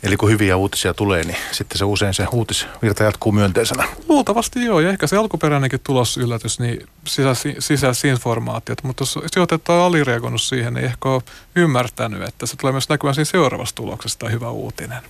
Eli 0.03 0.17
kun 0.17 0.31
hyviä 0.31 0.57
uutisia 0.57 0.95
tulee, 0.95 1.25
niin 1.25 1.37
sitten 1.53 1.79
se 1.79 1.85
usein 1.85 2.15
se 2.15 2.27
uutisvirta 2.33 3.05
jatkuu 3.05 3.33
myönteisenä. 3.33 3.89
Luultavasti 4.09 4.65
joo, 4.65 4.81
ja 4.81 4.89
ehkä 4.89 5.07
se 5.07 5.17
alkuperäinenkin 5.17 5.81
tulosyllätys, 5.85 6.61
niin 6.61 6.87
sisälsi 7.59 8.09
informaatiot, 8.09 8.83
mutta 8.83 9.03
jos 9.03 9.19
sijoitetaan 9.35 9.81
alireagoinut 9.81 10.43
siihen, 10.43 10.75
niin 10.75 10.85
ehkä 10.85 11.09
on 11.09 11.21
ymmärtänyt, 11.57 12.23
että 12.23 12.47
se 12.47 12.57
tulee 12.57 12.73
myös 12.73 12.89
näkymään 12.89 13.15
siinä 13.15 13.25
seuraavassa 13.25 13.75
tuloksessa 13.75 14.29
hyvä 14.29 14.51
uutinen. 14.51 15.03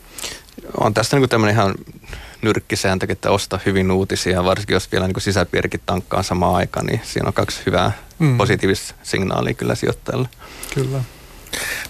On 0.81 0.95
tästä 0.95 1.17
niin 1.17 1.29
tämmöinen 1.29 1.55
ihan 1.55 1.75
nyrkkisääntö, 2.43 3.07
että 3.09 3.31
osta 3.31 3.59
hyvin 3.67 3.91
uutisia, 3.91 4.45
varsinkin 4.45 4.75
jos 4.75 4.93
vielä 4.93 5.07
niin 5.07 5.21
sisäpiirikin 5.21 5.81
tankkaa 5.87 6.23
samaan 6.23 6.55
aikaan, 6.55 6.87
niin 6.87 7.01
siinä 7.05 7.29
on 7.29 7.35
kaksi 7.35 7.61
hyvää 7.67 7.93
mm. 8.19 8.37
positiivista 8.37 8.95
signaalia 9.03 9.55
kyllä 9.55 9.75
sijoittajalle. 9.75 10.29
Kyllä. 10.75 11.01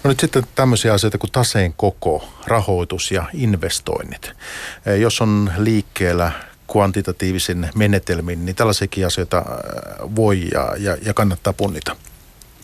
No 0.03 0.07
nyt 0.07 0.19
sitten 0.19 0.43
tämmöisiä 0.55 0.93
asioita 0.93 1.17
kuin 1.17 1.31
taseen 1.31 1.73
koko, 1.73 2.29
rahoitus 2.47 3.11
ja 3.11 3.25
investoinnit. 3.33 4.31
Jos 4.99 5.21
on 5.21 5.51
liikkeellä 5.57 6.31
kvantitatiivisin 6.71 7.69
menetelmin, 7.75 8.45
niin 8.45 8.55
tällaisiakin 8.55 9.05
asioita 9.05 9.37
eh, 9.37 10.15
voi 10.15 10.47
ja, 10.53 10.73
ja, 10.77 10.97
ja 11.01 11.13
kannattaa 11.13 11.53
punnita. 11.53 11.95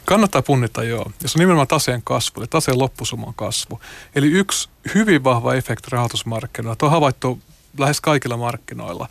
Kannattaa 0.06 0.42
punnita, 0.42 0.84
joo. 0.84 1.12
Ja 1.24 1.30
se 1.30 1.38
on 1.38 1.40
nimenomaan 1.40 1.68
taseen 1.68 2.02
kasvu, 2.04 2.42
eli 2.42 2.48
taseen 2.48 2.80
loppusuman 2.80 3.34
kasvu. 3.34 3.82
Eli 4.16 4.28
yksi 4.28 4.70
hyvin 4.96 5.24
vahva 5.24 5.54
efekti 5.54 5.88
rahoitusmarkkinoilla, 5.92 6.78
on 6.82 6.92
havaittu 6.92 7.40
lähes 7.78 8.02
kaikilla 8.02 8.38
markkinoilla, 8.38 9.10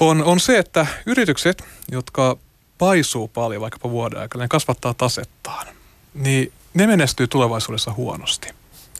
on, 0.00 0.24
on 0.24 0.40
se, 0.40 0.58
että 0.58 0.86
yritykset, 1.06 1.64
jotka 1.90 2.36
paisuu 2.78 3.28
paljon 3.28 3.60
vaikkapa 3.60 3.90
vuoden 3.90 4.20
aikana, 4.20 4.44
ne 4.44 4.48
kasvattaa 4.48 4.94
tasettaan, 4.94 5.66
niin 6.14 6.52
ne 6.74 6.86
menestyy 6.86 7.26
tulevaisuudessa 7.26 7.92
huonosti. 7.92 8.48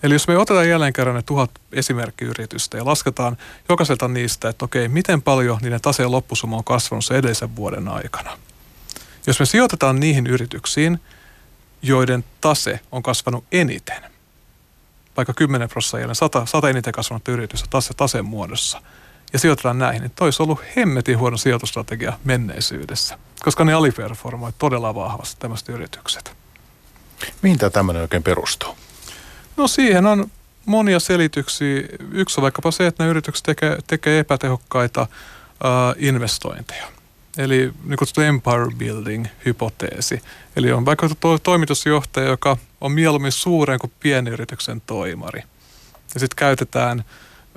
Eli 0.03 0.15
jos 0.15 0.29
me 0.29 0.39
otetaan 0.39 0.69
jälleen 0.69 0.93
kerran 0.93 1.17
ne 1.17 1.23
tuhat 1.23 1.51
esimerkkiyritystä 1.73 2.77
ja 2.77 2.85
lasketaan 2.85 3.37
jokaiselta 3.69 4.09
niistä, 4.09 4.49
että 4.49 4.65
okei, 4.65 4.89
miten 4.89 5.23
paljon 5.23 5.59
niiden 5.63 5.81
taseen 5.81 6.13
loppusumma 6.13 6.57
on 6.57 6.65
kasvanut 6.65 7.05
se 7.05 7.15
edellisen 7.15 7.57
vuoden 7.57 7.89
aikana. 7.89 8.39
Jos 9.27 9.41
me 9.41 9.47
sijoitetaan 9.47 10.01
niihin 10.01 10.27
yrityksiin, 10.27 11.01
joiden 11.83 12.25
tase 12.41 12.81
on 12.93 13.03
kasvanut 13.03 13.45
eniten, 13.53 14.03
vaikka 15.17 15.35
10 15.35 15.69
prosenttia, 15.69 16.15
100, 16.15 16.47
100 16.47 16.69
eniten 16.69 16.93
kasvanutta 16.93 17.31
yritystä 17.31 17.67
tase, 17.71 17.95
taseen 17.95 18.25
muodossa, 18.25 18.83
ja 19.33 19.39
sijoitetaan 19.39 19.79
näihin, 19.79 20.03
niin 20.03 20.13
toi 20.17 20.31
ollut 20.39 20.61
hemmetin 20.77 21.19
huono 21.19 21.37
sijoitusstrategia 21.37 22.19
menneisyydessä, 22.25 23.19
koska 23.41 23.65
ne 23.65 23.73
aliperformoi 23.73 24.53
todella 24.59 24.95
vahvasti 24.95 25.37
tämmöiset 25.41 25.69
yritykset. 25.69 26.37
Mihin 27.43 27.59
tämä 27.59 27.71
tämmöinen 27.71 28.03
oikein 28.03 28.23
perustuu? 28.23 28.77
No 29.57 29.69
siihen 29.69 30.07
on 30.07 30.31
monia 30.67 31.01
selityksiä. 31.01 31.83
Yksi 32.13 32.41
on 32.41 32.43
vaikkapa 32.43 32.71
se, 32.71 32.87
että 32.87 33.05
ne 33.05 33.11
yritykset 33.11 33.47
tekee, 33.47 33.79
tekee 33.87 34.19
epätehokkaita 34.19 35.03
uh, 35.03 35.95
investointeja. 35.97 36.87
Eli 37.39 37.73
niin 37.85 37.99
kutsuttu 37.99 38.21
empire 38.21 38.67
building-hypoteesi. 38.79 40.23
Eli 40.57 40.73
on 40.73 40.85
vaikka 40.85 41.09
to- 41.21 41.39
toimitusjohtaja, 41.39 42.29
joka 42.29 42.57
on 42.81 42.93
mieluummin 42.93 43.33
suuren 43.33 43.79
kuin 43.79 43.93
pieni 44.01 44.31
yrityksen 44.31 44.81
toimari. 44.81 45.43
Ja 46.15 46.21
sitten 46.21 46.37
käytetään 46.37 47.05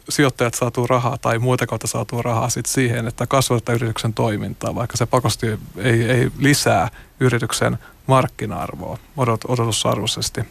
sijoittajat 0.09 0.53
saatuu 0.53 0.87
rahaa 0.87 1.17
tai 1.17 1.39
muuta 1.39 1.67
kautta 1.67 1.87
saatuu 1.87 2.21
rahaa 2.21 2.49
sit 2.49 2.65
siihen, 2.65 3.07
että 3.07 3.27
kasvatetaan 3.27 3.75
yrityksen 3.75 4.13
toimintaa, 4.13 4.75
vaikka 4.75 4.97
se 4.97 5.05
pakosti 5.05 5.47
ei, 5.77 6.03
ei 6.03 6.31
lisää 6.39 6.89
yrityksen 7.19 7.77
markkina-arvoa 8.07 8.97
odot, 9.17 9.41
odotusarvoisesti 9.47 10.41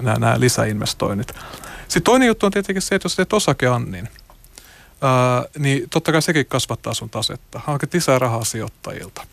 nämä, 0.00 0.16
nämä 0.18 0.40
lisäinvestoinnit. 0.40 1.34
Sitten 1.82 2.02
toinen 2.02 2.26
juttu 2.26 2.46
on 2.46 2.52
tietenkin 2.52 2.82
se, 2.82 2.94
että 2.94 3.06
jos 3.06 3.16
teet 3.16 3.32
osakeannin, 3.32 4.08
ää, 5.00 5.44
niin 5.58 5.90
totta 5.90 6.12
kai 6.12 6.22
sekin 6.22 6.46
kasvattaa 6.46 6.94
sun 6.94 7.10
tasetta. 7.10 7.60
Hankit 7.64 7.94
lisää 7.94 8.18
rahaa 8.18 8.44
sijoittajilta. 8.44 9.26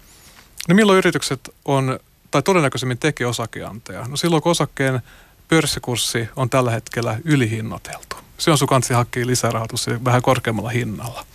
No 0.67 0.75
milloin 0.75 0.97
yritykset 0.97 1.49
on, 1.65 1.99
tai 2.31 2.41
todennäköisemmin 2.41 2.97
tekee 2.97 3.27
osakeanteja? 3.27 4.05
No 4.07 4.17
silloin, 4.17 4.43
kun 4.43 4.51
osakkeen 4.51 5.01
pörssikurssi 5.47 6.29
on 6.35 6.49
tällä 6.49 6.71
hetkellä 6.71 7.19
ylihinnoiteltu. 7.25 8.15
Se 8.39 8.51
on 8.51 8.57
sun 8.57 8.67
kansi 8.67 8.93
hakkii 8.93 9.27
lisärahoitus 9.27 9.87
vähän 10.05 10.21
korkeammalla 10.21 10.69
hinnalla. 10.69 11.25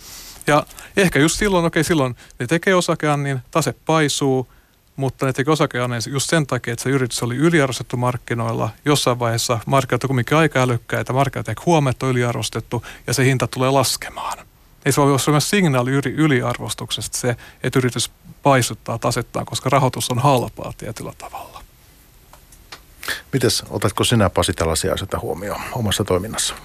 Ja 0.47 0.65
ehkä 0.97 1.19
just 1.19 1.37
silloin, 1.37 1.65
okei 1.65 1.83
silloin 1.83 2.15
ne 2.39 2.47
tekee 2.47 2.75
osakeannin, 2.75 3.39
tase 3.51 3.73
paisuu, 3.85 4.47
mutta 4.95 5.25
ne 5.25 5.33
teki 5.33 5.49
osakeannin 5.49 6.01
just 6.11 6.29
sen 6.29 6.47
takia, 6.47 6.73
että 6.73 6.83
se 6.83 6.89
yritys 6.89 7.23
oli 7.23 7.35
yliarvostettu 7.35 7.97
markkinoilla. 7.97 8.69
Jossain 8.85 9.19
vaiheessa 9.19 9.59
markkinat 9.65 10.03
on 10.03 10.07
kuitenkin 10.07 10.37
aika 10.37 10.59
älykkäitä, 10.61 11.13
markkinat 11.13 11.49
ehkä 11.49 11.63
on 11.67 12.09
yliarvostettu 12.09 12.85
ja 13.07 13.13
se 13.13 13.25
hinta 13.25 13.47
tulee 13.47 13.69
laskemaan. 13.69 14.37
Ei 14.85 14.91
se 14.91 15.01
voi 15.01 15.11
olla 15.11 15.31
myös 15.31 15.49
signaali 15.49 15.91
yli, 15.91 16.13
yliarvostuksesta 16.17 17.17
se, 17.17 17.35
että 17.63 17.79
yritys 17.79 18.11
paisuttaa 18.43 18.97
tasettaan, 18.97 19.45
koska 19.45 19.69
rahoitus 19.69 20.09
on 20.09 20.19
halpaa 20.19 20.73
tietyllä 20.77 21.13
tavalla. 21.17 21.63
Mites, 23.33 23.63
otatko 23.69 24.03
sinä 24.03 24.29
Pasi 24.29 24.53
tällaisia 24.53 24.93
asioita 24.93 25.19
huomioon 25.19 25.61
omassa 25.71 26.03
toiminnassa? 26.03 26.55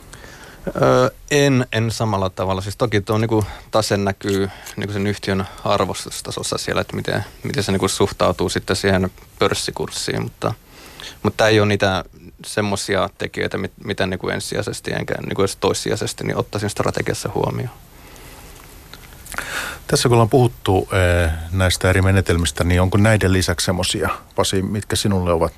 Öö, 0.67 1.11
en, 1.31 1.67
en 1.73 1.91
samalla 1.91 2.31
tavalla. 2.31 2.61
Siis 2.61 2.77
toki 2.77 3.01
tuo 3.01 3.19
niin 3.19 3.45
tase 3.71 3.97
näkyy 3.97 4.51
niin 4.77 4.93
sen 4.93 5.07
yhtiön 5.07 5.45
arvostustasossa 5.65 6.59
siellä, 6.59 6.81
että 6.81 6.97
miten, 6.97 7.25
miten 7.43 7.63
se 7.63 7.73
niin 7.73 7.89
suhtautuu 7.89 8.49
sitten 8.49 8.77
siihen 8.77 9.11
pörssikurssiin, 9.39 10.23
mutta, 10.23 10.55
mutta 11.23 11.37
tämä 11.37 11.49
ei 11.49 11.61
ole 11.61 11.69
niitä 11.69 12.05
semmoisia 12.47 13.11
tekijöitä, 13.19 13.59
mit, 13.59 13.73
mitä 13.85 14.07
niin 14.07 14.19
kuin 14.19 14.35
ensisijaisesti 14.35 14.93
enkä 14.93 15.15
niin 15.15 15.37
kuin 15.37 15.49
toissijaisesti 15.61 16.25
niin 16.25 16.37
ottaisin 16.37 16.71
strategiassa 16.71 17.31
huomioon. 17.35 17.75
Tässä 19.87 20.09
kun 20.09 20.15
ollaan 20.15 20.29
puhuttu 20.29 20.89
näistä 21.53 21.91
eri 21.91 22.03
menetelmistä, 22.03 22.65
niin 22.65 22.81
onko 22.81 22.99
näiden 22.99 23.33
lisäksi 23.33 23.65
semmoisia, 23.65 24.09
Pasi, 24.37 24.63
mitkä 24.63 24.97
sinulle 24.97 25.33
ovat, 25.33 25.53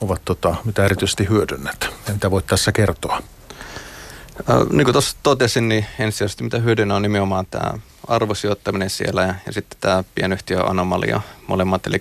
ovat 0.00 0.22
tota, 0.24 0.54
mitä 0.64 0.84
erityisesti 0.84 1.28
hyödynnät 1.28 1.88
ja 2.06 2.12
mitä 2.12 2.30
voit 2.30 2.46
tässä 2.46 2.72
kertoa? 2.72 3.22
Niin 4.72 4.84
kuin 4.84 4.92
tuossa 4.92 5.16
totesin, 5.22 5.68
niin 5.68 5.86
ensisijaisesti 5.98 6.44
mitä 6.44 6.58
hyödynnä 6.58 6.96
on 6.96 7.02
nimenomaan 7.02 7.46
tämä 7.46 7.72
arvosijoittaminen 8.08 8.90
siellä 8.90 9.22
ja, 9.22 9.34
ja 9.46 9.52
sitten 9.52 9.80
tämä 9.80 10.04
pienyhtiöanomalia 10.14 11.20
molemmat, 11.46 11.86
eli, 11.86 11.98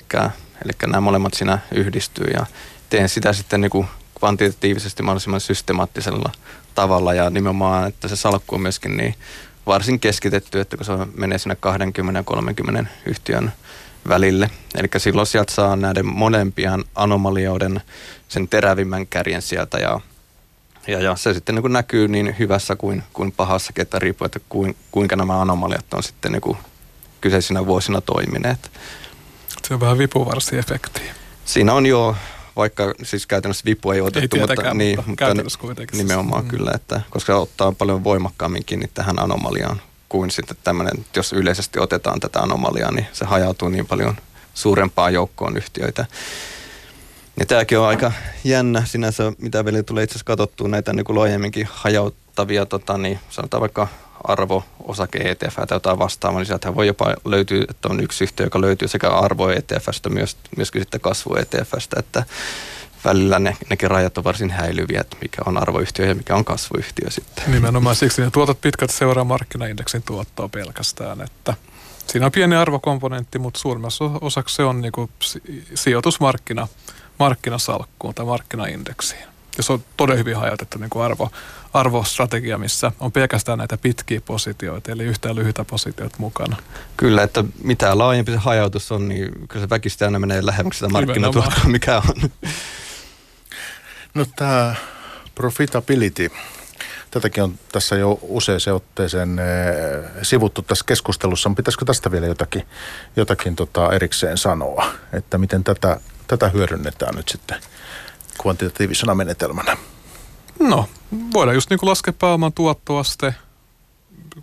eli 0.66 0.72
nämä 0.82 1.02
molemmat 1.02 1.34
siinä 1.34 1.60
yhdistyy 1.72 2.28
ja 2.34 2.46
teen 2.90 3.10
sitä 3.10 3.34
sitten 3.34 3.62
niin 3.62 3.72
kuin 3.72 3.88
kvantitatiivisesti 4.20 5.04
mahdollisimman 5.04 5.42
systemaattisella 5.42 6.32
tavalla 6.76 7.14
ja 7.14 7.30
nimenomaan, 7.30 7.88
että 7.88 8.08
se 8.08 8.16
salkku 8.16 8.56
on 8.56 8.62
myöskin 8.62 8.98
niin 8.98 9.16
varsin 9.66 10.00
keskitetty, 10.00 10.60
että 10.60 10.78
kun 10.78 10.86
se 10.86 10.94
menee 11.16 11.38
sinne 11.38 11.56
20 11.56 12.24
30 12.24 12.92
yhtiön 13.06 13.54
välille. 14.08 14.50
Eli 14.76 14.88
silloin 14.98 15.28
sieltä 15.28 15.54
saa 15.54 15.76
näiden 15.76 16.06
molempien 16.06 16.84
anomalioiden 16.96 17.82
sen 18.28 18.48
terävimmän 18.48 19.08
kärjen 19.08 19.42
sieltä 19.42 19.78
ja 19.78 20.00
ja, 20.88 21.00
ja 21.00 21.16
se 21.16 21.34
sitten 21.34 21.56
niin 21.56 21.74
näkyy 21.74 22.08
niin 22.08 22.36
hyvässä 22.40 22.76
kuin, 22.76 23.04
kuin 23.14 23.32
pahassa, 23.32 23.74
että 23.78 24.00
riippuu, 24.00 24.26
että 24.26 24.40
kuin, 24.50 24.76
kuinka 24.92 25.16
nämä 25.16 25.42
anomaliat 25.42 25.94
on 25.94 26.04
sitten 26.04 26.32
niin 26.32 26.58
kyseisinä 27.22 27.66
vuosina 27.66 28.02
toimineet. 28.02 28.72
Se 29.68 29.74
on 29.74 29.80
vähän 29.80 29.98
vipuvarsiefekti. 29.98 31.02
Siinä 31.46 31.74
on 31.74 31.86
jo, 31.86 32.16
vaikka 32.56 32.94
siis 33.04 33.28
käytännössä 33.28 33.66
vipu 33.66 33.92
ei 33.92 34.02
otettu, 34.02 34.36
ei 34.36 34.42
mutta, 34.42 34.74
niin, 34.74 35.00
mutta, 35.08 35.36
mutta 35.62 35.98
nimenomaan 35.98 36.44
mm. 36.44 36.50
kyllä, 36.50 36.72
että, 36.76 37.02
koska 37.10 37.36
ottaa 37.36 37.72
paljon 37.72 38.04
voimakkaammin 38.04 38.66
kiinni 38.66 38.90
tähän 38.94 39.20
anomaliaan 39.20 39.82
kuin 40.10 40.32
sitten 40.32 40.58
tämmöinen, 40.64 41.06
jos 41.16 41.34
yleisesti 41.34 41.80
otetaan 41.80 42.20
tätä 42.20 42.40
anomaliaa, 42.40 42.92
niin 42.92 43.08
se 43.14 43.26
hajautuu 43.26 43.70
niin 43.70 43.88
paljon 43.88 44.18
suurempaan 44.54 45.14
joukkoon 45.14 45.58
yhtiöitä. 45.58 46.06
Ja 47.40 47.46
tämäkin 47.46 47.80
on 47.80 47.88
aika 47.88 48.12
jännä 48.44 48.86
sinänsä, 48.86 49.34
mitä 49.38 49.66
vielä 49.66 49.84
tulee 49.84 50.04
itse 50.04 50.14
asiassa 50.14 50.26
katsottua 50.26 50.68
näitä 50.68 50.94
niin 50.94 51.04
kuin 51.04 51.20
laajemminkin 51.20 51.68
hajauttavia, 51.72 52.66
tota, 52.66 52.98
niin 52.98 53.20
sanotaan 53.30 53.62
vaikka 53.62 53.88
arvo, 54.24 54.64
osake 54.84 55.18
ETF 55.18 55.56
tai 55.56 55.76
jotain 55.76 56.00
vastaavaa, 56.00 56.40
niin 56.40 56.46
sieltä 56.46 56.76
voi 56.76 56.88
jopa 56.88 57.14
löytyä, 57.26 57.66
että 57.70 57.88
on 57.90 58.04
yksi 58.04 58.24
yhtiö, 58.24 58.46
joka 58.46 58.62
löytyy 58.62 58.88
sekä 58.88 59.10
arvo 59.10 59.50
ETFstä, 59.50 60.10
myös, 60.10 60.38
myöskin 60.58 60.82
sitten 60.82 61.02
kasvu 61.02 61.36
ETFstä, 61.36 62.00
että 62.00 62.24
välillä 63.06 63.40
ne, 63.40 63.58
nekin 63.70 63.92
rajat 63.92 64.18
on 64.18 64.24
varsin 64.24 64.50
häilyviä, 64.50 65.02
että 65.02 65.18
mikä 65.22 65.42
on 65.46 65.58
arvoyhtiö 65.58 66.06
ja 66.06 66.16
mikä 66.16 66.36
on 66.36 66.46
kasvuyhtiö 66.46 67.10
sitten. 67.10 67.52
Nimenomaan 67.52 67.96
siksi 67.96 68.22
ne 68.22 68.32
tuotot 68.32 68.62
pitkät 68.62 68.90
seuraa 68.90 69.24
markkinaindeksin 69.24 70.04
tuottoa 70.04 70.50
pelkästään, 70.50 71.22
että 71.22 71.54
siinä 72.08 72.26
on 72.26 72.32
pieni 72.32 72.56
arvokomponentti, 72.56 73.40
mutta 73.40 73.60
suurimmassa 73.60 74.06
osaksi 74.22 74.56
se 74.56 74.64
on 74.64 74.82
niin 74.82 75.10
sijoitusmarkkina 75.76 76.68
markkinasalkkuun 77.20 78.16
tai 78.16 78.26
markkinaindeksiin. 78.26 79.30
Ja 79.58 79.64
se 79.64 79.74
on 79.74 79.84
todella 79.98 80.18
hyvin 80.18 80.36
hajautettu 80.36 80.78
niin 80.78 80.90
kuin 80.90 81.04
arvo, 81.04 81.32
arvostrategia, 81.74 82.58
missä 82.58 82.92
on 83.00 83.12
pelkästään 83.12 83.58
näitä 83.58 83.78
pitkiä 83.78 84.22
positioita, 84.22 84.92
eli 84.92 85.04
yhtään 85.04 85.36
lyhyitä 85.36 85.64
positioita 85.64 86.16
mukana. 86.20 86.58
Kyllä, 86.98 87.24
että 87.24 87.44
mitä 87.64 87.98
laajempi 87.98 88.32
se 88.32 88.38
hajautus 88.38 88.92
on, 88.92 89.10
niin 89.10 89.32
kyllä 89.48 89.66
se 89.66 89.70
väkistä 89.70 90.06
aina 90.06 90.20
menee 90.20 90.46
lähemmäksi 90.46 90.78
sitä 90.80 90.90
markkinatuottoa, 90.90 91.64
mikä 91.66 91.98
on. 91.98 92.30
No 94.14 94.26
tämä 94.36 94.76
profitability, 95.36 96.32
tätäkin 97.12 97.44
on 97.44 97.60
tässä 97.72 97.96
jo 97.96 98.20
usein 98.22 98.60
otteeseen 98.74 99.40
eh, 99.40 99.46
sivuttu 100.24 100.62
tässä 100.62 100.86
keskustelussa. 100.86 101.52
Pitäisikö 101.58 101.86
tästä 101.86 102.12
vielä 102.12 102.28
jotakin, 102.28 102.64
jotakin 103.16 103.56
tota 103.56 103.94
erikseen 103.94 104.38
sanoa, 104.38 104.86
että 105.14 105.38
miten 105.38 105.64
tätä 105.64 106.00
tätä 106.30 106.50
hyödynnetään 106.50 107.16
nyt 107.16 107.30
sitten 107.30 107.62
kvantitatiivisena 108.42 109.16
menetelmänä? 109.16 109.78
No, 110.60 110.90
voidaan 111.34 111.56
just 111.56 111.70
niin 111.70 111.80
kuin 111.80 111.90
laskea 111.90 112.14
pääoman 112.14 112.54
tuottoaste, 112.54 113.36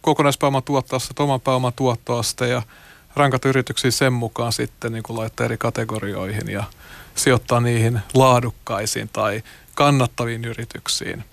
kokonaispääoman 0.01 0.63
tuottoaste, 0.63 1.23
oman 1.23 1.41
pääoman 1.41 1.73
tuottoaste 1.73 2.49
ja 2.49 2.63
rankata 3.17 3.49
yrityksiä 3.49 3.91
sen 3.91 4.13
mukaan 4.13 4.53
sitten 4.53 4.93
niin 4.93 5.03
kuin 5.03 5.19
laittaa 5.19 5.45
eri 5.45 5.59
kategorioihin 5.59 6.51
ja 6.51 6.65
sijoittaa 7.15 7.61
niihin 7.61 8.01
laadukkaisiin 8.15 9.11
tai 9.13 9.43
kannattaviin 9.75 10.45
yrityksiin. 10.45 11.25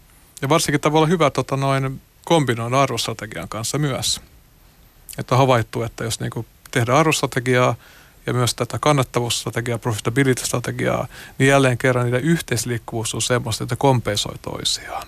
Ja 0.41 0.49
varsinkin 0.49 0.81
tämä 0.81 0.93
voi 0.93 0.99
olla 0.99 1.07
hyvä 1.07 1.29
tota, 1.29 1.57
noin 1.57 2.01
kombinoida 2.25 2.81
arvostrategian 2.81 3.49
kanssa 3.49 3.77
myös. 3.77 4.21
Että 5.17 5.35
on 5.35 5.39
havaittu, 5.39 5.83
että 5.83 6.03
jos 6.03 6.19
niin 6.19 6.31
kuin 6.31 6.45
tehdään 6.71 6.97
arvostrategiaa, 6.97 7.75
ja 8.25 8.33
myös 8.33 8.55
tätä 8.55 8.77
kannattavuusstrategiaa, 8.81 9.77
profitability-strategiaa, 9.77 11.07
niin 11.37 11.47
jälleen 11.47 11.77
kerran 11.77 12.05
niiden 12.05 12.23
yhteisliikkuvuus 12.23 13.15
on 13.15 13.21
semmoista, 13.21 13.63
että 13.63 13.75
kompensoi 13.75 14.35
toisiaan. 14.41 15.07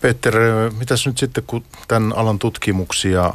Peter, 0.00 0.34
mitäs 0.78 1.06
nyt 1.06 1.18
sitten, 1.18 1.44
kun 1.46 1.64
tämän 1.88 2.12
alan 2.16 2.38
tutkimuksia 2.38 3.34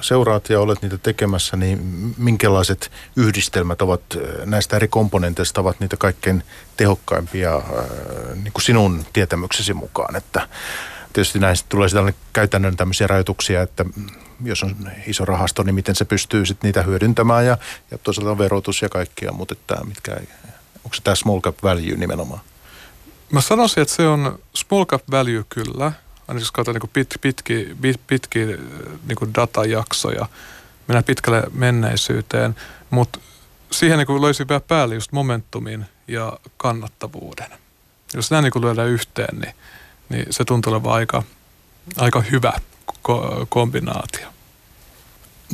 seuraat 0.00 0.50
ja 0.50 0.60
olet 0.60 0.82
niitä 0.82 0.98
tekemässä, 0.98 1.56
niin 1.56 1.78
minkälaiset 2.18 2.92
yhdistelmät 3.16 3.82
ovat 3.82 4.02
näistä 4.44 4.76
eri 4.76 4.88
komponenteista 4.88 5.60
ovat 5.60 5.80
niitä 5.80 5.96
kaikkein 5.96 6.42
tehokkaimpia 6.76 7.62
niin 8.34 8.52
kuin 8.52 8.62
sinun 8.62 9.06
tietämyksesi 9.12 9.74
mukaan, 9.74 10.16
että 10.16 10.48
tietysti 11.18 11.38
näistä 11.38 11.66
tulee 11.68 11.88
tällainen 11.88 12.20
käytännön 12.32 12.76
tämmöisiä 12.76 13.06
rajoituksia, 13.06 13.62
että 13.62 13.84
jos 14.44 14.62
on 14.62 14.76
iso 15.06 15.24
rahasto, 15.24 15.62
niin 15.62 15.74
miten 15.74 15.94
se 15.94 16.04
pystyy 16.04 16.46
sitten 16.46 16.68
niitä 16.68 16.82
hyödyntämään 16.82 17.46
ja, 17.46 17.58
ja 17.90 17.98
toisaalta 17.98 18.30
on 18.30 18.38
verotus 18.38 18.82
ja 18.82 18.88
kaikkia, 18.88 19.32
mutta 19.32 19.54
että 19.54 19.84
mitkä, 19.84 20.16
onko 20.84 20.94
se 20.94 21.02
tämä 21.02 21.14
small 21.14 21.40
cap 21.40 21.56
value 21.62 21.96
nimenomaan? 21.96 22.40
Mä 23.32 23.40
sanoisin, 23.40 23.82
että 23.82 23.94
se 23.94 24.08
on 24.08 24.38
small 24.54 24.84
cap 24.84 25.02
value 25.10 25.44
kyllä, 25.48 25.92
aina 26.28 26.40
jos 26.40 26.52
katsotaan 26.52 26.80
niin 26.82 26.90
pit, 26.92 27.14
pitki, 27.20 27.76
pit, 27.80 28.00
pitki 28.06 28.38
niin 29.06 29.34
datajaksoja, 29.34 30.26
mennään 30.88 31.04
pitkälle 31.04 31.42
menneisyyteen, 31.52 32.56
mutta 32.90 33.18
siihen 33.70 33.98
niin 33.98 34.22
löysi 34.22 34.48
vielä 34.48 34.60
päälle 34.60 34.94
just 34.94 35.12
momentumin 35.12 35.86
ja 36.08 36.38
kannattavuuden. 36.56 37.50
Jos 38.14 38.30
nämä 38.30 38.42
niin 38.42 38.62
lyödään 38.62 38.88
yhteen, 38.88 39.40
niin, 39.40 39.54
niin 40.08 40.26
se 40.30 40.44
tuntuu 40.44 40.72
olevan 40.72 40.92
aika, 40.92 41.22
aika 41.96 42.20
hyvä 42.20 42.52
ko- 42.88 43.46
kombinaatio. 43.48 44.28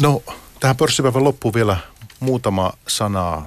No, 0.03 0.23
tähän 0.61 0.77
pörssipäivän 0.77 1.25
loppuun 1.25 1.55
vielä 1.55 1.77
muutama 2.21 2.73
sana 2.89 3.47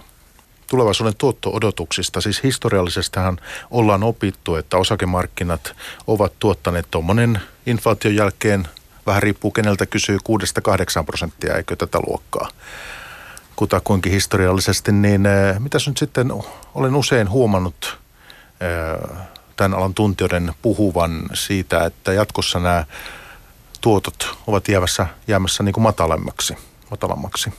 tulevaisuuden 0.68 1.16
tuotto-odotuksista. 1.16 2.22
Siis 2.22 2.44
historiallisestahan 2.44 3.40
ollaan 3.72 4.04
opittu, 4.04 4.56
että 4.56 4.78
osakemarkkinat 4.78 5.76
ovat 6.08 6.34
tuottaneet 6.40 6.88
tuommoinen 6.92 7.42
inflaation 7.66 8.16
jälkeen, 8.16 8.68
vähän 9.06 9.24
riippuu 9.24 9.52
keneltä 9.52 9.86
kysyy, 9.86 10.18
6-8 11.02 11.06
prosenttia, 11.06 11.56
eikö 11.56 11.76
tätä 11.76 12.00
luokkaa 12.08 12.50
kutakuinkin 13.58 14.12
historiallisesti, 14.12 14.92
niin 14.92 15.26
äh, 15.26 15.60
mitäs 15.60 15.88
nyt 15.88 15.98
sitten 15.98 16.32
olen 16.76 16.96
usein 16.96 17.30
huomannut 17.30 17.98
äh, 18.62 19.28
tämän 19.58 19.78
alan 19.78 19.94
tuntijoiden 19.94 20.54
puhuvan 20.62 21.30
siitä, 21.34 21.86
että 21.86 22.14
jatkossa 22.14 22.60
nämä 22.60 22.86
tuotot 23.82 24.38
ovat 24.48 24.68
jäämässä, 24.68 25.08
jäämässä 25.28 25.64
niin 25.64 25.74
kuin 25.74 25.84
matalammaksi, 25.84 26.54
matalammaksi. 26.92 27.54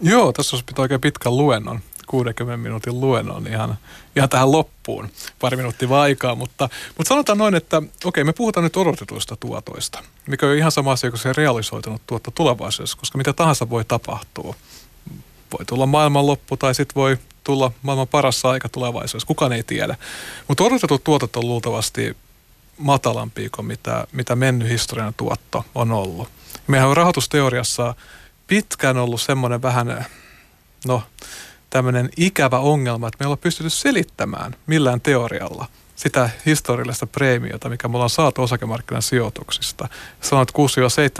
Joo, 0.00 0.32
tässä 0.32 0.56
olisi 0.56 0.64
pitää 0.64 0.82
oikein 0.82 1.00
pitkän 1.00 1.36
luennon. 1.36 1.80
60 2.06 2.56
minuutin 2.56 3.00
luennon 3.00 3.46
ihan, 3.46 3.78
ihan 4.16 4.28
tähän 4.28 4.52
loppuun. 4.52 5.08
Pari 5.40 5.56
minuuttia 5.56 5.88
vaan 5.88 6.02
aikaa, 6.02 6.34
mutta, 6.34 6.68
mutta 6.98 7.08
sanotaan 7.08 7.38
noin, 7.38 7.54
että 7.54 7.82
okei, 8.04 8.24
me 8.24 8.32
puhutaan 8.32 8.64
nyt 8.64 8.76
odotetuista 8.76 9.36
tuotoista, 9.36 10.02
mikä 10.26 10.46
on 10.46 10.56
ihan 10.56 10.72
sama 10.72 10.92
asia 10.92 11.10
kuin 11.10 11.20
se 11.20 11.32
realisoitunut 11.32 12.02
tuotto 12.06 12.30
tulevaisuudessa, 12.30 12.98
koska 12.98 13.18
mitä 13.18 13.32
tahansa 13.32 13.70
voi 13.70 13.84
tapahtua. 13.84 14.54
Voi 15.58 15.64
tulla 15.64 15.86
maailmanloppu 15.86 16.56
tai 16.56 16.74
sitten 16.74 16.94
voi 16.94 17.18
tulla 17.44 17.72
maailman 17.82 18.08
paras 18.08 18.44
aika 18.44 18.68
tulevaisuudessa, 18.68 19.26
kukaan 19.26 19.52
ei 19.52 19.62
tiedä. 19.62 19.96
Mutta 20.48 20.64
odotetut 20.64 21.04
tuotot 21.04 21.36
on 21.36 21.48
luultavasti 21.48 22.16
matalampia 22.78 23.48
kuin 23.50 23.66
mitä, 23.66 24.06
mitä 24.12 24.36
mennyt 24.36 24.68
historian 24.68 25.14
tuotto 25.16 25.64
on 25.74 25.92
ollut. 25.92 26.28
Meidän 26.66 26.88
on 26.88 26.96
rahoitusteoriassa 26.96 27.94
pitkään 28.46 28.96
ollut 28.96 29.20
semmoinen 29.20 29.62
vähän, 29.62 30.06
no 30.86 31.02
tämmöinen 31.70 32.08
ikävä 32.16 32.58
ongelma, 32.58 33.08
että 33.08 33.16
me 33.20 33.24
ei 33.24 33.26
olla 33.26 33.36
pystytty 33.36 33.70
selittämään 33.70 34.56
millään 34.66 35.00
teorialla 35.00 35.66
sitä 35.96 36.30
historiallista 36.46 37.06
preemiota, 37.06 37.68
mikä 37.68 37.88
me 37.88 37.96
ollaan 37.96 38.10
saatu 38.10 38.42
osakemarkkinan 38.42 39.02
sijoituksista. 39.02 39.88
Sanoit 40.20 40.50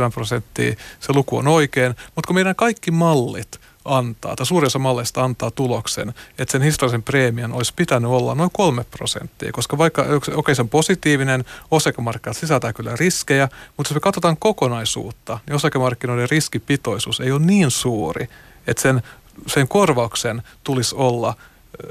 6-7 0.08 0.12
prosenttia, 0.14 0.76
se 1.00 1.12
luku 1.12 1.36
on 1.36 1.48
oikein, 1.48 1.94
mutta 2.14 2.26
kun 2.26 2.34
meidän 2.34 2.56
kaikki 2.56 2.90
mallit 2.90 3.60
antaa, 3.84 4.36
tai 4.36 4.46
suurin 4.46 4.66
osa 4.66 4.78
malleista 4.78 5.24
antaa 5.24 5.50
tuloksen, 5.50 6.14
että 6.38 6.52
sen 6.52 6.62
historiallisen 6.62 7.02
preemian 7.02 7.52
olisi 7.52 7.72
pitänyt 7.76 8.10
olla 8.10 8.34
noin 8.34 8.50
kolme 8.52 8.84
prosenttia, 8.84 9.52
koska 9.52 9.78
vaikka, 9.78 10.02
okei 10.02 10.34
okay, 10.34 10.54
se 10.54 10.62
on 10.62 10.68
positiivinen, 10.68 11.44
osakemarkkinat 11.70 12.36
sisältää 12.36 12.72
kyllä 12.72 12.96
riskejä, 12.96 13.48
mutta 13.76 13.90
jos 13.90 13.94
me 13.94 14.00
katsotaan 14.00 14.36
kokonaisuutta, 14.36 15.38
niin 15.46 15.54
osakemarkkinoiden 15.54 16.30
riskipitoisuus 16.30 17.20
ei 17.20 17.32
ole 17.32 17.40
niin 17.40 17.70
suuri, 17.70 18.28
että 18.66 18.82
sen, 18.82 19.02
sen 19.46 19.68
korvauksen 19.68 20.42
tulisi 20.64 20.94
olla 20.94 21.34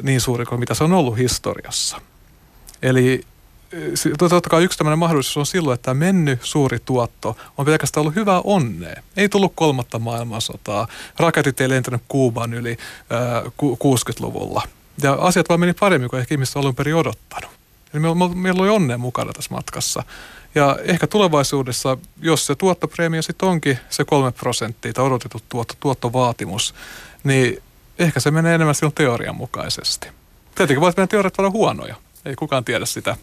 niin 0.02 0.22
suuri 0.22 0.46
kuin 0.46 0.60
mitä 0.60 0.74
se 0.74 0.84
on 0.84 0.94
ollut 0.94 1.18
historiassa. 1.18 2.02
Eli 2.84 3.24
totta 4.18 4.50
kai 4.50 4.64
yksi 4.64 4.78
tämmöinen 4.78 5.00
mahdollisuus 5.00 5.38
on 5.38 5.46
silloin, 5.46 5.76
että 5.76 5.94
mennyt 5.94 6.40
suuri 6.44 6.80
tuotto 6.86 7.38
on 7.58 7.66
pelkästään 7.66 8.02
ollut 8.02 8.16
hyvää 8.16 8.42
onnea. 8.44 9.02
Ei 9.18 9.30
tullut 9.30 9.52
kolmatta 9.56 10.00
maailmansotaa. 10.00 10.88
Raketit 11.20 11.62
ei 11.62 11.70
lentänyt 11.70 12.02
Kuuban 12.08 12.54
yli 12.54 12.78
äh, 13.12 13.44
60-luvulla. 13.64 14.62
Ja 15.04 15.14
asiat 15.14 15.50
vaan 15.50 15.60
meni 15.60 15.74
paremmin 15.74 16.10
kuin 16.10 16.20
ehkä 16.20 16.36
ihmiset 16.36 16.58
alun 16.58 16.76
perin 16.76 16.96
odottanut. 16.96 17.52
Eli 17.94 18.02
meillä, 18.02 18.36
meillä 18.36 18.62
oli 18.62 18.70
onnea 18.70 18.98
mukana 18.98 19.34
tässä 19.34 19.54
matkassa. 19.54 20.04
Ja 20.56 20.78
ehkä 20.84 21.08
tulevaisuudessa, 21.08 21.98
jos 22.22 22.46
se 22.46 22.56
tuottopreemio 22.56 23.22
sitten 23.22 23.50
onkin 23.50 23.80
se 23.90 24.06
kolme 24.06 24.32
prosenttia 24.32 24.94
tai 24.94 25.06
odotettu 25.06 25.40
tuotto, 25.50 25.74
tuottovaatimus, 25.80 26.76
niin 27.24 27.64
ehkä 28.00 28.20
se 28.20 28.32
menee 28.32 28.56
enemmän 28.56 28.76
silloin 28.76 28.96
teorian 28.96 29.36
mukaisesti. 29.36 30.08
Tietenkin 30.56 30.82
voi, 30.82 30.90
että 30.90 31.00
meidän 31.00 31.10
teoriat 31.10 31.40
olla 31.40 31.50
huonoja. 31.50 31.96
Ei 32.26 32.36
kukaan 32.36 32.66
tiedä 32.66 32.86
sitä. 32.86 33.18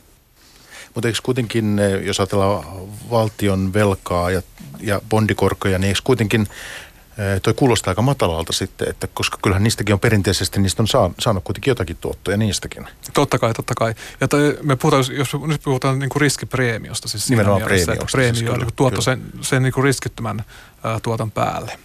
Mutta 0.95 1.09
eikö 1.09 1.19
kuitenkin, 1.23 1.79
eh, 1.79 2.03
jos 2.03 2.21
ajatellaan 2.21 2.65
valtion 3.11 3.73
velkaa 3.73 4.31
ja, 4.31 4.43
ja 4.81 5.01
bondikorkoja, 5.09 5.79
niin 5.79 5.89
eikö 5.89 6.01
kuitenkin 6.05 6.41
eh, 6.41 7.41
toi 7.43 7.55
kuulostaa 7.55 7.91
aika 7.91 8.03
matalalta 8.03 8.53
sitten, 8.53 8.89
että 8.89 9.09
koska 9.15 9.39
kyllähän 9.43 9.63
niistäkin 9.63 9.93
on 9.93 10.01
perinteisesti, 10.01 10.61
niistä 10.61 10.83
on 10.83 11.15
saanut 11.19 11.45
kuitenkin 11.45 11.71
jotakin 11.71 11.97
tuottoja 11.97 12.37
niistäkin. 12.37 12.87
Totta 13.15 13.39
kai, 13.39 13.55
totta 13.55 13.75
kai. 13.75 13.95
Ja 14.21 14.29
toi, 14.29 14.59
me 14.63 14.77
puhutaan, 14.77 15.05
jos 15.17 15.29
nyt 15.47 15.63
puhutaan 15.63 15.99
niin 15.99 16.11
kuin 16.11 16.21
riskipreemiosta, 16.21 17.09
siis 17.09 17.31
Nimenomaan 17.31 17.63
preemiosta. 17.63 17.93
Että 17.93 18.07
preemio 18.13 18.35
siis 18.35 18.51
kyllä, 18.51 18.67
tuotto 18.77 19.03
kyllä. 19.03 19.17
sen, 19.17 19.23
sen 19.41 19.63
niin 19.63 19.73
kuin 19.73 19.85
riskittömän 19.85 20.45
ää, 20.85 21.01
tuoton 21.03 21.31
päälle. 21.31 21.79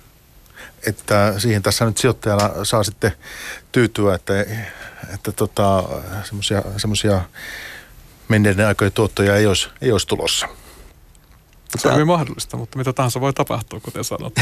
Että 0.88 1.34
siihen 1.38 1.64
tässä 1.64 1.86
nyt 1.86 1.98
sijoittajana 1.98 2.50
saa 2.64 2.84
sitten 2.84 3.12
tyytyä, 3.76 4.16
että, 4.16 4.34
että 5.14 5.32
tota, 5.32 5.84
semmoisia 6.78 7.22
menneiden 8.28 8.68
aikojen 8.68 8.92
tuottoja 8.92 9.36
ei 9.36 9.46
olisi, 9.46 9.70
ei 9.82 9.92
olisi 9.92 10.08
tulossa. 10.08 10.48
Se 11.78 11.88
on 11.88 11.94
hyvin 11.94 12.08
mahdollista, 12.08 12.58
mutta 12.58 12.78
mitä 12.78 12.94
tahansa 12.94 13.22
voi 13.22 13.34
tapahtua, 13.34 13.80
kuten 13.80 14.04
sanot. 14.04 14.34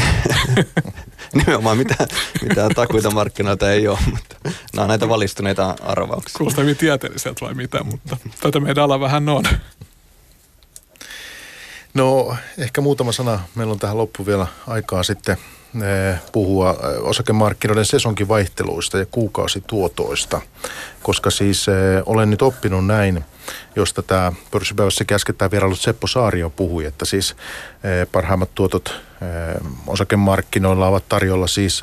Nimenomaan 1.34 1.78
mitään, 1.78 2.08
mitään 2.48 2.70
takuita 2.74 3.10
markkinoita 3.10 3.72
ei 3.72 3.88
ole, 3.88 3.98
mutta 4.10 4.36
nämä 4.44 4.82
on 4.82 4.88
näitä 4.88 5.08
valistuneita 5.08 5.76
arvauksia. 5.82 6.38
Kuulostaa 6.38 6.62
hyvin 6.62 6.76
tieteelliseltä 6.76 7.44
vai 7.44 7.54
mitä, 7.54 7.84
mutta 7.84 8.16
tätä 8.40 8.60
meidän 8.60 8.84
ala 8.84 9.00
vähän 9.00 9.28
on. 9.28 9.44
No 11.94 12.36
ehkä 12.58 12.80
muutama 12.80 13.12
sana. 13.12 13.40
Meillä 13.54 13.72
on 13.72 13.78
tähän 13.78 13.98
loppu 13.98 14.26
vielä 14.26 14.46
aikaa 14.66 15.02
sitten 15.02 15.36
puhua 16.32 16.70
eh, 16.70 16.76
osakemarkkinoiden 17.02 17.84
sesonkivaihteluista 17.84 18.98
ja 18.98 19.06
kuukausituotoista, 19.06 20.40
koska 21.02 21.30
siis 21.30 21.68
eh, 21.68 21.74
olen 22.06 22.30
nyt 22.30 22.42
oppinut 22.42 22.86
näin, 22.86 23.24
josta 23.76 24.02
tämä 24.02 24.32
pörssipäivässä 24.50 25.04
käskettää 25.04 25.50
vierailut 25.50 25.80
Seppo 25.80 26.06
Saario 26.06 26.50
puhui, 26.50 26.84
että 26.84 27.04
siis 27.04 27.36
parhaimmat 28.12 28.54
tuotot 28.54 29.00
osakemarkkinoilla 29.86 30.88
ovat 30.88 31.08
tarjolla 31.08 31.46
siis 31.46 31.80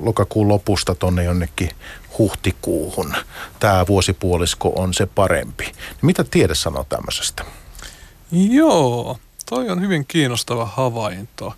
lokakuun 0.00 0.48
lopusta 0.48 0.94
tonne 0.94 1.24
jonnekin 1.24 1.70
huhtikuuhun. 2.18 3.14
Tämä 3.60 3.86
vuosipuolisko 3.86 4.72
on 4.76 4.94
se 4.94 5.06
parempi. 5.06 5.72
Mitä 6.02 6.24
tiede 6.24 6.54
sanoo 6.54 6.84
tämmöisestä? 6.88 7.44
Joo, 8.32 9.18
toi 9.50 9.70
on 9.70 9.80
hyvin 9.80 10.04
kiinnostava 10.06 10.66
havainto. 10.66 11.54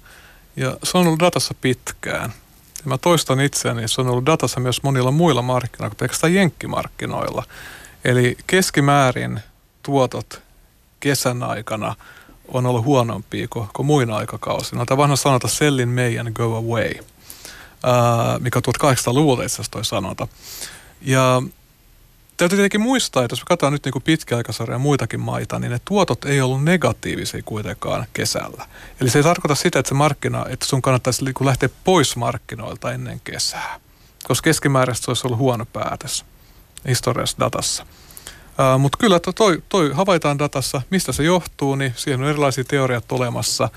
Ja 0.57 0.77
se 0.83 0.99
on 0.99 1.07
ollut 1.07 1.21
datassa 1.21 1.55
pitkään. 1.61 2.33
Ja 2.79 2.85
mä 2.85 2.99
toistan 2.99 3.41
itseäni, 3.41 3.89
se 3.89 4.01
on 4.01 4.09
ollut 4.09 4.27
datassa 4.27 4.61
myös 4.61 4.83
monilla 4.83 5.11
muilla 5.11 5.43
markkinoilla 5.43 5.97
pelkästään 5.99 6.35
jenkkimarkkinoilla. 6.35 7.45
Eli 8.05 8.37
keskimäärin 8.47 9.41
tuotot 9.83 10.43
kesän 11.01 11.43
aikana 11.43 11.95
on 12.49 12.67
ollut 12.67 12.85
huonompia 12.85 13.47
kuin, 13.51 13.69
kuin 13.77 13.87
muina 13.87 14.17
aikakausina. 14.17 14.87
Tämä 14.87 14.97
vanha 14.97 15.17
sanota 15.17 15.49
sell 15.49 15.79
in 15.79 15.89
May 15.89 16.19
and 16.19 16.33
go 16.33 16.57
away, 16.57 16.91
uh, 16.99 18.41
mikä 18.41 18.59
on 18.59 18.91
1800-luvulta 18.91 19.43
itse 19.43 19.55
asiassa 19.55 19.71
toi 19.71 19.85
sanota. 19.85 20.29
Ja 21.03 21.43
Täytyy 22.37 22.57
tietenkin 22.57 22.81
muistaa, 22.81 23.25
että 23.25 23.33
jos 23.33 23.41
me 23.41 23.45
katsotaan 23.49 23.73
nyt 23.73 23.85
niin 23.85 24.03
pitkäaikaisarjoja 24.03 24.75
ja 24.75 24.79
muitakin 24.79 25.21
maita, 25.21 25.59
niin 25.59 25.71
ne 25.71 25.81
tuotot 25.85 26.25
ei 26.25 26.41
ollut 26.41 26.65
negatiivisia 26.65 27.43
kuitenkaan 27.45 28.07
kesällä. 28.13 28.67
Eli 29.01 29.11
se 29.11 29.19
ei 29.19 29.23
tarkoita 29.23 29.55
sitä, 29.55 29.79
että 29.79 29.89
se 29.89 29.95
markkina, 29.95 30.47
että 30.49 30.67
sun 30.67 30.83
kannattaisi 30.83 31.25
niin 31.25 31.35
lähteä 31.41 31.69
pois 31.85 32.17
markkinoilta 32.17 32.93
ennen 32.93 33.21
kesää. 33.25 33.81
Koska 34.25 34.45
keskimääräisesti 34.45 35.05
se 35.05 35.11
olisi 35.11 35.27
ollut 35.27 35.39
huono 35.39 35.67
päätös 35.67 36.25
historiallisessa 36.89 37.41
datassa. 37.41 37.83
Uh, 37.83 38.81
Mutta 38.81 38.99
kyllä 38.99 39.21
toi, 39.35 39.63
toi 39.69 39.91
havaitaan 39.95 40.39
datassa, 40.39 40.83
mistä 40.91 41.13
se 41.13 41.23
johtuu, 41.23 41.75
niin 41.75 41.93
siihen 41.97 42.21
on 42.23 42.29
erilaisia 42.29 42.65
teoriat 42.65 43.13
olemassa, 43.13 43.69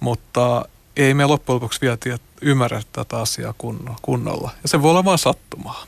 mutta 0.00 0.64
ei 0.96 1.14
me 1.14 1.26
loppujen 1.26 1.54
lopuksi 1.54 1.80
vielä 1.80 1.96
tiedä, 1.96 2.18
ymmärrä 2.42 2.82
tätä 2.92 3.18
asiaa 3.18 3.54
kunnolla. 4.02 4.50
Ja 4.62 4.68
se 4.68 4.82
voi 4.82 4.90
olla 4.90 5.04
vain 5.04 5.18
sattumaa. 5.18 5.86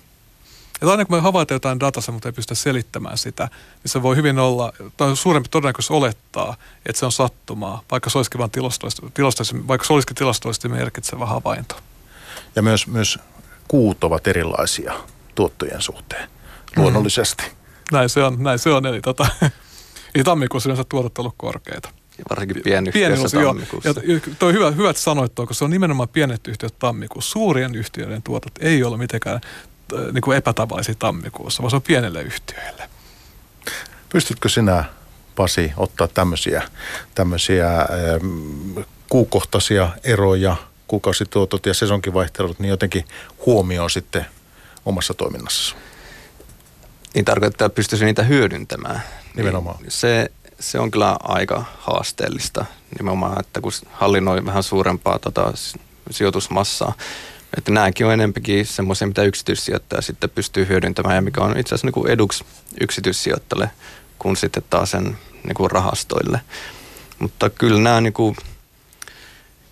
Ja 0.80 0.90
aina 0.90 1.04
kun 1.04 1.16
me 1.16 1.20
havaitaan 1.20 1.56
jotain 1.56 1.80
datassa, 1.80 2.12
mutta 2.12 2.28
ei 2.28 2.32
pystytä 2.32 2.54
selittämään 2.54 3.18
sitä, 3.18 3.48
niin 3.82 3.90
se 3.90 4.02
voi 4.02 4.16
hyvin 4.16 4.38
olla, 4.38 4.72
tai 4.96 5.16
suurempi 5.16 5.48
todennäköisyys 5.48 5.90
olettaa, 5.90 6.56
että 6.86 7.00
se 7.00 7.06
on 7.06 7.12
sattumaa, 7.12 7.82
vaikka 7.90 8.10
se 8.10 8.18
olisikin 8.18 8.38
vain 8.38 8.50
tilastoisesti, 8.50 9.68
vaikka 9.68 9.86
se 9.86 9.92
olisikin 9.92 10.16
tilastoisesti 10.16 10.68
merkitsevä 10.68 11.26
havainto. 11.26 11.76
Ja 12.56 12.62
myös, 12.62 12.86
myös 12.86 13.18
kuut 13.68 14.04
ovat 14.04 14.26
erilaisia 14.26 14.94
tuottojen 15.34 15.82
suhteen, 15.82 16.28
luonnollisesti. 16.76 17.44
Mm. 17.44 17.56
Näin 17.92 18.08
se 18.08 18.24
on, 18.24 18.42
näin 18.42 18.58
se 18.58 18.70
on. 18.70 18.86
Eli 18.86 19.00
tota, 19.00 19.26
Ei 20.14 20.24
tammikuussa 20.24 20.68
yleensä 20.68 20.84
tuotot 20.88 21.18
ollut 21.18 21.34
korkeita. 21.36 21.88
Ja 22.18 22.24
varsinkin 22.30 22.62
pienyhtiöissä 22.62 23.40
joo. 23.40 23.52
tammikuussa. 23.52 23.88
Ja 23.88 23.94
toi 24.38 24.52
hyvä, 24.52 24.70
hyvä, 24.70 24.90
että 24.90 25.02
sanoit 25.02 25.34
tuo, 25.34 25.46
koska 25.46 25.58
se 25.58 25.64
on 25.64 25.70
nimenomaan 25.70 26.08
pienet 26.08 26.48
yhtiöt 26.48 26.74
tammikuussa. 26.78 27.30
Suurien 27.30 27.74
yhtiöiden 27.74 28.22
tuotot 28.22 28.52
ei 28.60 28.84
ole 28.84 28.96
mitenkään 28.96 29.40
niin 30.12 30.22
kuin 30.22 30.36
epätavallisia 30.36 30.95
tammikuussa, 30.99 31.62
vaan 31.62 31.70
se 31.70 31.76
on 31.76 31.82
pienelle 31.82 32.22
yhtiöille. 32.22 32.91
Pystytkö 34.09 34.49
sinä, 34.49 34.84
Pasi, 35.36 35.72
ottaa 35.76 36.09
tämmöisiä, 36.09 36.62
tämmöisiä 37.14 37.78
ähm, 37.78 38.78
kuukohtaisia 39.09 39.88
eroja, 40.05 40.57
kuukausituotot 40.86 41.66
ja 41.66 41.74
sesonkivaihtelut, 41.74 42.59
niin 42.59 42.70
jotenkin 42.70 43.05
huomioon 43.47 43.91
sitten 43.91 44.26
omassa 44.86 45.14
toiminnassa? 45.14 45.76
Niin 47.14 47.24
tarkoittaa, 47.24 47.66
että 47.66 47.76
pystyisi 47.76 48.05
niitä 48.05 48.22
hyödyntämään. 48.22 49.03
Nimenomaan. 49.36 49.76
Niin 49.80 49.91
se, 49.91 50.30
se 50.61 50.78
on 50.78 50.91
kyllä 50.91 51.16
aika 51.22 51.64
haasteellista 51.78 52.64
nimenomaan, 52.99 53.41
että 53.41 53.61
kun 53.61 53.72
hallinnoi 53.93 54.47
vähän 54.47 54.62
suurempaa 54.62 55.18
tota, 55.18 55.53
sijoitusmassaa, 56.11 56.93
että 57.57 57.72
nämäkin 57.72 58.07
on 58.07 58.12
enempikin 58.12 58.66
semmoisia, 58.66 59.09
mitä 59.09 59.22
yksityissijoittaja 59.22 60.03
sitten 60.03 60.30
pystyy 60.30 60.68
hyödyntämään 60.68 61.14
ja 61.14 61.22
mikä 61.22 61.40
on 61.40 61.59
itse 61.59 61.74
asiassa 61.74 62.01
niin 62.01 62.11
eduksi 62.11 62.44
yksityissijoittajalle 62.80 63.70
kuin 64.18 64.36
sitten 64.36 64.62
taas 64.70 64.90
sen 64.90 65.18
niin 65.44 65.55
kuin 65.55 65.70
rahastoille. 65.70 66.40
Mutta 67.18 67.51
kyllä 67.51 67.80
nämä, 67.80 68.01
niin 68.01 68.12
kuin, 68.12 68.36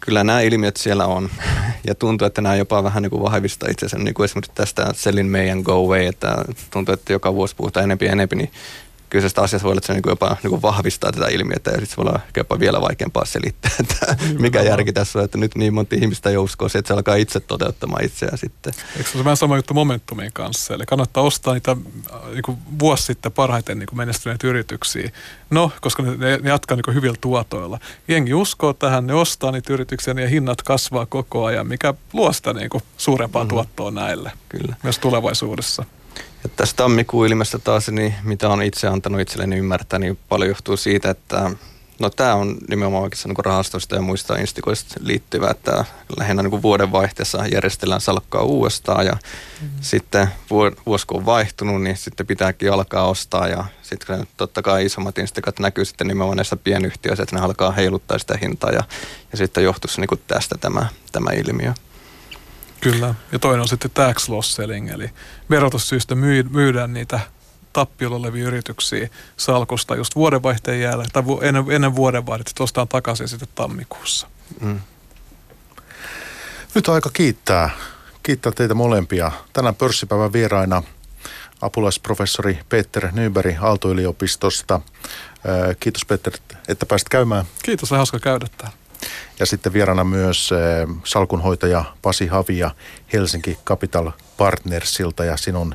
kyllä 0.00 0.24
nämä 0.24 0.40
ilmiöt 0.40 0.76
siellä 0.76 1.06
on 1.06 1.30
ja 1.84 1.94
tuntuu, 1.94 2.26
että 2.26 2.40
nämä 2.40 2.56
jopa 2.56 2.84
vähän 2.84 3.02
niin 3.02 3.10
kuin 3.10 3.22
vahvistaa 3.22 3.68
asiassa, 3.76 3.98
niin 3.98 4.14
kuin 4.14 4.24
esimerkiksi 4.24 4.52
tästä 4.54 4.92
Selin 4.94 5.26
meidän 5.26 5.60
Go 5.60 5.72
Away, 5.72 6.06
että 6.06 6.44
tuntuu, 6.70 6.94
että 6.94 7.12
joka 7.12 7.34
vuosi 7.34 7.56
puhutaan 7.56 7.84
enempi 7.84 8.04
ja 8.04 8.12
enempi, 8.12 8.36
niin 8.36 8.50
kyseisestä 9.10 9.42
asiasta 9.42 9.64
voi 9.64 9.70
olla, 9.70 9.78
että 9.78 9.86
se 9.86 9.92
niin 9.92 10.02
jopa 10.06 10.36
niin 10.42 10.62
vahvistaa 10.62 11.12
tätä 11.12 11.28
ilmiötä 11.28 11.70
ja 11.70 11.80
sitten 11.80 11.90
se 11.90 11.96
voi 11.96 12.06
olla 12.06 12.20
jopa 12.36 12.58
vielä 12.58 12.80
vaikeampaa 12.80 13.24
selittää, 13.24 13.70
että 13.80 14.16
mikä 14.38 14.62
järki 14.62 14.92
tässä 14.92 15.18
on, 15.18 15.24
että 15.24 15.38
nyt 15.38 15.54
niin 15.54 15.74
monta 15.74 15.96
ihmistä 15.96 16.30
jo 16.30 16.42
uskoo 16.42 16.68
että 16.74 16.88
se 16.88 16.94
alkaa 16.94 17.14
itse 17.14 17.40
toteuttamaan 17.40 18.04
itseään 18.04 18.38
sitten. 18.38 18.72
Eikö 18.96 19.10
se 19.10 19.18
ole 19.18 19.24
vähän 19.24 19.36
sama 19.36 19.56
juttu 19.56 19.74
Momentumin 19.74 20.32
kanssa? 20.32 20.74
Eli 20.74 20.86
kannattaa 20.86 21.22
ostaa 21.22 21.54
niitä 21.54 21.76
niin 22.32 22.42
kuin 22.42 22.58
vuosi 22.78 23.02
sitten 23.02 23.32
parhaiten 23.32 23.78
niin 23.78 23.86
kuin 23.86 23.96
menestyneitä 23.96 24.46
yrityksiä. 24.46 25.10
No, 25.50 25.72
koska 25.80 26.02
ne, 26.02 26.16
ne, 26.16 26.48
jatkaa 26.48 26.76
niin 26.76 26.94
hyvillä 26.94 27.16
tuotoilla. 27.20 27.78
Jengi 28.08 28.34
uskoo 28.34 28.72
tähän, 28.72 29.06
ne 29.06 29.14
ostaa 29.14 29.52
niitä 29.52 29.72
yrityksiä, 29.72 30.14
niin 30.14 30.28
hinnat 30.28 30.62
kasvaa 30.62 31.06
koko 31.06 31.44
ajan, 31.44 31.66
mikä 31.66 31.94
luo 32.12 32.32
sitä 32.32 32.52
niin 32.52 32.70
kuin 32.70 32.82
suurempaa 32.96 33.42
mm-hmm. 33.42 33.48
tuottoa 33.48 33.90
näille. 33.90 34.32
Kyllä. 34.48 34.74
Myös 34.82 34.98
tulevaisuudessa. 34.98 35.84
Ja 36.48 36.52
tästä 36.56 36.76
tammikuun 36.76 37.26
ilmestä 37.26 37.58
taas, 37.58 37.88
niin 37.88 38.14
mitä 38.22 38.48
on 38.48 38.62
itse 38.62 38.86
antanut 38.86 39.20
itselleni 39.20 39.56
ymmärtää, 39.56 39.98
niin 39.98 40.18
paljon 40.28 40.48
johtuu 40.48 40.76
siitä, 40.76 41.10
että 41.10 41.50
no 41.98 42.10
tämä 42.10 42.34
on 42.34 42.56
nimenomaan 42.68 43.02
oikeastaan 43.02 43.34
niin 43.34 43.44
rahastoista 43.44 43.94
ja 43.94 44.02
muista 44.02 44.36
instikoista 44.36 44.94
liittyvä, 45.00 45.50
että 45.50 45.84
lähinnä 46.18 46.42
niin 46.42 46.62
vuoden 46.62 46.92
vaihteessa 46.92 47.46
järjestellään 47.46 48.00
salkkaa 48.00 48.42
uudestaan 48.42 49.06
ja 49.06 49.12
mm-hmm. 49.12 49.78
sitten 49.80 50.28
vuosi 50.86 51.06
kun 51.06 51.16
on 51.16 51.26
vaihtunut, 51.26 51.82
niin 51.82 51.96
sitten 51.96 52.26
pitääkin 52.26 52.72
alkaa 52.72 53.08
ostaa 53.08 53.48
ja 53.48 53.64
sitten 53.82 54.26
totta 54.36 54.62
kai 54.62 54.84
isommat 54.84 55.18
instikat 55.18 55.58
näkyy 55.58 55.84
sitten 55.84 56.06
nimenomaan 56.06 56.36
näissä 56.36 56.56
pienyhtiöissä, 56.56 57.22
että 57.22 57.36
ne 57.36 57.42
alkaa 57.42 57.72
heiluttaa 57.72 58.18
sitä 58.18 58.38
hintaa 58.42 58.70
ja, 58.70 58.82
ja 59.32 59.38
sitten 59.38 59.64
johtuisi 59.64 60.00
niin 60.00 60.20
tästä 60.26 60.58
tämä, 60.58 60.86
tämä 61.12 61.30
ilmiö. 61.30 61.74
Kyllä, 62.80 63.14
ja 63.32 63.38
toinen 63.38 63.60
on 63.60 63.68
sitten 63.68 63.90
tax 63.90 64.28
loss 64.28 64.54
selling, 64.54 64.90
eli 64.90 65.10
verotussyistä 65.50 66.14
myydään 66.50 66.92
niitä 66.92 67.20
tappiolla 67.72 68.16
olevia 68.16 68.46
yrityksiä 68.46 69.08
salkusta 69.36 69.96
just 69.96 70.16
vuodenvaihteen 70.16 70.80
jälkeen, 70.80 71.10
tai 71.12 71.22
ennen, 71.42 71.64
ennen 71.70 71.96
vuodenvaihdetta, 71.96 72.50
että 72.50 72.62
ostaa 72.62 72.86
takaisin 72.86 73.28
sitten 73.28 73.48
tammikuussa. 73.54 74.26
Mm. 74.60 74.80
Nyt 76.74 76.88
on 76.88 76.94
aika 76.94 77.10
kiittää, 77.12 77.70
kiittää 78.22 78.52
teitä 78.52 78.74
molempia. 78.74 79.32
Tänään 79.52 79.74
pörssipäivän 79.74 80.32
vieraina 80.32 80.82
apulaisprofessori 81.60 82.58
Peter 82.68 83.08
Nyberg 83.12 83.56
Aalto-yliopistosta. 83.60 84.80
Kiitos 85.80 86.04
Peter, 86.04 86.32
että 86.68 86.86
pääsit 86.86 87.08
käymään. 87.08 87.44
Kiitos, 87.62 87.90
hauska 87.90 88.18
käydä 88.18 88.46
täällä. 88.56 88.76
Ja 89.38 89.46
sitten 89.46 89.72
vieraana 89.72 90.04
myös 90.04 90.50
eh, 90.52 90.88
salkunhoitaja 91.04 91.84
Pasi 92.02 92.26
Havia 92.26 92.70
Helsinki 93.12 93.58
Capital 93.66 94.10
Partnersilta 94.36 95.24
ja 95.24 95.36
sinun 95.36 95.74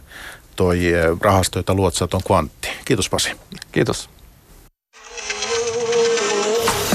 toi 0.56 0.94
eh, 0.94 1.06
rahasto, 1.22 1.60
jota 1.60 1.74
luotsat 1.74 2.14
on 2.14 2.24
Kvantti. 2.24 2.68
Kiitos 2.86 3.10
Pasi. 3.10 3.32
Kiitos. 3.72 4.10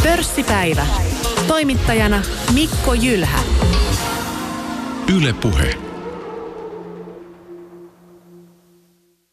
Pörssipäivä. 0.02 0.86
Toimittajana 1.46 2.22
Mikko 2.54 2.94
Jylhä. 2.94 3.38
Yle 5.16 5.32
Puhe. 5.32 5.77